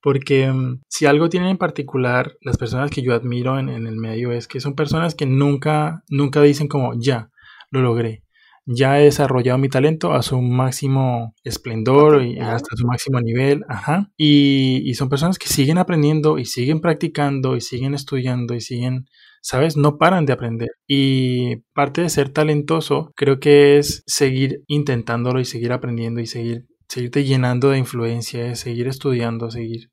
Porque 0.00 0.50
mm, 0.50 0.82
si 0.88 1.06
algo 1.06 1.28
tienen 1.28 1.50
en 1.50 1.58
particular 1.58 2.36
las 2.40 2.56
personas 2.56 2.90
que 2.90 3.02
yo 3.02 3.14
admiro 3.14 3.58
en, 3.58 3.68
el 3.68 3.96
medio 3.96 4.32
es 4.32 4.46
que 4.46 4.60
son 4.60 4.74
personas 4.74 5.14
que 5.14 5.26
nunca, 5.26 6.04
nunca 6.08 6.42
dicen 6.42 6.68
como 6.68 6.94
ya, 6.98 7.30
lo 7.70 7.80
logré. 7.80 8.22
Ya 8.70 9.00
he 9.00 9.04
desarrollado 9.04 9.58
mi 9.58 9.68
talento 9.68 10.12
a 10.12 10.22
su 10.22 10.40
máximo 10.42 11.34
esplendor 11.42 12.22
y 12.22 12.38
hasta 12.38 12.76
su 12.76 12.86
máximo 12.86 13.20
nivel. 13.20 13.64
Ajá. 13.68 14.10
Y, 14.16 14.82
y 14.84 14.94
son 14.94 15.08
personas 15.08 15.38
que 15.38 15.48
siguen 15.48 15.78
aprendiendo 15.78 16.38
y 16.38 16.44
siguen 16.44 16.80
practicando 16.80 17.56
y 17.56 17.62
siguen 17.62 17.94
estudiando 17.94 18.54
y 18.54 18.60
siguen 18.60 19.06
¿sabes? 19.40 19.76
No 19.76 19.98
paran 19.98 20.26
de 20.26 20.32
aprender. 20.34 20.68
Y 20.86 21.56
parte 21.74 22.02
de 22.02 22.10
ser 22.10 22.28
talentoso 22.30 23.12
creo 23.16 23.40
que 23.40 23.78
es 23.78 24.02
seguir 24.06 24.62
intentándolo 24.66 25.40
y 25.40 25.44
seguir 25.44 25.72
aprendiendo 25.72 26.20
y 26.20 26.26
seguir 26.26 26.66
seguirte 26.88 27.24
llenando 27.24 27.70
de 27.70 27.78
influencia, 27.78 28.54
seguir 28.56 28.88
estudiando, 28.88 29.50
seguir. 29.50 29.90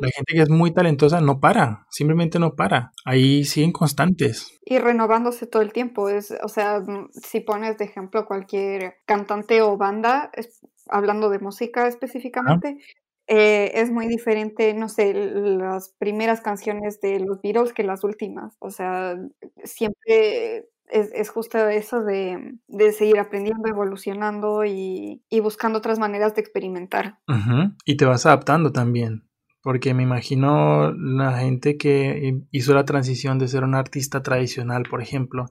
La 0.00 0.10
gente 0.10 0.34
que 0.34 0.42
es 0.42 0.50
muy 0.50 0.72
talentosa 0.72 1.20
no 1.20 1.40
para, 1.40 1.86
simplemente 1.90 2.38
no 2.38 2.54
para. 2.54 2.92
Ahí 3.04 3.44
siguen 3.44 3.72
constantes. 3.72 4.58
Y 4.64 4.78
renovándose 4.78 5.46
todo 5.46 5.62
el 5.62 5.72
tiempo. 5.72 6.08
Es, 6.08 6.34
o 6.42 6.48
sea, 6.48 6.82
si 7.10 7.40
pones 7.40 7.78
de 7.78 7.84
ejemplo 7.84 8.26
cualquier 8.26 8.96
cantante 9.06 9.62
o 9.62 9.76
banda, 9.76 10.30
hablando 10.88 11.30
de 11.30 11.38
música 11.38 11.86
específicamente, 11.88 12.78
eh, 13.28 13.72
es 13.74 13.90
muy 13.90 14.06
diferente, 14.06 14.72
no 14.74 14.88
sé, 14.88 15.12
las 15.14 15.94
primeras 15.98 16.40
canciones 16.40 17.00
de 17.00 17.20
los 17.20 17.40
Beatles 17.42 17.72
que 17.72 17.82
las 17.82 18.04
últimas. 18.04 18.56
O 18.60 18.70
sea, 18.70 19.16
siempre 19.64 20.66
es, 20.88 21.30
justo 21.30 21.58
eso 21.68 22.02
de, 22.02 22.58
seguir 22.92 23.18
aprendiendo, 23.18 23.68
evolucionando 23.68 24.64
y, 24.64 25.22
buscando 25.42 25.78
otras 25.78 25.98
maneras 25.98 26.34
de 26.34 26.40
experimentar. 26.40 27.18
Y 27.84 27.96
te 27.96 28.04
vas 28.04 28.26
adaptando 28.26 28.72
también. 28.72 29.26
Porque 29.66 29.94
me 29.94 30.04
imagino 30.04 30.92
la 30.92 31.40
gente 31.40 31.76
que 31.76 32.38
hizo 32.52 32.72
la 32.72 32.84
transición 32.84 33.40
de 33.40 33.48
ser 33.48 33.64
un 33.64 33.74
artista 33.74 34.22
tradicional, 34.22 34.84
por 34.88 35.02
ejemplo, 35.02 35.46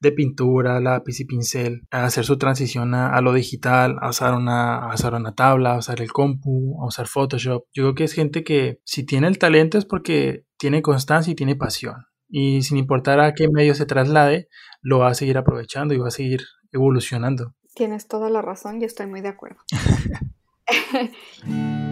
de 0.00 0.10
pintura, 0.10 0.80
lápiz 0.80 1.20
y 1.20 1.26
pincel, 1.26 1.82
a 1.90 2.06
hacer 2.06 2.24
su 2.24 2.38
transición 2.38 2.94
a, 2.94 3.20
lo 3.20 3.34
digital, 3.34 3.98
a 4.00 4.08
usar, 4.08 4.32
una, 4.32 4.78
a 4.78 4.94
usar 4.94 5.12
una 5.12 5.34
tabla, 5.34 5.74
a 5.74 5.78
usar 5.80 6.00
el 6.00 6.10
compu, 6.10 6.82
a 6.82 6.86
usar 6.86 7.08
Photoshop. 7.08 7.64
Yo 7.74 7.82
creo 7.82 7.94
que 7.94 8.04
es 8.04 8.14
gente 8.14 8.42
que 8.42 8.80
si 8.84 9.04
tiene 9.04 9.28
el 9.28 9.36
talento 9.36 9.76
es 9.76 9.84
porque 9.84 10.46
tiene 10.56 10.80
constancia 10.80 11.30
y 11.30 11.36
tiene 11.36 11.54
pasión 11.54 12.06
y 12.26 12.62
sin 12.62 12.78
importar 12.78 13.20
a 13.20 13.34
qué 13.34 13.50
medio 13.50 13.74
se 13.74 13.84
traslade, 13.84 14.48
lo 14.80 15.00
va 15.00 15.10
a 15.10 15.14
seguir 15.14 15.36
aprovechando 15.36 15.92
y 15.92 15.98
va 15.98 16.08
a 16.08 16.10
seguir 16.10 16.40
evolucionando. 16.72 17.52
Tienes 17.74 18.08
toda 18.08 18.30
la 18.30 18.40
razón 18.40 18.80
y 18.80 18.86
estoy 18.86 19.08
muy 19.08 19.20
de 19.20 19.28
acuerdo. 19.28 19.60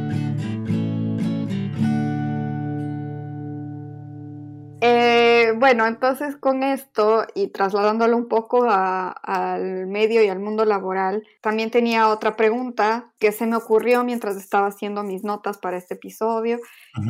Eh, 4.83 5.53
bueno, 5.57 5.87
entonces 5.87 6.37
con 6.37 6.63
esto 6.63 7.27
y 7.35 7.49
trasladándolo 7.49 8.17
un 8.17 8.29
poco 8.29 8.67
al 8.69 9.87
medio 9.87 10.23
y 10.23 10.29
al 10.29 10.39
mundo 10.39 10.65
laboral, 10.65 11.27
también 11.41 11.71
tenía 11.71 12.09
otra 12.09 12.37
pregunta 12.37 13.13
que 13.19 13.33
se 13.33 13.47
me 13.47 13.57
ocurrió 13.57 14.05
mientras 14.05 14.37
estaba 14.37 14.67
haciendo 14.67 15.03
mis 15.03 15.25
notas 15.25 15.59
para 15.59 15.79
este 15.79 15.95
episodio. 15.95 16.59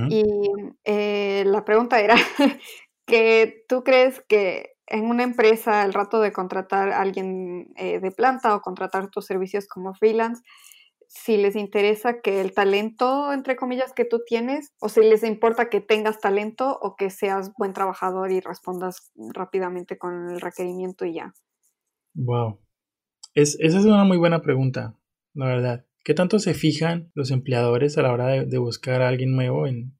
Y 0.08 0.24
eh, 0.84 1.44
la 1.46 1.64
pregunta 1.64 2.00
era, 2.00 2.14
que 3.06 3.64
tú 3.68 3.82
crees 3.82 4.22
que 4.28 4.76
en 4.86 5.06
una 5.06 5.24
empresa, 5.24 5.82
al 5.82 5.92
rato 5.92 6.20
de 6.20 6.32
contratar 6.32 6.90
a 6.90 7.00
alguien 7.00 7.72
eh, 7.76 7.98
de 7.98 8.10
planta 8.12 8.54
o 8.54 8.60
contratar 8.60 9.10
tus 9.10 9.26
servicios 9.26 9.66
como 9.66 9.94
freelance, 9.94 10.42
si 11.08 11.36
les 11.36 11.56
interesa 11.56 12.20
que 12.20 12.40
el 12.40 12.52
talento, 12.52 13.32
entre 13.32 13.56
comillas, 13.56 13.92
que 13.92 14.04
tú 14.04 14.20
tienes, 14.26 14.72
o 14.80 14.88
si 14.88 15.00
les 15.00 15.22
importa 15.22 15.70
que 15.70 15.80
tengas 15.80 16.20
talento 16.20 16.78
o 16.82 16.96
que 16.96 17.10
seas 17.10 17.52
buen 17.56 17.72
trabajador 17.72 18.30
y 18.32 18.40
respondas 18.40 19.12
rápidamente 19.16 19.98
con 19.98 20.30
el 20.30 20.40
requerimiento 20.40 21.04
y 21.04 21.14
ya. 21.14 21.32
Wow. 22.14 22.58
Es, 23.34 23.56
esa 23.60 23.78
es 23.78 23.84
una 23.84 24.04
muy 24.04 24.18
buena 24.18 24.42
pregunta, 24.42 24.94
la 25.34 25.46
verdad. 25.46 25.85
¿Qué 26.06 26.14
tanto 26.14 26.38
se 26.38 26.54
fijan 26.54 27.10
los 27.14 27.32
empleadores 27.32 27.98
a 27.98 28.02
la 28.02 28.12
hora 28.12 28.44
de, 28.44 28.58
buscar 28.58 29.02
a 29.02 29.08
alguien 29.08 29.32
nuevo 29.32 29.66
en, 29.66 29.92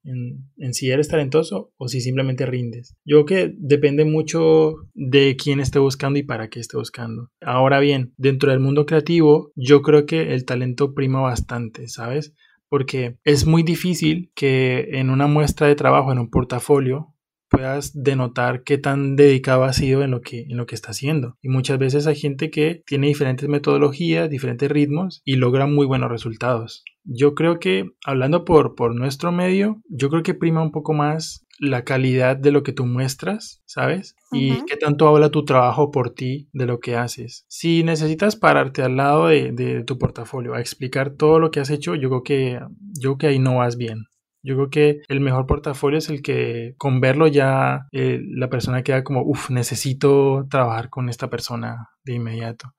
si 0.73 0.89
eres 0.89 1.09
talentoso 1.09 1.73
o 1.79 1.89
si 1.89 2.01
simplemente 2.01 2.47
rindes? 2.47 2.95
Yo 3.05 3.25
creo 3.25 3.49
que 3.49 3.57
depende 3.59 4.05
mucho 4.05 4.77
de 4.95 5.35
quién 5.37 5.59
esté 5.59 5.81
buscando 5.81 6.21
y 6.21 6.23
para 6.23 6.49
qué 6.49 6.61
esté 6.61 6.77
buscando. 6.77 7.33
Ahora 7.41 7.81
bien, 7.81 8.15
dentro 8.19 8.53
del 8.53 8.61
mundo 8.61 8.87
creativo, 8.87 9.51
yo 9.57 9.83
creo 9.83 10.07
que 10.07 10.33
el 10.33 10.45
talento 10.45 10.95
prima 10.95 11.21
bastante, 11.23 11.89
¿sabes? 11.89 12.37
Porque 12.69 13.17
es 13.25 13.45
muy 13.45 13.65
difícil 13.65 14.31
que 14.37 14.87
en 14.93 15.11
una 15.11 15.27
muestra 15.27 15.67
de 15.67 15.75
trabajo, 15.75 16.13
en 16.13 16.21
un 16.21 16.31
portafolio, 16.31 17.16
puedas 17.49 17.93
denotar 17.95 18.63
qué 18.63 18.79
tan 18.79 19.17
dedicado 19.17 19.65
ha 19.65 19.73
sido 19.73 20.03
en 20.03 20.11
lo 20.11 20.21
que, 20.21 20.43
en 20.49 20.57
lo 20.57 20.67
que 20.67 20.75
está 20.75 20.91
haciendo. 20.91 21.37
Y 21.43 21.49
muchas 21.49 21.79
veces 21.79 22.07
hay 22.07 22.17
gente 22.17 22.51
que 22.51 22.83
tiene 22.87 23.09
diferentes 23.09 23.49
metodologías, 23.49 24.31
diferentes 24.31 24.71
ritmos 24.71 25.23
y 25.25 25.37
logra 25.37 25.67
muy 25.67 25.87
buenos 25.87 26.11
resultados. 26.11 26.85
Yo 27.05 27.35
creo 27.35 27.61
que, 27.61 27.91
hablando 28.05 28.45
por, 28.45 28.75
por 28.75 28.95
nuestro 28.95 29.31
medio, 29.31 29.81
yo 29.89 30.11
creo 30.11 30.23
que 30.23 30.35
prima 30.35 30.63
un 30.63 30.73
poco 30.73 30.93
más 30.93 31.47
la 31.59 31.85
calidad 31.85 32.37
de 32.37 32.51
lo 32.51 32.63
que 32.63 32.73
tú 32.73 32.85
muestras, 32.85 33.63
¿sabes? 33.65 34.15
Y 34.33 34.65
qué 34.67 34.77
tanto 34.77 35.09
habla 35.09 35.31
tu 35.31 35.45
trabajo 35.45 35.91
por 35.91 36.11
ti 36.11 36.49
de 36.53 36.67
lo 36.67 36.81
que 36.81 36.97
haces. 36.97 37.45
Si 37.49 37.83
necesitas 37.83 38.37
pararte 38.37 38.83
al 38.83 38.97
lado 38.97 39.29
de, 39.29 39.53
de, 39.53 39.85
tu 39.85 39.99
portafolio 39.99 40.55
a 40.55 40.61
explicar 40.61 41.11
todo 41.11 41.39
lo 41.39 41.51
que 41.51 41.61
has 41.61 41.71
hecho, 41.71 41.95
yo 41.95 42.09
creo 42.09 42.23
que, 42.23 42.61
yo 43.01 43.11
creo 43.11 43.19
que 43.19 43.27
ahí 43.29 43.39
no 43.39 43.57
vas 43.57 43.77
bien. 43.77 44.07
Yo 44.47 44.55
creo 44.55 44.71
que 44.71 45.01
el 45.09 45.19
mejor 45.19 45.47
portafolio 45.47 45.99
es 45.99 46.09
el 46.09 46.23
que 46.23 46.77
con 46.79 47.01
verlo 47.01 47.27
ya 47.27 47.89
eh, 47.91 48.21
la 48.23 48.49
persona 48.49 48.85
queda 48.85 49.03
como, 49.03 49.23
uff, 49.23 49.51
necesito 49.51 50.47
trabajar 50.49 50.89
con 50.89 51.09
esta 51.09 51.29
persona 51.29 51.89
de 52.05 52.13
inmediato. 52.13 52.73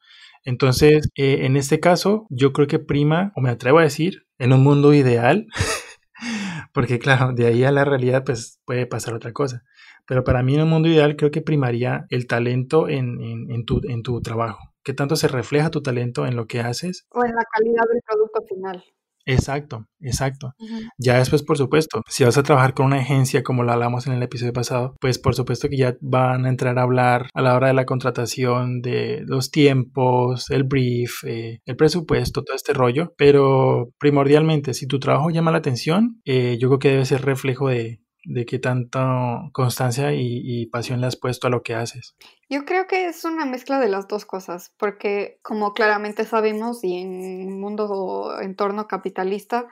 Entonces, 0.46 1.10
eh, 1.18 1.40
en 1.42 1.58
este 1.58 1.82
caso, 1.82 2.26
yo 2.30 2.54
creo 2.54 2.68
que 2.68 2.80
prima, 2.80 3.34
o 3.36 3.42
me 3.42 3.50
atrevo 3.50 3.80
a 3.80 3.84
decir, 3.84 4.26
en 4.38 4.54
un 4.54 4.64
mundo 4.64 4.94
ideal, 4.94 5.48
porque 6.74 7.00
claro, 7.00 7.34
de 7.34 7.48
ahí 7.48 7.66
a 7.66 7.72
la 7.74 7.84
realidad 7.84 8.24
pues 8.26 8.62
puede 8.64 8.86
pasar 8.86 9.14
otra 9.14 9.34
cosa. 9.34 9.64
Pero 10.06 10.24
para 10.24 10.44
mí 10.44 10.56
en 10.56 10.62
un 10.62 10.70
mundo 10.70 10.88
ideal 10.88 11.18
creo 11.18 11.32
que 11.32 11.42
primaría 11.42 12.06
el 12.10 12.28
talento 12.28 12.88
en, 12.88 13.20
en, 13.52 13.66
tu, 13.66 13.82
en 13.84 14.04
tu 14.04 14.22
trabajo. 14.22 14.74
¿Qué 14.84 14.94
tanto 14.94 15.18
se 15.18 15.28
refleja 15.28 15.70
tu 15.70 15.82
talento 15.84 16.26
en 16.26 16.38
lo 16.38 16.48
que 16.48 16.62
haces? 16.62 17.06
O 17.10 17.26
en 17.26 17.36
la 17.36 17.44
calidad 17.44 17.84
del 17.92 18.02
producto 18.08 18.42
final. 18.48 18.86
Exacto, 19.30 19.86
exacto. 20.00 20.54
Ya 20.98 21.18
después, 21.18 21.44
por 21.44 21.58
supuesto, 21.58 22.02
si 22.08 22.24
vas 22.24 22.38
a 22.38 22.44
trabajar 22.44 22.74
con 22.74 22.86
una 22.86 23.00
agencia 23.00 23.44
como 23.44 23.64
lo 23.64 23.74
hablamos 23.74 24.08
en 24.08 24.14
el 24.14 24.24
episodio 24.24 24.54
pasado, 24.54 24.96
pues 25.02 25.20
por 25.20 25.36
supuesto 25.36 25.68
que 25.68 25.76
ya 25.76 25.98
van 26.00 26.46
a 26.46 26.50
entrar 26.50 26.80
a 26.80 26.84
hablar 26.84 27.30
a 27.34 27.42
la 27.42 27.54
hora 27.54 27.68
de 27.68 27.74
la 27.74 27.86
contratación 27.86 28.82
de 28.82 29.24
los 29.28 29.52
tiempos, 29.52 30.50
el 30.50 30.64
brief, 30.64 31.26
eh, 31.26 31.60
el 31.66 31.76
presupuesto, 31.76 32.42
todo 32.44 32.56
este 32.56 32.72
rollo. 32.72 33.14
Pero 33.18 33.90
primordialmente, 34.00 34.74
si 34.74 34.88
tu 34.88 34.98
trabajo 34.98 35.30
llama 35.30 35.52
la 35.52 35.58
atención, 35.58 36.22
eh, 36.24 36.58
yo 36.58 36.70
creo 36.70 36.80
que 36.80 36.90
debe 36.92 37.06
ser 37.06 37.26
reflejo 37.26 37.68
de, 37.68 38.00
de 38.28 38.46
qué 38.46 38.60
tanta 38.60 39.50
constancia 39.54 40.12
y, 40.14 40.66
pasión 40.68 41.00
le 41.00 41.08
has 41.08 41.16
puesto 41.16 41.48
a 41.48 41.50
lo 41.50 41.64
que 41.64 41.74
haces. 41.74 42.16
Yo 42.50 42.66
creo 42.66 42.86
que 42.86 43.08
es 43.08 43.24
una 43.24 43.46
mezcla 43.46 43.80
de 43.80 43.88
las 43.88 44.08
dos 44.08 44.26
cosas, 44.26 44.74
porque 44.78 45.40
como 45.42 45.74
claramente 45.74 46.26
sabemos 46.26 46.84
y 46.84 46.98
en 46.98 47.48
un 47.48 47.60
mundo 47.60 48.38
entorno 48.42 48.88
capitalista, 48.88 49.68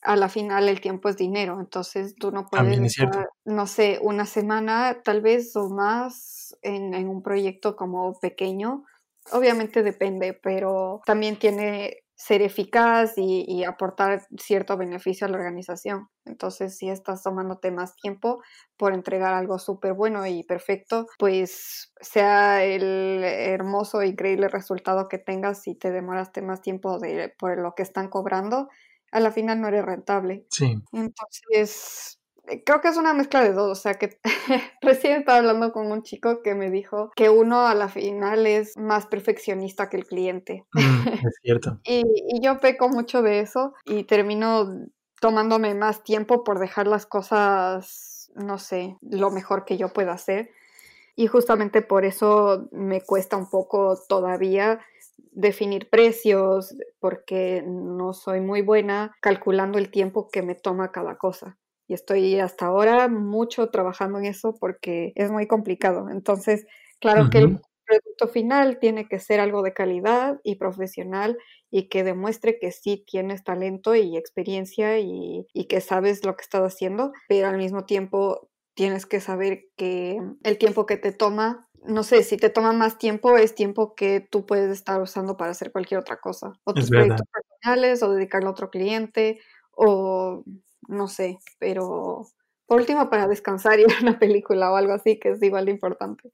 a 0.00 0.16
la 0.16 0.28
final 0.28 0.68
el 0.68 0.80
tiempo 0.80 1.08
es 1.08 1.16
dinero, 1.16 1.58
entonces 1.60 2.14
tú 2.14 2.30
no 2.30 2.46
puedes 2.46 2.78
estar, 2.78 3.28
no 3.44 3.66
sé, 3.66 3.98
una 4.00 4.24
semana 4.26 5.02
tal 5.04 5.20
vez 5.20 5.54
o 5.56 5.68
más 5.68 6.56
en, 6.62 6.94
en 6.94 7.08
un 7.08 7.22
proyecto 7.22 7.76
como 7.76 8.18
pequeño. 8.18 8.84
Obviamente 9.32 9.82
depende, 9.82 10.32
pero 10.32 11.02
también 11.04 11.36
tiene 11.36 12.04
ser 12.18 12.42
eficaz 12.42 13.12
y, 13.16 13.62
aportar 13.62 14.26
cierto 14.38 14.76
beneficio 14.76 15.26
a 15.26 15.30
la 15.30 15.38
organización. 15.38 16.08
Entonces, 16.24 16.76
si 16.76 16.90
estás 16.90 17.22
tomándote 17.22 17.70
más 17.70 17.94
tiempo 17.94 18.42
por 18.76 18.92
entregar 18.92 19.34
algo 19.34 19.60
súper 19.60 19.94
bueno 19.94 20.26
y 20.26 20.42
perfecto, 20.42 21.06
pues 21.16 21.92
sea 22.00 22.64
el 22.64 23.22
hermoso 23.22 24.02
increíble 24.02 24.48
resultado 24.48 25.06
que 25.08 25.18
tengas 25.18 25.62
si 25.62 25.76
te 25.76 25.92
demoraste 25.92 26.42
más 26.42 26.60
tiempo 26.60 26.98
de, 26.98 27.32
por 27.38 27.56
lo 27.56 27.74
que 27.76 27.84
están 27.84 28.08
cobrando, 28.08 28.68
a 29.12 29.20
la 29.20 29.30
final 29.30 29.60
no 29.60 29.68
eres 29.68 29.84
rentable. 29.84 30.44
Sí. 30.50 30.74
Entonces, 30.92 32.17
creo 32.64 32.80
que 32.80 32.88
es 32.88 32.96
una 32.96 33.14
mezcla 33.14 33.42
de 33.42 33.52
dos, 33.52 33.78
o 33.78 33.80
sea 33.80 33.94
que 33.94 34.18
recién 34.82 35.20
estaba 35.20 35.38
hablando 35.38 35.72
con 35.72 35.90
un 35.90 36.02
chico 36.02 36.42
que 36.42 36.54
me 36.54 36.70
dijo 36.70 37.10
que 37.14 37.28
uno 37.28 37.66
a 37.66 37.74
la 37.74 37.88
final 37.88 38.46
es 38.46 38.76
más 38.76 39.06
perfeccionista 39.06 39.88
que 39.88 39.98
el 39.98 40.06
cliente. 40.06 40.64
Mm, 40.72 41.08
es 41.28 41.38
cierto. 41.42 41.80
y, 41.84 42.02
y, 42.28 42.40
yo 42.40 42.58
peco 42.58 42.88
mucho 42.88 43.22
de 43.22 43.40
eso 43.40 43.74
y 43.84 44.04
termino 44.04 44.86
tomándome 45.20 45.74
más 45.74 46.02
tiempo 46.02 46.44
por 46.44 46.58
dejar 46.58 46.86
las 46.86 47.06
cosas, 47.06 48.30
no 48.34 48.58
sé, 48.58 48.96
lo 49.02 49.30
mejor 49.30 49.64
que 49.64 49.76
yo 49.76 49.88
pueda 49.88 50.12
hacer. 50.12 50.50
Y 51.16 51.26
justamente 51.26 51.82
por 51.82 52.04
eso 52.04 52.68
me 52.70 53.00
cuesta 53.00 53.36
un 53.36 53.50
poco 53.50 53.98
todavía 54.08 54.80
definir 55.32 55.90
precios, 55.90 56.76
porque 57.00 57.64
no 57.66 58.12
soy 58.12 58.40
muy 58.40 58.62
buena 58.62 59.16
calculando 59.20 59.78
el 59.78 59.90
tiempo 59.90 60.28
que 60.30 60.42
me 60.42 60.54
toma 60.54 60.92
cada 60.92 61.16
cosa 61.16 61.58
y 61.88 61.94
estoy 61.94 62.38
hasta 62.38 62.66
ahora 62.66 63.08
mucho 63.08 63.70
trabajando 63.70 64.18
en 64.18 64.26
eso 64.26 64.54
porque 64.60 65.12
es 65.16 65.30
muy 65.30 65.46
complicado. 65.46 66.10
Entonces, 66.10 66.66
claro 67.00 67.30
que 67.30 67.38
el 67.38 67.60
producto 67.86 68.28
final 68.28 68.78
tiene 68.78 69.08
que 69.08 69.18
ser 69.18 69.40
algo 69.40 69.62
de 69.62 69.72
calidad 69.72 70.38
y 70.44 70.56
profesional 70.56 71.38
y 71.70 71.88
que 71.88 72.04
demuestre 72.04 72.58
que 72.58 72.70
sí 72.70 73.04
tienes 73.06 73.42
talento 73.42 73.94
y 73.94 74.18
experiencia 74.18 74.98
y, 74.98 75.46
que 75.68 75.80
sabes 75.80 76.24
lo 76.24 76.36
que 76.36 76.42
estás 76.42 76.62
haciendo, 76.62 77.12
pero 77.26 77.48
al 77.48 77.56
mismo 77.56 77.86
tiempo 77.86 78.50
tienes 78.74 79.06
que 79.06 79.20
saber 79.20 79.64
que 79.76 80.18
el 80.44 80.58
tiempo 80.58 80.86
que 80.86 80.98
te 80.98 81.12
toma 81.12 81.64
no 81.84 82.02
sé, 82.02 82.24
si 82.24 82.36
te 82.36 82.50
toma 82.50 82.72
más 82.72 82.98
tiempo, 82.98 83.36
es 83.36 83.54
tiempo 83.54 83.94
que 83.94 84.20
tú 84.20 84.44
puedes 84.44 84.70
estar 84.70 85.00
usando 85.00 85.36
para 85.36 85.52
hacer 85.52 85.70
cualquier 85.70 86.00
otra 86.00 86.18
cosa. 86.18 86.52
O 86.64 86.74
tus 86.74 86.90
proyectos 86.90 87.26
personales, 87.32 88.02
o 88.02 88.12
dedicarlo 88.12 88.48
a 88.48 88.52
otro 88.52 88.68
cliente, 88.68 89.38
o 89.70 90.42
no 90.88 91.06
sé, 91.06 91.38
pero 91.58 92.26
por 92.66 92.80
último 92.80 93.08
para 93.10 93.28
descansar 93.28 93.78
y 93.78 93.84
ver 93.86 93.96
una 94.02 94.18
película 94.18 94.72
o 94.72 94.76
algo 94.76 94.92
así, 94.92 95.18
que 95.18 95.30
es 95.30 95.42
igual 95.42 95.66
de 95.66 95.72
importante. 95.72 96.32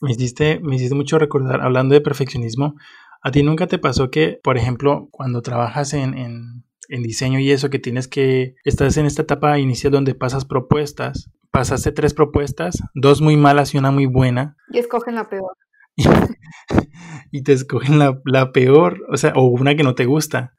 Me 0.00 0.12
hiciste, 0.12 0.60
me 0.60 0.76
hiciste 0.76 0.94
mucho 0.94 1.18
recordar, 1.18 1.60
hablando 1.60 1.94
de 1.94 2.00
perfeccionismo, 2.00 2.74
¿a 3.22 3.30
ti 3.30 3.42
nunca 3.42 3.66
te 3.66 3.78
pasó 3.78 4.10
que, 4.10 4.40
por 4.42 4.58
ejemplo, 4.58 5.08
cuando 5.12 5.42
trabajas 5.42 5.94
en, 5.94 6.18
en, 6.18 6.64
en 6.88 7.02
diseño 7.02 7.38
y 7.38 7.52
eso, 7.52 7.70
que 7.70 7.78
tienes 7.78 8.08
que, 8.08 8.56
estás 8.64 8.96
en 8.96 9.06
esta 9.06 9.22
etapa 9.22 9.58
inicial 9.58 9.92
donde 9.92 10.14
pasas 10.14 10.44
propuestas, 10.44 11.30
pasaste 11.52 11.92
tres 11.92 12.14
propuestas, 12.14 12.82
dos 12.94 13.20
muy 13.20 13.36
malas 13.36 13.74
y 13.74 13.78
una 13.78 13.92
muy 13.92 14.06
buena. 14.06 14.56
Y 14.70 14.78
escogen 14.78 15.14
la 15.14 15.28
peor. 15.28 15.56
y 17.30 17.42
te 17.42 17.52
escogen 17.52 17.98
la, 17.98 18.20
la, 18.24 18.50
peor, 18.50 19.02
o 19.12 19.16
sea, 19.16 19.34
o 19.36 19.44
una 19.44 19.76
que 19.76 19.84
no 19.84 19.94
te 19.94 20.06
gusta. 20.06 20.54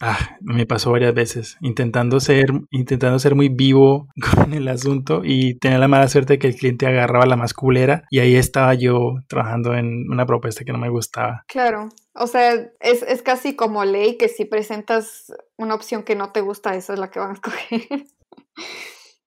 Ah, 0.00 0.36
me 0.40 0.66
pasó 0.66 0.90
varias 0.90 1.14
veces, 1.14 1.56
intentando 1.60 2.18
ser, 2.18 2.46
intentando 2.70 3.18
ser 3.18 3.34
muy 3.34 3.48
vivo 3.48 4.08
con 4.34 4.52
el 4.52 4.66
asunto 4.68 5.22
y 5.24 5.54
tener 5.58 5.78
la 5.78 5.88
mala 5.88 6.08
suerte 6.08 6.34
de 6.34 6.38
que 6.38 6.48
el 6.48 6.56
cliente 6.56 6.86
agarraba 6.86 7.26
la 7.26 7.36
más 7.36 7.54
culera 7.54 8.04
y 8.10 8.18
ahí 8.18 8.34
estaba 8.34 8.74
yo 8.74 9.14
trabajando 9.28 9.74
en 9.74 10.10
una 10.10 10.26
propuesta 10.26 10.64
que 10.64 10.72
no 10.72 10.78
me 10.78 10.90
gustaba. 10.90 11.44
Claro, 11.46 11.88
o 12.14 12.26
sea, 12.26 12.54
es, 12.80 13.02
es 13.02 13.22
casi 13.22 13.54
como 13.54 13.84
ley 13.84 14.16
que 14.18 14.28
si 14.28 14.44
presentas 14.44 15.32
una 15.56 15.74
opción 15.74 16.02
que 16.02 16.16
no 16.16 16.32
te 16.32 16.40
gusta, 16.40 16.74
esa 16.74 16.94
es 16.94 16.98
la 16.98 17.10
que 17.10 17.20
van 17.20 17.30
a 17.30 17.32
escoger. 17.34 18.04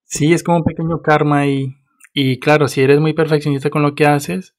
Sí, 0.03 0.33
es 0.33 0.43
como 0.43 0.57
un 0.57 0.63
pequeño 0.63 1.01
karma 1.01 1.47
y, 1.47 1.75
y 2.13 2.39
claro, 2.39 2.67
si 2.67 2.81
eres 2.81 2.99
muy 2.99 3.13
perfeccionista 3.13 3.69
con 3.69 3.83
lo 3.83 3.95
que 3.95 4.05
haces, 4.05 4.55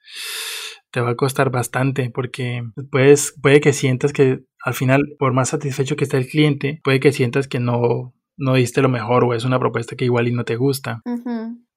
te 0.90 1.00
va 1.00 1.10
a 1.10 1.16
costar 1.16 1.50
bastante 1.50 2.10
porque 2.10 2.62
puedes, 2.90 3.34
puede 3.40 3.60
que 3.60 3.72
sientas 3.72 4.12
que 4.12 4.40
al 4.64 4.74
final, 4.74 5.02
por 5.18 5.32
más 5.32 5.50
satisfecho 5.50 5.96
que 5.96 6.04
esté 6.04 6.18
el 6.18 6.26
cliente, 6.26 6.80
puede 6.82 7.00
que 7.00 7.12
sientas 7.12 7.48
que 7.48 7.60
no, 7.60 8.14
no 8.36 8.54
diste 8.54 8.82
lo 8.82 8.88
mejor 8.88 9.24
o 9.24 9.34
es 9.34 9.44
una 9.44 9.58
propuesta 9.58 9.96
que 9.96 10.04
igual 10.04 10.28
y 10.28 10.32
no 10.32 10.44
te 10.44 10.56
gusta. 10.56 11.02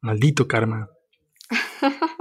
Maldito 0.01 0.47
karma. 0.47 0.89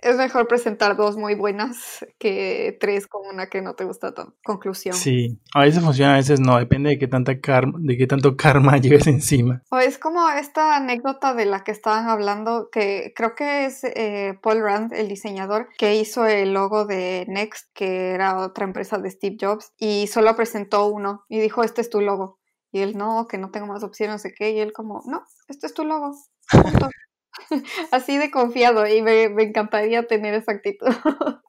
es 0.00 0.16
mejor 0.16 0.46
presentar 0.46 0.96
dos 0.96 1.16
muy 1.16 1.34
buenas 1.34 2.06
que 2.18 2.76
tres 2.80 3.06
con 3.06 3.26
una 3.26 3.48
que 3.48 3.62
no 3.62 3.74
te 3.74 3.84
gusta 3.84 4.14
tanto. 4.14 4.34
Conclusión. 4.44 4.94
Sí, 4.94 5.40
a 5.54 5.62
veces 5.62 5.82
funciona, 5.82 6.14
a 6.14 6.16
veces 6.18 6.40
no, 6.40 6.58
depende 6.58 6.90
de 6.90 6.98
qué, 6.98 7.08
tanta 7.08 7.40
karma, 7.40 7.78
de 7.80 7.96
qué 7.96 8.06
tanto 8.06 8.36
karma 8.36 8.76
lleves 8.78 9.06
encima. 9.06 9.62
O 9.70 9.78
es 9.78 9.98
como 9.98 10.28
esta 10.30 10.76
anécdota 10.76 11.34
de 11.34 11.46
la 11.46 11.64
que 11.64 11.72
estaban 11.72 12.08
hablando, 12.08 12.68
que 12.70 13.12
creo 13.16 13.34
que 13.34 13.66
es 13.66 13.82
eh, 13.84 14.38
Paul 14.40 14.62
Rand, 14.62 14.92
el 14.92 15.08
diseñador, 15.08 15.68
que 15.76 15.96
hizo 15.96 16.26
el 16.26 16.52
logo 16.52 16.84
de 16.84 17.24
Next, 17.28 17.70
que 17.74 18.10
era 18.10 18.38
otra 18.38 18.64
empresa 18.64 18.98
de 18.98 19.10
Steve 19.10 19.36
Jobs, 19.40 19.72
y 19.78 20.06
solo 20.06 20.34
presentó 20.36 20.86
uno 20.86 21.24
y 21.28 21.40
dijo, 21.40 21.64
este 21.64 21.80
es 21.80 21.90
tu 21.90 22.00
logo. 22.00 22.38
Y 22.70 22.80
él, 22.80 22.96
no, 22.96 23.26
que 23.26 23.38
no 23.38 23.50
tengo 23.50 23.66
más 23.66 23.82
opciones, 23.82 24.14
no 24.14 24.18
sé 24.18 24.34
qué, 24.36 24.50
y 24.50 24.60
él 24.60 24.72
como, 24.72 25.02
no, 25.06 25.24
este 25.48 25.66
es 25.66 25.74
tu 25.74 25.84
logo. 25.84 26.14
Así 27.92 28.16
de 28.16 28.30
confiado 28.30 28.86
y 28.86 29.02
me, 29.02 29.24
encantaría 29.24 30.06
tener 30.06 30.34
esa 30.34 30.52
actitud. 30.52 30.88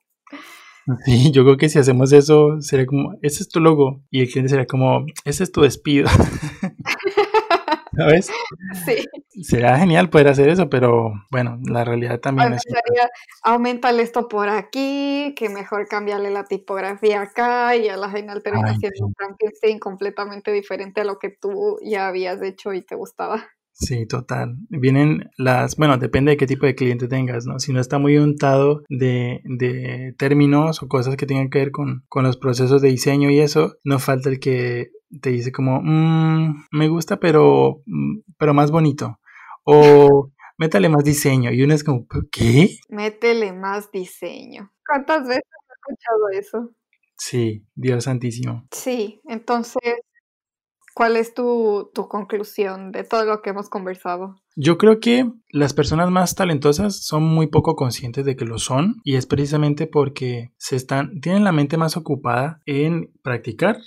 Sí, 1.05 1.31
yo 1.31 1.43
creo 1.43 1.57
que 1.57 1.69
si 1.69 1.77
hacemos 1.77 2.11
eso, 2.13 2.59
sería 2.61 2.87
como, 2.87 3.13
ese 3.21 3.43
es 3.43 3.49
tu 3.49 3.59
logo. 3.59 4.01
Y 4.09 4.21
el 4.21 4.27
cliente 4.27 4.49
sería 4.49 4.65
como, 4.65 5.05
ese 5.23 5.43
es 5.43 5.51
tu 5.51 5.61
despido. 5.61 6.07
¿Sabes? 7.95 8.31
Sí. 8.85 9.43
Será 9.43 9.77
genial 9.77 10.09
poder 10.09 10.29
hacer 10.29 10.49
eso, 10.49 10.69
pero 10.69 11.11
bueno, 11.31 11.59
la 11.69 11.83
realidad 11.83 12.19
también 12.19 12.53
es. 12.53 12.63
Aumentale 13.43 14.03
esto 14.03 14.27
por 14.27 14.49
aquí, 14.49 15.33
que 15.37 15.49
mejor 15.49 15.87
cambiarle 15.87 16.31
la 16.31 16.45
tipografía 16.45 17.21
acá 17.21 17.75
y 17.75 17.89
a 17.89 17.97
la 17.97 18.09
final 18.09 18.41
termina 18.41 18.73
siendo 18.75 19.07
un 19.07 19.13
Frankenstein 19.13 19.79
completamente 19.79 20.51
diferente 20.51 21.01
a 21.01 21.05
lo 21.05 21.19
que 21.19 21.29
tú 21.29 21.77
ya 21.83 22.07
habías 22.07 22.41
hecho 22.41 22.73
y 22.73 22.81
te 22.81 22.95
gustaba. 22.95 23.47
Sí, 23.79 24.05
total. 24.05 24.57
Vienen 24.69 25.31
las, 25.37 25.77
bueno, 25.77 25.97
depende 25.97 26.31
de 26.31 26.37
qué 26.37 26.45
tipo 26.45 26.65
de 26.65 26.75
cliente 26.75 27.07
tengas, 27.07 27.45
¿no? 27.45 27.59
Si 27.59 27.71
no 27.71 27.79
está 27.79 27.97
muy 27.97 28.17
untado 28.17 28.83
de, 28.89 29.41
de 29.45 30.13
términos 30.17 30.83
o 30.83 30.89
cosas 30.89 31.15
que 31.15 31.25
tengan 31.25 31.49
que 31.49 31.59
ver 31.59 31.71
con, 31.71 32.03
con, 32.09 32.25
los 32.25 32.35
procesos 32.35 32.81
de 32.81 32.89
diseño 32.89 33.29
y 33.29 33.39
eso, 33.39 33.77
no 33.85 33.99
falta 33.99 34.29
el 34.29 34.41
que 34.41 34.91
te 35.21 35.29
dice 35.29 35.53
como, 35.53 35.81
mmm, 35.81 36.65
me 36.71 36.89
gusta, 36.89 37.21
pero, 37.21 37.81
mm, 37.85 38.19
pero 38.37 38.53
más 38.53 38.69
bonito. 38.69 39.19
O 39.63 40.29
métale 40.57 40.89
más 40.89 41.05
diseño. 41.05 41.51
Y 41.51 41.63
uno 41.63 41.73
es 41.73 41.85
como, 41.85 42.05
¿qué? 42.31 42.77
Métele 42.89 43.53
más 43.53 43.91
diseño. 43.91 44.73
¿Cuántas 44.85 45.25
veces 45.25 45.43
has 45.45 45.77
escuchado 45.77 46.29
eso? 46.33 46.75
Sí, 47.17 47.65
Dios 47.75 48.03
santísimo. 48.03 48.67
Sí, 48.71 49.21
entonces 49.25 50.01
¿Cuál 50.93 51.15
es 51.15 51.33
tu, 51.33 51.91
conclusión 51.93 52.91
de 52.91 53.03
todo 53.03 53.25
lo 53.25 53.41
que 53.41 53.51
hemos 53.51 53.69
conversado? 53.69 54.35
Yo 54.55 54.77
creo 54.77 54.99
que 54.99 55.31
las 55.51 55.73
personas 55.73 56.09
más 56.09 56.35
talentosas 56.35 56.95
son 57.05 57.23
muy 57.23 57.47
poco 57.47 57.75
conscientes 57.75 58.25
de 58.25 58.35
que 58.35 58.45
lo 58.45 58.57
son 58.57 59.01
y 59.03 59.15
es 59.15 59.25
precisamente 59.25 59.87
porque 59.87 60.51
se 60.57 60.75
están, 60.75 61.21
tienen 61.21 61.43
la 61.43 61.51
mente 61.51 61.77
más 61.77 61.95
ocupada 61.95 62.61
en 62.65 63.11
practicar 63.23 63.77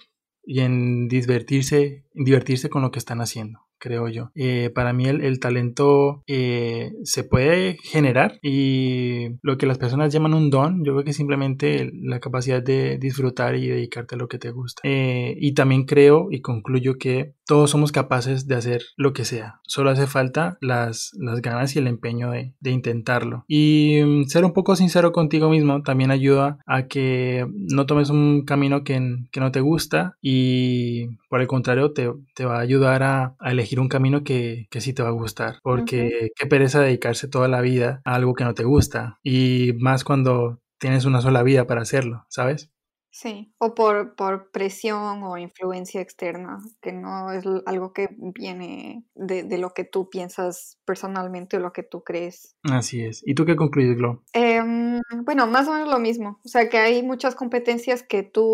y 0.44 0.61
en 0.61 1.09
divertirse, 1.09 2.05
divertirse 2.14 2.70
con 2.70 2.82
lo 2.82 2.90
que 2.90 2.98
están 2.98 3.20
haciendo 3.20 3.61
creo 3.83 4.09
yo. 4.09 4.30
Eh, 4.37 4.70
para 4.72 4.93
mí 4.93 5.07
el, 5.07 5.41
talento 5.41 6.22
eh, 6.28 6.93
se 7.03 7.24
puede 7.24 7.78
generar 7.83 8.39
y 8.41 9.41
lo 9.43 9.59
que 9.59 9.66
las 9.66 9.76
personas 9.76 10.12
llaman 10.12 10.35
un 10.35 10.51
don, 10.51 10.85
yo 10.85 10.93
creo 10.93 11.05
que 11.05 11.12
simplemente 11.12 11.91
la 11.93 12.20
capacidad 12.20 12.62
de 12.62 12.97
disfrutar 12.99 13.57
y 13.57 13.66
dedicarte 13.66 14.14
a 14.14 14.18
lo 14.18 14.28
que 14.28 14.39
te 14.39 14.53
gusta. 14.53 14.80
Eh, 14.85 15.37
y 15.41 15.55
también 15.55 15.85
creo 15.85 16.28
y 16.30 16.41
concluyo 16.43 16.97
que 16.97 17.35
todos 17.45 17.70
somos 17.70 17.91
capaces 17.91 18.47
de 18.47 18.55
hacer 18.55 18.83
lo 18.97 19.12
que 19.12 19.24
sea. 19.24 19.61
Solo 19.66 19.91
hace 19.91 20.07
falta 20.07 20.59
las, 20.61 21.11
las 21.18 21.43
ganas 21.43 21.74
y 21.74 21.80
el 21.80 21.89
empeño 21.89 22.30
de, 22.30 22.55
de 22.61 22.70
intentarlo. 22.70 23.45
Y 23.49 24.01
mm, 24.05 24.24
ser 24.26 24.45
un 24.45 24.53
poco 24.53 24.76
sincero 24.76 25.11
contigo 25.11 25.51
mismo 25.51 25.83
también 25.83 26.12
ayuda 26.12 26.59
a 26.66 26.87
que 26.87 27.47
no 27.53 27.87
tomes 27.87 28.11
un 28.11 28.45
camino 28.45 28.85
que, 28.85 29.16
que 29.33 29.41
no 29.41 29.51
te 29.51 29.61
gusta 29.61 30.16
y 30.22 31.09
por 31.28 31.41
el 31.41 31.47
contrario 31.47 31.93
te, 31.93 32.11
te 32.35 32.45
va 32.45 32.59
a 32.59 32.61
ayudar 32.61 33.03
a, 33.03 33.37
a, 33.39 33.51
elegir 33.51 33.72
un 33.81 33.89
camino 33.89 34.25
que, 34.25 34.66
que 34.70 34.81
sí 34.81 34.93
te 34.93 35.03
va 35.03 35.09
a 35.11 35.12
gustar. 35.12 35.59
Porque 35.62 36.31
qué 36.37 36.47
pereza 36.47 36.81
dedicarse 36.81 37.29
toda 37.29 37.49
la 37.49 37.61
vida 37.61 38.03
a 38.05 38.14
algo 38.14 38.35
que 38.35 38.45
no 38.45 38.55
te 38.55 38.64
gusta. 38.64 39.18
Y 39.23 39.73
más 39.79 40.05
cuando 40.05 40.61
tienes 40.79 41.05
una 41.05 41.20
sola 41.20 41.43
vida 41.43 41.66
para 41.66 41.83
hacerlo, 41.83 42.25
¿sabes? 42.29 42.70
Sí, 43.14 43.52
o 43.58 43.74
por, 43.74 44.16
por 44.16 44.50
presión 44.50 45.22
o 45.22 45.36
influencia 45.36 46.00
externa, 46.00 46.60
que 46.80 46.92
no 46.92 47.30
es 47.30 47.44
algo 47.66 47.92
que 47.92 48.08
viene 48.18 49.04
de, 49.14 49.42
de, 49.42 49.58
lo 49.58 49.74
que 49.74 49.84
tú 49.84 50.08
piensas 50.08 50.78
personalmente 50.86 51.58
o 51.58 51.60
lo 51.60 51.74
que 51.74 51.82
tú 51.82 52.02
crees. 52.02 52.56
Así 52.62 53.04
es. 53.04 53.22
¿Y 53.26 53.34
tú 53.34 53.44
qué 53.44 53.54
concluyes, 53.54 53.98
Glo? 53.98 54.22
Em, 54.32 55.02
bueno, 55.26 55.46
más 55.46 55.68
o 55.68 55.74
menos 55.74 55.90
lo 55.90 55.98
mismo. 55.98 56.40
O 56.42 56.48
sea, 56.48 56.70
que 56.70 56.78
hay 56.78 57.02
muchas 57.02 57.34
competencias 57.34 58.02
que 58.02 58.22
tú 58.22 58.46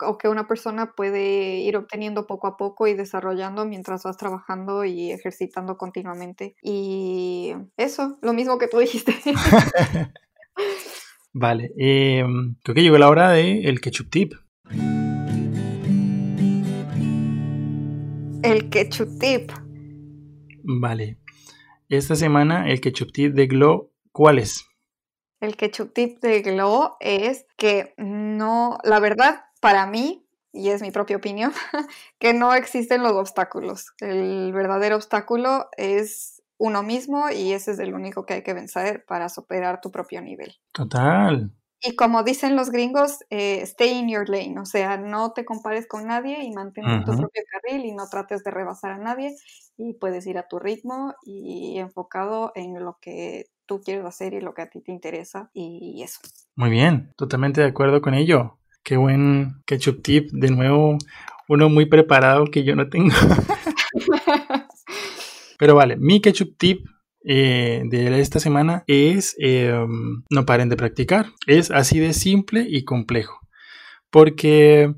o 0.00 0.18
que 0.18 0.28
una 0.28 0.48
persona 0.48 0.94
puede 0.94 1.58
ir 1.58 1.76
obteniendo 1.76 2.26
poco 2.26 2.46
a 2.46 2.56
poco 2.56 2.86
y 2.86 2.94
desarrollando 2.94 3.66
mientras 3.66 4.04
vas 4.04 4.16
trabajando 4.16 4.86
y 4.86 5.12
ejercitando 5.12 5.76
continuamente. 5.76 6.56
Y 6.62 7.52
eso, 7.76 8.18
lo 8.22 8.32
mismo 8.32 8.56
que 8.56 8.68
tú 8.68 8.78
dijiste. 8.78 9.14
Vale, 11.32 11.72
eh, 11.78 12.24
creo 12.64 12.74
que 12.74 12.82
llegó 12.82 12.98
la 12.98 13.08
hora 13.08 13.30
de 13.30 13.60
el 13.62 13.80
ketchup 13.80 14.10
tip. 14.10 14.34
El 18.42 18.68
ketchup 18.70 19.18
tip. 19.20 19.52
Vale. 20.64 21.18
Esta 21.88 22.16
semana 22.16 22.68
el 22.68 22.80
ketchup 22.80 23.12
tip 23.12 23.34
de 23.34 23.46
Glow, 23.46 23.92
¿cuál 24.12 24.38
es? 24.38 24.66
El 25.40 25.56
ketchup 25.56 25.92
tip 25.92 26.20
de 26.20 26.42
Glow 26.42 26.96
es 27.00 27.46
que 27.56 27.94
no, 27.96 28.78
la 28.82 28.98
verdad, 28.98 29.44
para 29.60 29.86
mí, 29.86 30.26
y 30.52 30.70
es 30.70 30.82
mi 30.82 30.90
propia 30.90 31.16
opinión, 31.16 31.52
que 32.18 32.34
no 32.34 32.54
existen 32.54 33.02
los 33.02 33.12
obstáculos. 33.12 33.92
El 34.00 34.52
verdadero 34.52 34.96
obstáculo 34.96 35.68
es 35.76 36.39
uno 36.60 36.82
mismo 36.82 37.30
y 37.30 37.52
ese 37.52 37.72
es 37.72 37.78
el 37.78 37.94
único 37.94 38.26
que 38.26 38.34
hay 38.34 38.42
que 38.42 38.52
vencer 38.52 39.04
para 39.06 39.30
superar 39.30 39.80
tu 39.80 39.90
propio 39.90 40.20
nivel. 40.20 40.54
Total. 40.72 41.50
Y 41.82 41.96
como 41.96 42.22
dicen 42.22 42.54
los 42.54 42.70
gringos, 42.70 43.20
eh, 43.30 43.62
stay 43.62 43.98
in 43.98 44.10
your 44.10 44.28
lane, 44.28 44.60
o 44.60 44.66
sea, 44.66 44.98
no 44.98 45.32
te 45.32 45.46
compares 45.46 45.88
con 45.88 46.06
nadie 46.06 46.44
y 46.44 46.52
mantén 46.52 46.84
tu 47.06 47.16
propio 47.16 47.42
carril 47.50 47.86
y 47.86 47.92
no 47.92 48.06
trates 48.08 48.44
de 48.44 48.50
rebasar 48.50 48.90
a 48.90 48.98
nadie 48.98 49.34
y 49.78 49.94
puedes 49.94 50.26
ir 50.26 50.36
a 50.36 50.46
tu 50.46 50.58
ritmo 50.58 51.14
y 51.24 51.78
enfocado 51.78 52.52
en 52.54 52.84
lo 52.84 52.98
que 53.00 53.46
tú 53.64 53.80
quieres 53.80 54.04
hacer 54.04 54.34
y 54.34 54.42
lo 54.42 54.52
que 54.52 54.60
a 54.60 54.68
ti 54.68 54.82
te 54.82 54.92
interesa 54.92 55.50
y 55.54 56.02
eso. 56.02 56.20
Muy 56.56 56.68
bien, 56.68 57.14
totalmente 57.16 57.62
de 57.62 57.68
acuerdo 57.68 58.02
con 58.02 58.12
ello. 58.12 58.58
Qué 58.82 58.98
buen 58.98 59.62
ketchup 59.64 60.02
tip, 60.02 60.30
de 60.32 60.50
nuevo, 60.50 60.98
uno 61.48 61.70
muy 61.70 61.86
preparado 61.86 62.44
que 62.44 62.64
yo 62.64 62.76
no 62.76 62.90
tengo. 62.90 63.14
Pero 65.60 65.74
vale, 65.74 65.98
mi 65.98 66.22
ketchup 66.22 66.56
tip 66.56 66.86
eh, 67.22 67.82
de 67.84 68.18
esta 68.18 68.40
semana 68.40 68.82
es 68.86 69.36
em, 69.38 70.22
no 70.30 70.46
paren 70.46 70.70
de 70.70 70.76
practicar. 70.76 71.26
Es 71.46 71.70
así 71.70 71.98
de 71.98 72.14
simple 72.14 72.64
y 72.66 72.84
complejo. 72.84 73.38
Porque 74.10 74.94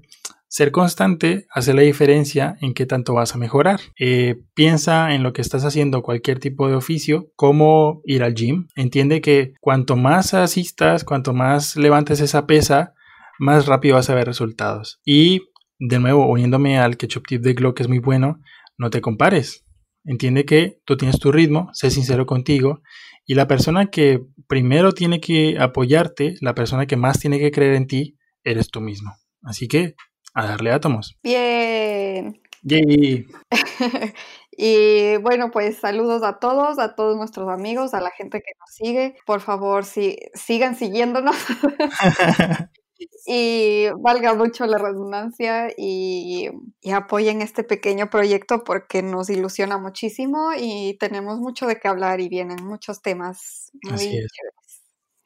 ser 0.46 0.70
constante 0.70 1.46
hace 1.52 1.74
la 1.74 1.82
diferencia 1.82 2.56
en 2.60 2.74
qué 2.74 2.86
tanto 2.86 3.12
vas 3.14 3.34
a 3.34 3.38
mejorar. 3.38 3.80
Eh, 3.98 4.36
piensa 4.54 5.12
en 5.16 5.24
lo 5.24 5.32
que 5.32 5.42
estás 5.42 5.64
haciendo, 5.64 6.02
cualquier 6.02 6.38
tipo 6.38 6.68
de 6.68 6.76
oficio, 6.76 7.32
como 7.34 8.00
ir 8.04 8.22
al 8.22 8.34
gym. 8.34 8.68
Entiende 8.76 9.20
que 9.20 9.54
cuanto 9.60 9.96
más 9.96 10.32
asistas, 10.32 11.02
cuanto 11.02 11.34
más 11.34 11.74
levantes 11.74 12.20
esa 12.20 12.46
pesa, 12.46 12.94
más 13.40 13.66
rápido 13.66 13.96
vas 13.96 14.10
a 14.10 14.14
ver 14.14 14.28
resultados. 14.28 15.00
Y 15.04 15.40
de 15.80 15.98
nuevo, 15.98 16.30
oyéndome 16.30 16.78
al 16.78 16.96
ketchup 16.96 17.26
tip 17.26 17.42
de 17.42 17.54
Glow, 17.54 17.74
que 17.74 17.82
es 17.82 17.88
muy 17.88 17.98
bueno, 17.98 18.38
no 18.78 18.90
te 18.90 19.00
compares. 19.00 19.64
Entiende 20.04 20.44
que 20.44 20.78
tú 20.84 20.96
tienes 20.96 21.18
tu 21.18 21.30
ritmo, 21.30 21.70
sé 21.72 21.90
sincero 21.90 22.26
contigo 22.26 22.82
y 23.26 23.34
la 23.34 23.46
persona 23.46 23.86
que 23.86 24.20
primero 24.48 24.92
tiene 24.92 25.20
que 25.20 25.56
apoyarte, 25.58 26.34
la 26.40 26.54
persona 26.54 26.86
que 26.86 26.96
más 26.96 27.20
tiene 27.20 27.38
que 27.38 27.52
creer 27.52 27.74
en 27.74 27.86
ti, 27.86 28.16
eres 28.42 28.70
tú 28.70 28.80
mismo. 28.80 29.12
Así 29.42 29.68
que 29.68 29.94
a 30.34 30.46
darle 30.46 30.72
átomos. 30.72 31.18
Bien. 31.22 32.40
Yay. 32.62 33.26
y 34.52 35.16
bueno, 35.18 35.50
pues 35.50 35.78
saludos 35.78 36.22
a 36.22 36.38
todos, 36.38 36.78
a 36.78 36.94
todos 36.94 37.16
nuestros 37.16 37.48
amigos, 37.48 37.94
a 37.94 38.00
la 38.00 38.10
gente 38.10 38.40
que 38.40 38.52
nos 38.58 38.70
sigue. 38.74 39.16
Por 39.26 39.40
favor, 39.40 39.84
si, 39.84 40.16
sigan 40.34 40.76
siguiéndonos. 40.76 41.36
y 43.26 43.86
valga 44.00 44.34
mucho 44.34 44.66
la 44.66 44.78
redundancia 44.78 45.68
y, 45.76 46.48
apoyen 46.92 47.42
este 47.42 47.64
pequeño 47.64 48.10
proyecto 48.10 48.64
porque 48.64 49.02
nos 49.02 49.30
ilusiona 49.30 49.78
muchísimo 49.78 50.50
y 50.58 50.96
tenemos 50.98 51.38
mucho 51.38 51.66
de 51.66 51.76
qué 51.76 51.88
hablar 51.88 52.20
y 52.20 52.28
vienen 52.28 52.62
muchos 52.64 53.00
temas 53.02 53.70
muy 53.82 53.94
Así 53.94 54.20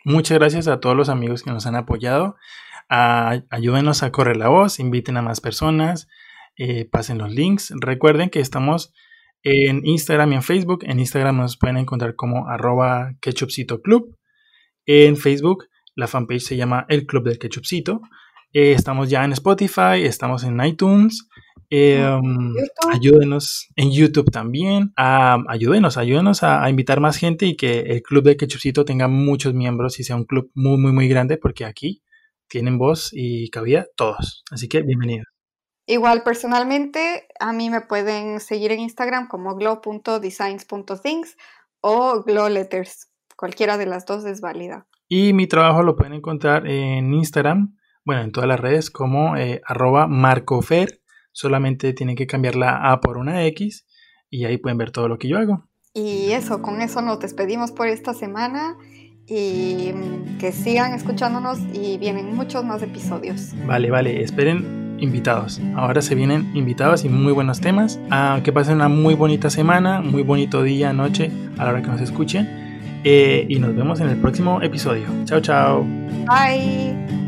Muchas 0.05 0.39
gracias 0.39 0.69
a 0.69 0.79
todos 0.79 0.95
los 0.95 1.09
amigos 1.09 1.43
que 1.43 1.51
nos 1.51 1.67
han 1.67 1.75
apoyado. 1.75 2.37
ayúdenos 2.89 4.05
a 4.05 4.13
correr 4.13 4.37
la 4.37 4.49
voz, 4.49 4.79
inviten 4.79 5.17
a 5.17 5.23
más 5.23 5.41
personas, 5.41 6.07
eh, 6.57 6.85
pasen 6.85 7.19
los 7.19 7.33
links. 7.33 7.73
Recuerden 7.81 8.31
que 8.31 8.39
estamos 8.39 8.95
en 9.43 9.85
Instagram 9.85 10.31
y 10.31 10.35
en 10.37 10.43
Facebook. 10.45 10.85
En 10.85 11.01
Instagram 11.01 11.39
nos 11.39 11.57
pueden 11.57 11.77
encontrar 11.77 12.15
como 12.15 12.49
arroba 12.49 13.15
ketchupcito 13.21 13.83
club. 13.83 14.17
En 14.87 15.17
Facebook 15.17 15.67
la 15.97 16.07
fanpage 16.07 16.43
se 16.43 16.57
llama 16.57 16.87
El 16.89 17.07
Club 17.07 17.25
del 17.25 17.39
Ketchupcito. 17.39 18.03
Eh, 18.53 18.73
estamos 18.73 19.11
ya 19.11 19.25
en 19.25 19.33
Spotify, 19.33 20.05
estamos 20.05 20.45
en 20.45 20.65
iTunes. 20.65 21.29
Eh, 21.69 22.07
um, 22.07 22.55
ayúdenos 22.93 23.69
en 23.75 23.91
YouTube 23.91 24.31
también. 24.31 24.93
ayúdenos, 24.97 25.97
ayúdenos 25.97 26.43
a, 26.43 26.69
invitar 26.71 27.01
más 27.01 27.17
gente 27.17 27.47
y 27.47 27.57
que 27.57 27.81
el 27.81 28.03
Club 28.03 28.25
del 28.25 28.37
Ketchupcito 28.37 28.85
tenga 28.85 29.09
muchos 29.09 29.55
miembros 29.55 29.99
y 29.99 30.05
sea 30.05 30.17
un 30.17 30.25
club 30.25 30.51
muy, 30.55 30.79
muy, 30.79 30.93
muy 30.93 31.09
grande 31.09 31.39
porque 31.39 31.65
aquí 31.65 32.03
tienen 32.49 32.79
voz 32.79 33.11
y 33.13 33.51
cabida 33.51 33.87
todos. 33.97 34.45
Así 34.51 34.69
que 34.69 34.83
bienvenidos. 34.83 35.27
Igual 35.87 36.23
personalmente, 36.25 37.29
a 37.39 37.53
mí 37.53 37.71
me 37.71 37.81
pueden 37.81 38.41
seguir 38.41 38.73
en 38.73 38.81
Instagram 38.81 39.29
como 39.29 39.55
glow.designs.things 39.55 41.37
o 41.81 42.23
glowletters. 42.25 43.09
Cualquiera 43.37 43.79
de 43.79 43.87
las 43.87 44.05
dos 44.05 44.25
es 44.25 44.41
válida. 44.41 44.87
Y 45.09 45.33
mi 45.33 45.47
trabajo 45.47 45.83
lo 45.83 45.97
pueden 45.97 46.15
encontrar 46.15 46.67
en 46.67 47.15
Instagram, 47.15 47.77
bueno, 48.05 48.23
en 48.23 48.33
todas 48.33 48.49
las 48.49 48.61
redes 48.61 48.91
como 48.91 49.37
eh, 49.37 49.61
arroba 49.65 50.07
marcofer. 50.07 51.01
Solamente 51.33 51.93
tienen 51.93 52.17
que 52.17 52.27
cambiar 52.27 52.57
la 52.57 52.91
A 52.91 53.01
por 53.01 53.19
una 53.19 53.45
X 53.47 53.87
y 54.31 54.45
ahí 54.45 54.59
pueden 54.59 54.79
ver 54.79 54.91
todo 54.91 55.09
lo 55.09 55.19
que 55.19 55.29
yo 55.29 55.39
hago. 55.39 55.69
Y 55.95 56.33
eso, 56.33 56.61
con 56.61 56.81
eso 56.83 57.01
nos 57.03 57.21
despedimos 57.21 57.73
por 57.73 57.89
esta 57.89 58.15
semana 58.15 58.77
y 59.27 59.93
mm, 59.95 60.39
que 60.39 60.53
sigan 60.53 60.93
escuchándonos 60.93 61.59
y 61.73 61.99
vienen 61.99 62.35
muchos 62.35 62.65
más 62.65 62.83
episodios. 62.83 63.55
Vale, 63.67 63.91
vale, 63.91 64.23
esperen 64.23 64.97
invitados. 65.01 65.61
Ahora 65.75 66.03
se 66.03 66.15
vienen 66.15 66.51
invitados 66.57 67.05
y 67.05 67.09
muy 67.09 67.33
buenos 67.33 67.61
temas. 67.61 68.01
Ah, 68.11 68.41
que 68.43 68.53
pasen 68.53 68.77
una 68.77 68.89
muy 68.89 69.15
bonita 69.15 69.51
semana, 69.51 70.01
muy 70.01 70.23
bonito 70.23 70.63
día, 70.63 70.93
noche, 70.93 71.31
a 71.59 71.65
la 71.65 71.71
hora 71.71 71.83
que 71.83 71.89
nos 71.89 72.01
escuchen. 72.01 72.66
Eh, 73.09 73.47
y 73.49 73.61
nos 73.61 73.73
vemos 73.77 74.01
en 74.01 74.09
el 74.09 74.17
próximo 74.17 74.61
episodio. 74.61 75.07
Chao, 75.27 75.41
chao. 75.41 75.87
Bye. 76.27 77.26